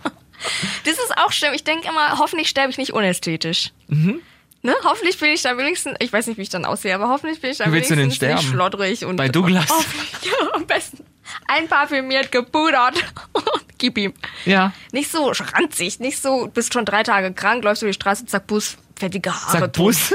Das 0.84 0.96
ist 0.96 1.18
auch 1.18 1.32
schlimm. 1.32 1.54
Ich 1.54 1.64
denke 1.64 1.88
immer, 1.88 2.20
hoffentlich 2.20 2.50
sterbe 2.50 2.70
ich 2.70 2.78
nicht 2.78 2.92
unästhetisch. 2.92 3.72
Mhm. 3.88 4.22
Ne? 4.62 4.76
Hoffentlich 4.84 5.18
bin 5.18 5.30
ich 5.30 5.42
da 5.42 5.58
wenigstens, 5.58 5.96
ich 6.00 6.12
weiß 6.12 6.28
nicht, 6.28 6.38
wie 6.38 6.42
ich 6.42 6.50
dann 6.50 6.66
aussehe, 6.66 6.94
aber 6.94 7.08
hoffentlich 7.08 7.40
bin 7.40 7.52
ich 7.52 7.60
da 7.60 7.72
willst 7.72 7.90
du 7.90 7.96
denn 7.96 8.06
wenigstens 8.06 8.42
nicht 8.42 8.50
schlottrig 8.50 9.06
und 9.06 9.16
Bei 9.16 9.30
Douglas? 9.30 9.72
Und, 9.72 9.86
ja, 10.26 10.54
am 10.54 10.66
besten. 10.68 11.06
Einparfümiert, 11.48 12.30
gepudert 12.30 12.96
und 13.32 13.66
gib 13.78 13.98
ihm. 13.98 14.14
Ja. 14.46 14.74
Nicht 14.92 15.10
so 15.10 15.32
ranzig, 15.32 16.00
nicht 16.00 16.22
so, 16.22 16.48
bist 16.54 16.74
schon 16.74 16.84
drei 16.84 17.04
Tage 17.04 17.34
krank, 17.34 17.64
läufst 17.64 17.84
über 17.84 17.92
die 17.92 17.96
Straße, 17.96 18.26
zack, 18.26 18.48
Bus, 18.48 18.78
fettige 18.98 19.34
Haare. 19.34 19.72
Tot. 19.72 19.74
Bus. 19.74 20.14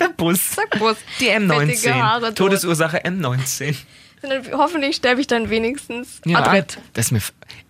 Der 0.00 0.08
Bus. 0.08 0.54
Sag 0.54 0.70
Bus. 0.78 0.96
Die 1.20 1.26
Fettige 1.26 1.94
Haare 1.94 2.26
M19. 2.26 2.28
tot. 2.28 2.36
Todesursache 2.36 2.98
M19. 2.98 3.76
Dann 4.22 4.42
Hoffentlich 4.52 4.96
sterbe 4.96 5.20
ich 5.20 5.26
dann 5.26 5.50
wenigstens 5.50 6.20
Ja, 6.24 6.38
adrett. 6.38 6.78
das 6.94 7.06
ist 7.06 7.12
mir, 7.12 7.20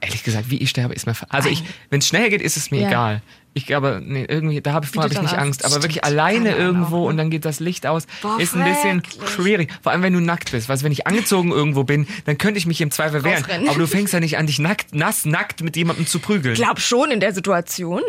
ehrlich 0.01 0.23
gesagt, 0.23 0.51
wie 0.51 0.59
ich 0.59 0.71
sterbe, 0.71 0.95
ist 0.95 1.07
mir, 1.07 1.15
also 1.31 1.49
ich, 1.49 1.63
wenn 1.91 1.99
es 2.01 2.07
schnell 2.09 2.29
geht, 2.31 2.43
ist 2.43 2.57
es 2.57 2.71
mir 2.71 2.83
Ja. 2.83 2.89
egal. 2.89 3.23
Ich 3.55 3.67
glaube, 3.67 4.01
nee, 4.03 4.25
irgendwie, 4.27 4.63
da 4.63 4.73
habe 4.73 4.87
ich, 4.91 4.97
hab 4.99 5.13
ich 5.13 5.21
nicht 5.21 5.37
Angst-. 5.37 5.65
Aber 5.67 5.83
wirklich 5.83 6.05
alleine 6.05 6.55
irgendwo 6.55 7.07
und 7.07 7.19
dann 7.19 7.29
geht 7.29 7.45
das 7.45 7.61
Licht 7.61 7.87
aus, 7.87 8.07
Boah, 8.23 8.41
ist 8.41 8.55
ein 8.57 8.65
bisschen 8.65 9.05
schrecklich. 9.05 9.31
schwierig. 9.31 9.71
Vor 9.83 9.93
allem, 9.93 10.03
wenn 10.03 10.15
du 10.15 10.21
nackt 10.21 10.53
bist. 10.53 10.71
Weißt, 10.71 10.81
du, 10.81 10.85
wenn 10.87 10.93
ich 10.93 11.07
angezogen 11.07 11.51
irgendwo 11.53 11.85
bin, 11.85 12.07
dann 12.25 12.39
könnte 12.39 12.57
ich 12.59 12.65
mich 12.67 12.81
im 12.81 12.91
Zweifel 12.91 13.25
wehren. 13.25 13.45
Aber 13.69 13.79
du 13.79 13.87
fängst 13.87 14.15
ja 14.15 14.21
nicht 14.21 14.39
an, 14.39 14.47
dich 14.47 14.59
nackt, 14.59 14.95
nass, 14.95 15.27
nackt 15.27 15.63
mit 15.63 15.77
jemandem 15.77 16.07
zu 16.07 16.19
prügeln. 16.19 16.55
Glaub 16.55 16.81
schon 16.81 17.11
in 17.11 17.21
der 17.21 17.35
Situation. 17.35 18.01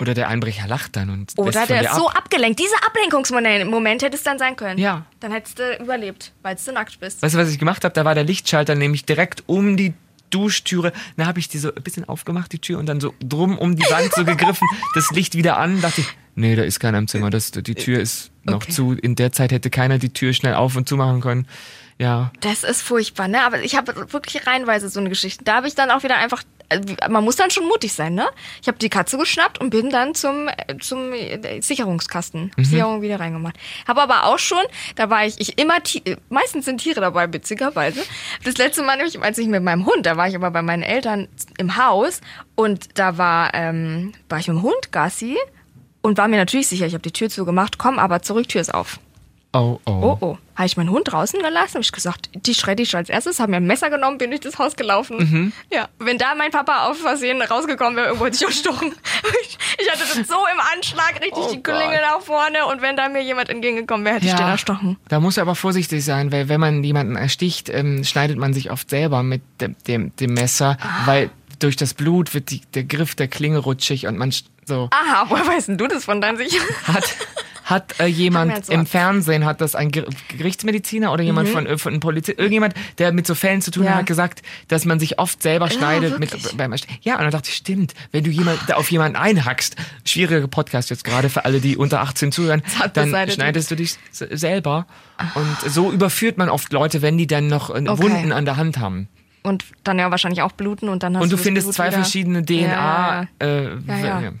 Oder 0.00 0.14
der 0.14 0.28
Einbrecher 0.28 0.66
lacht 0.66 0.96
dann 0.96 1.10
und 1.10 1.32
Oder 1.36 1.66
der 1.66 1.82
ist 1.82 1.94
so 1.94 2.08
ab. 2.08 2.18
abgelenkt. 2.18 2.58
Dieser 2.58 2.76
Ablenkungsmoment 2.86 4.02
hätte 4.02 4.16
es 4.16 4.22
dann 4.22 4.38
sein 4.38 4.56
können. 4.56 4.78
Ja. 4.78 5.04
Dann 5.20 5.32
hättest 5.32 5.58
du 5.58 5.76
überlebt, 5.78 6.32
weil 6.42 6.56
du 6.56 6.72
nackt 6.72 6.98
bist. 7.00 7.22
Weißt 7.22 7.34
du, 7.34 7.38
was 7.38 7.50
ich 7.50 7.58
gemacht 7.58 7.84
habe? 7.84 7.92
Da 7.92 8.04
war 8.04 8.14
der 8.14 8.24
Lichtschalter 8.24 8.74
nämlich 8.74 9.04
direkt 9.04 9.44
um 9.46 9.76
die 9.76 9.92
Duschtüre. 10.30 10.92
Da 11.16 11.26
habe 11.26 11.38
ich 11.40 11.48
die 11.48 11.58
so 11.58 11.74
ein 11.74 11.82
bisschen 11.82 12.08
aufgemacht, 12.08 12.52
die 12.52 12.60
Tür, 12.60 12.78
und 12.78 12.86
dann 12.86 13.00
so 13.00 13.14
drum 13.20 13.58
um 13.58 13.76
die 13.76 13.82
Wand 13.90 14.12
so 14.14 14.24
gegriffen, 14.24 14.66
das 14.94 15.10
Licht 15.10 15.34
wieder 15.34 15.56
an. 15.58 15.80
Dachte 15.80 16.02
ich, 16.02 16.06
nee, 16.36 16.54
da 16.56 16.62
ist 16.62 16.78
keiner 16.80 16.98
im 16.98 17.08
Zimmer. 17.08 17.30
Das, 17.30 17.50
die 17.50 17.74
Tür 17.74 18.00
ist 18.00 18.30
noch 18.44 18.54
Okay. 18.56 18.72
zu. 18.72 18.92
In 18.92 19.16
der 19.16 19.32
Zeit 19.32 19.52
hätte 19.52 19.70
keiner 19.70 19.98
die 19.98 20.12
Tür 20.12 20.32
schnell 20.32 20.54
auf 20.54 20.76
und 20.76 20.88
zu 20.88 20.96
machen 20.96 21.20
können. 21.20 21.46
Ja. 21.98 22.30
Das 22.40 22.64
ist 22.64 22.80
furchtbar, 22.80 23.28
ne? 23.28 23.42
Aber 23.42 23.60
ich 23.60 23.76
habe 23.76 24.12
wirklich 24.12 24.46
reihenweise 24.46 24.88
so 24.88 25.00
eine 25.00 25.08
Geschichte. 25.10 25.44
Da 25.44 25.56
habe 25.56 25.68
ich 25.68 25.74
dann 25.74 25.90
auch 25.90 26.02
wieder 26.02 26.16
einfach. 26.16 26.42
Also, 26.70 26.94
Man 27.08 27.24
muss 27.24 27.36
dann 27.36 27.50
schon 27.50 27.66
mutig 27.66 27.92
sein, 27.92 28.14
ne? 28.14 28.28
Ich 28.62 28.68
habe 28.68 28.78
die 28.78 28.88
Katze 28.88 29.18
geschnappt 29.18 29.60
und 29.60 29.70
bin 29.70 29.90
dann 29.90 30.14
zum, 30.14 30.48
äh, 30.48 30.78
zum 30.80 31.12
äh, 31.12 31.60
Sicherungskasten. 31.60 32.52
Mhm. 32.56 32.64
Sicherung 32.64 33.02
wieder 33.02 33.20
reingemacht. 33.20 33.56
Habe 33.86 34.00
aber 34.02 34.24
auch 34.24 34.38
schon, 34.38 34.62
da 34.94 35.10
war 35.10 35.26
ich, 35.26 35.40
ich 35.40 35.58
immer, 35.58 35.76
äh, 36.04 36.16
meistens 36.28 36.64
sind 36.64 36.78
Tiere 36.78 37.00
dabei, 37.00 37.32
witzigerweise. 37.32 38.00
Das 38.44 38.56
letzte 38.56 38.82
Mal 38.82 38.96
nämlich, 38.96 39.20
als 39.20 39.38
ich 39.38 39.48
mit 39.48 39.62
meinem 39.62 39.84
Hund, 39.84 40.06
da 40.06 40.16
war 40.16 40.28
ich 40.28 40.34
aber 40.34 40.50
bei 40.50 40.62
meinen 40.62 40.82
Eltern 40.82 41.28
im 41.58 41.76
Haus 41.76 42.20
und 42.54 42.98
da 42.98 43.18
war, 43.18 43.52
ähm, 43.54 44.12
war 44.28 44.38
ich 44.38 44.48
mit 44.48 44.56
dem 44.56 44.62
Hund 44.62 44.92
Gassi 44.92 45.36
und 46.02 46.18
war 46.18 46.28
mir 46.28 46.36
natürlich 46.36 46.68
sicher, 46.68 46.86
ich 46.86 46.94
habe 46.94 47.02
die 47.02 47.12
Tür 47.12 47.28
zugemacht, 47.28 47.78
komm 47.78 47.98
aber 47.98 48.22
zurück, 48.22 48.48
Tür 48.48 48.60
ist 48.60 48.72
auf. 48.72 48.98
Oh, 49.52 49.80
oh. 49.84 49.90
Oh, 49.90 50.18
oh. 50.20 50.38
Habe 50.54 50.66
ich 50.66 50.76
meinen 50.76 50.90
Hund 50.90 51.10
draußen 51.10 51.40
gelassen? 51.40 51.74
Habe 51.74 51.80
ich 51.82 51.90
gesagt, 51.90 52.30
die 52.34 52.54
schredde 52.54 52.84
ich 52.84 52.94
als 52.94 53.08
erstes, 53.08 53.40
habe 53.40 53.50
mir 53.50 53.56
ein 53.56 53.66
Messer 53.66 53.90
genommen, 53.90 54.16
bin 54.18 54.30
durch 54.30 54.40
das 54.42 54.58
Haus 54.58 54.76
gelaufen. 54.76 55.16
Mhm. 55.18 55.52
Ja, 55.72 55.88
wenn 55.98 56.18
da 56.18 56.34
mein 56.36 56.52
Papa 56.52 56.88
auf 56.88 56.98
Versehen 56.98 57.42
rausgekommen 57.42 57.96
wäre, 57.96 58.06
irgendwo 58.08 58.26
hätte 58.26 58.36
ich 58.36 58.42
erstochen. 58.44 58.92
Ich, 59.42 59.58
ich 59.80 59.90
hatte 59.90 60.00
das 60.02 60.28
so 60.28 60.34
im 60.52 60.60
Anschlag, 60.76 61.14
richtig 61.20 61.32
Oh 61.36 61.50
die 61.52 61.62
Klinge 61.62 61.80
Gott. 61.94 62.00
nach 62.02 62.20
vorne 62.20 62.66
und 62.66 62.80
wenn 62.80 62.96
da 62.96 63.08
mir 63.08 63.22
jemand 63.22 63.48
entgegengekommen 63.48 64.04
wäre, 64.04 64.16
hätte 64.16 64.26
ich 64.26 64.34
den 64.34 64.46
erstochen. 64.46 64.96
Da 65.08 65.18
muss 65.18 65.36
er 65.36 65.42
aber 65.42 65.56
vorsichtig 65.56 66.04
sein, 66.04 66.30
weil 66.30 66.48
wenn 66.48 66.60
man 66.60 66.84
jemanden 66.84 67.16
ersticht, 67.16 67.68
ähm, 67.70 68.04
schneidet 68.04 68.36
man 68.38 68.54
sich 68.54 68.70
oft 68.70 68.88
selber 68.90 69.22
mit 69.24 69.42
dem, 69.60 69.74
dem, 69.88 70.14
dem 70.16 70.34
Messer, 70.34 70.76
Ah. 70.80 71.06
weil 71.06 71.30
durch 71.58 71.74
das 71.76 71.94
Blut 71.94 72.34
wird 72.34 72.50
die, 72.50 72.60
der 72.74 72.84
Griff 72.84 73.14
der 73.16 73.26
Klinge 73.28 73.58
rutschig 73.58 74.06
und 74.06 74.16
man 74.16 74.32
so 74.64 74.88
Aha, 74.92 75.26
woher 75.28 75.46
weißt 75.46 75.68
denn 75.68 75.78
du 75.78 75.88
das 75.88 76.04
von 76.04 76.20
deinem 76.20 76.36
Sicher? 76.36 76.60
hat 76.86 77.04
hat 77.70 77.94
äh, 78.00 78.06
jemand 78.06 78.68
im 78.68 78.84
Fernsehen 78.84 79.44
hat 79.44 79.60
das 79.60 79.74
ein 79.74 79.90
Ger 79.90 80.04
Gerichtsmediziner 80.36 81.12
oder 81.12 81.22
jemand 81.22 81.48
von, 81.48 81.66
äh, 81.66 81.78
von 81.78 81.92
einem 81.92 82.00
Polizist 82.00 82.38
irgendjemand 82.38 82.74
der 82.98 83.12
mit 83.12 83.26
so 83.26 83.34
Fällen 83.34 83.62
zu 83.62 83.70
tun 83.70 83.84
Mhm. 83.84 83.88
Ja. 83.88 83.94
hat 83.96 84.06
gesagt 84.06 84.42
dass 84.68 84.84
man 84.84 84.98
sich 85.00 85.18
oft 85.18 85.42
selber 85.42 85.70
schneidet 85.70 86.18
mit 86.18 86.32
wirklich? 86.32 86.56
beim 86.56 86.74
ja 87.02 87.14
und 87.14 87.22
dann 87.22 87.30
dachte 87.30 87.48
ich 87.50 87.56
stimmt 87.56 87.94
wenn 88.12 88.24
du 88.24 88.30
jemand 88.30 88.74
auf 88.74 88.90
jemanden 88.90 89.16
einhackst 89.16 89.76
schwieriger 90.04 90.46
Podcast 90.48 90.90
jetzt 90.90 91.04
gerade 91.04 91.30
für 91.30 91.44
alle 91.44 91.60
die 91.60 91.76
unter 91.76 92.00
18 92.00 92.32
zuhören 92.32 92.62
dann 92.94 93.30
schneidest 93.30 93.70
du 93.70 93.76
dich 93.76 93.96
selber 94.12 94.86
und 95.34 95.70
so 95.70 95.92
überführt 95.92 96.36
man 96.38 96.48
oft 96.48 96.72
Leute 96.72 97.02
wenn 97.02 97.16
die 97.18 97.26
dann 97.26 97.46
noch 97.46 97.70
äh, 97.70 97.74
Okay. 97.86 98.02
Wunden 98.02 98.32
an 98.32 98.44
der 98.44 98.56
Hand 98.56 98.78
haben 98.78 99.08
Und 99.42 99.64
dann 99.84 99.98
ja 99.98 100.10
wahrscheinlich 100.10 100.42
auch 100.42 100.52
bluten 100.52 100.88
und 100.88 101.02
dann 101.02 101.16
hast 101.16 101.22
und 101.22 101.30
du 101.32 101.36
das 101.36 101.44
findest 101.44 101.66
Blut 101.66 101.74
zwei 101.76 101.86
wieder. 101.88 101.96
verschiedene 102.02 102.44
DNA 102.44 102.62
Ja. 102.66 103.26
Äh, 103.38 103.64
Ja, 103.86 104.20
ja. 104.20 104.32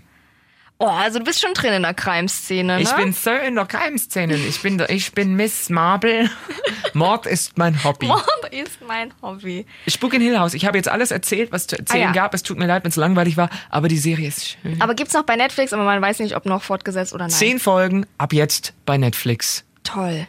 Oh, 0.82 0.86
also 0.86 1.18
du 1.18 1.24
bist 1.26 1.42
schon 1.42 1.52
drin 1.52 1.74
in 1.74 1.82
der 1.82 1.92
Crime-Szene, 1.92 2.76
ne? 2.76 2.82
Ich 2.82 2.90
bin 2.94 3.12
so 3.12 3.30
in 3.30 3.54
der 3.54 3.66
Crime-Szene. 3.66 4.34
Ich 4.34 4.62
bin, 4.62 4.82
ich 4.88 5.12
bin 5.12 5.34
Miss 5.34 5.68
Marble. 5.68 6.30
Mord 6.94 7.26
ist 7.26 7.58
mein 7.58 7.84
Hobby. 7.84 8.06
Mord 8.06 8.26
ist 8.50 8.80
mein 8.88 9.12
Hobby. 9.20 9.66
Spuk 9.86 10.14
in 10.14 10.22
Hill 10.22 10.38
House. 10.38 10.54
Ich 10.54 10.64
habe 10.64 10.78
jetzt 10.78 10.88
alles 10.88 11.10
erzählt, 11.10 11.52
was 11.52 11.66
zu 11.66 11.78
erzählen 11.78 12.04
Ah, 12.04 12.06
ja. 12.06 12.12
gab. 12.12 12.32
Es 12.32 12.42
tut 12.42 12.58
mir 12.58 12.64
leid, 12.66 12.82
wenn 12.84 12.88
es 12.88 12.96
langweilig 12.96 13.36
war, 13.36 13.50
aber 13.68 13.88
die 13.88 13.98
Serie 13.98 14.28
ist 14.28 14.48
schön. 14.62 14.80
Aber 14.80 14.94
gibt's 14.94 15.12
noch 15.12 15.24
bei 15.24 15.36
Netflix, 15.36 15.74
aber 15.74 15.84
man 15.84 16.00
weiß 16.00 16.18
nicht, 16.20 16.34
ob 16.34 16.46
noch 16.46 16.62
fortgesetzt 16.62 17.12
oder 17.12 17.24
nein. 17.24 17.30
Zehn 17.30 17.58
Folgen 17.60 18.06
ab 18.16 18.32
jetzt 18.32 18.72
bei 18.86 18.96
Netflix. 18.96 19.64
Toll. 19.84 20.26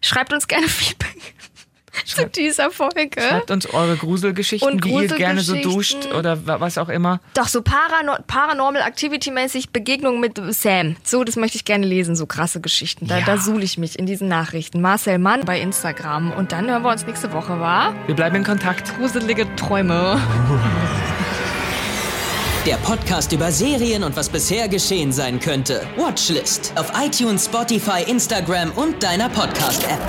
Schreibt 0.00 0.32
uns 0.32 0.48
gerne 0.48 0.66
Feedback 0.68 1.34
zu 2.04 2.26
dieser 2.26 2.70
Folge. 2.70 3.20
Schreibt 3.20 3.50
uns 3.50 3.66
eure 3.72 3.96
Gruselgeschichten, 3.96 4.68
Und 4.72 4.84
wie 4.84 4.92
ihr 4.94 5.08
gerne 5.08 5.40
so 5.40 5.54
Gruselgeschichten. 5.54 6.00
duscht 6.10 6.14
oder 6.18 6.46
wa- 6.46 6.60
was 6.60 6.78
auch 6.78 6.88
immer. 6.88 7.20
Doch 7.34 7.48
so 7.48 7.62
Parano 7.62 8.16
Paranormal 8.26 8.82
Activity-mäßig 8.82 9.70
Begegnung 9.70 10.20
mit 10.20 10.40
Sam. 10.54 10.96
So, 11.04 11.24
das 11.24 11.36
möchte 11.36 11.56
ich 11.56 11.64
gerne 11.64 11.86
lesen, 11.86 12.16
so 12.16 12.26
krasse 12.26 12.60
Geschichten. 12.60 13.06
Da, 13.06 13.18
Ja. 13.18 13.24
da 13.24 13.38
suhle 13.38 13.64
ich 13.64 13.78
mich 13.78 13.98
in 13.98 14.06
diesen 14.06 14.28
Nachrichten. 14.28 14.80
Marcel 14.80 15.18
Mann 15.18 15.44
bei 15.44 15.60
Instagram. 15.60 16.32
Und 16.32 16.52
dann 16.52 16.68
hören 16.70 16.82
wir 16.82 16.90
uns 16.90 17.06
nächste 17.06 17.32
Woche, 17.32 17.58
wa? 17.60 17.94
Wir 18.06 18.14
bleiben 18.14 18.36
in 18.36 18.44
Kontakt. 18.44 18.96
Gruselige 18.98 19.46
Träume. 19.56 20.20
Der 22.66 22.74
Podcast 22.76 23.32
über 23.32 23.50
Serien 23.50 24.02
und 24.02 24.14
was 24.16 24.28
bisher 24.28 24.68
geschehen 24.68 25.10
sein 25.10 25.40
könnte. 25.40 25.86
Watchlist 25.96 26.72
auf 26.76 26.92
iTunes, 27.02 27.46
Spotify, 27.46 28.02
Instagram 28.06 28.72
und 28.72 29.02
deiner 29.02 29.28
Podcast-App. 29.30 30.00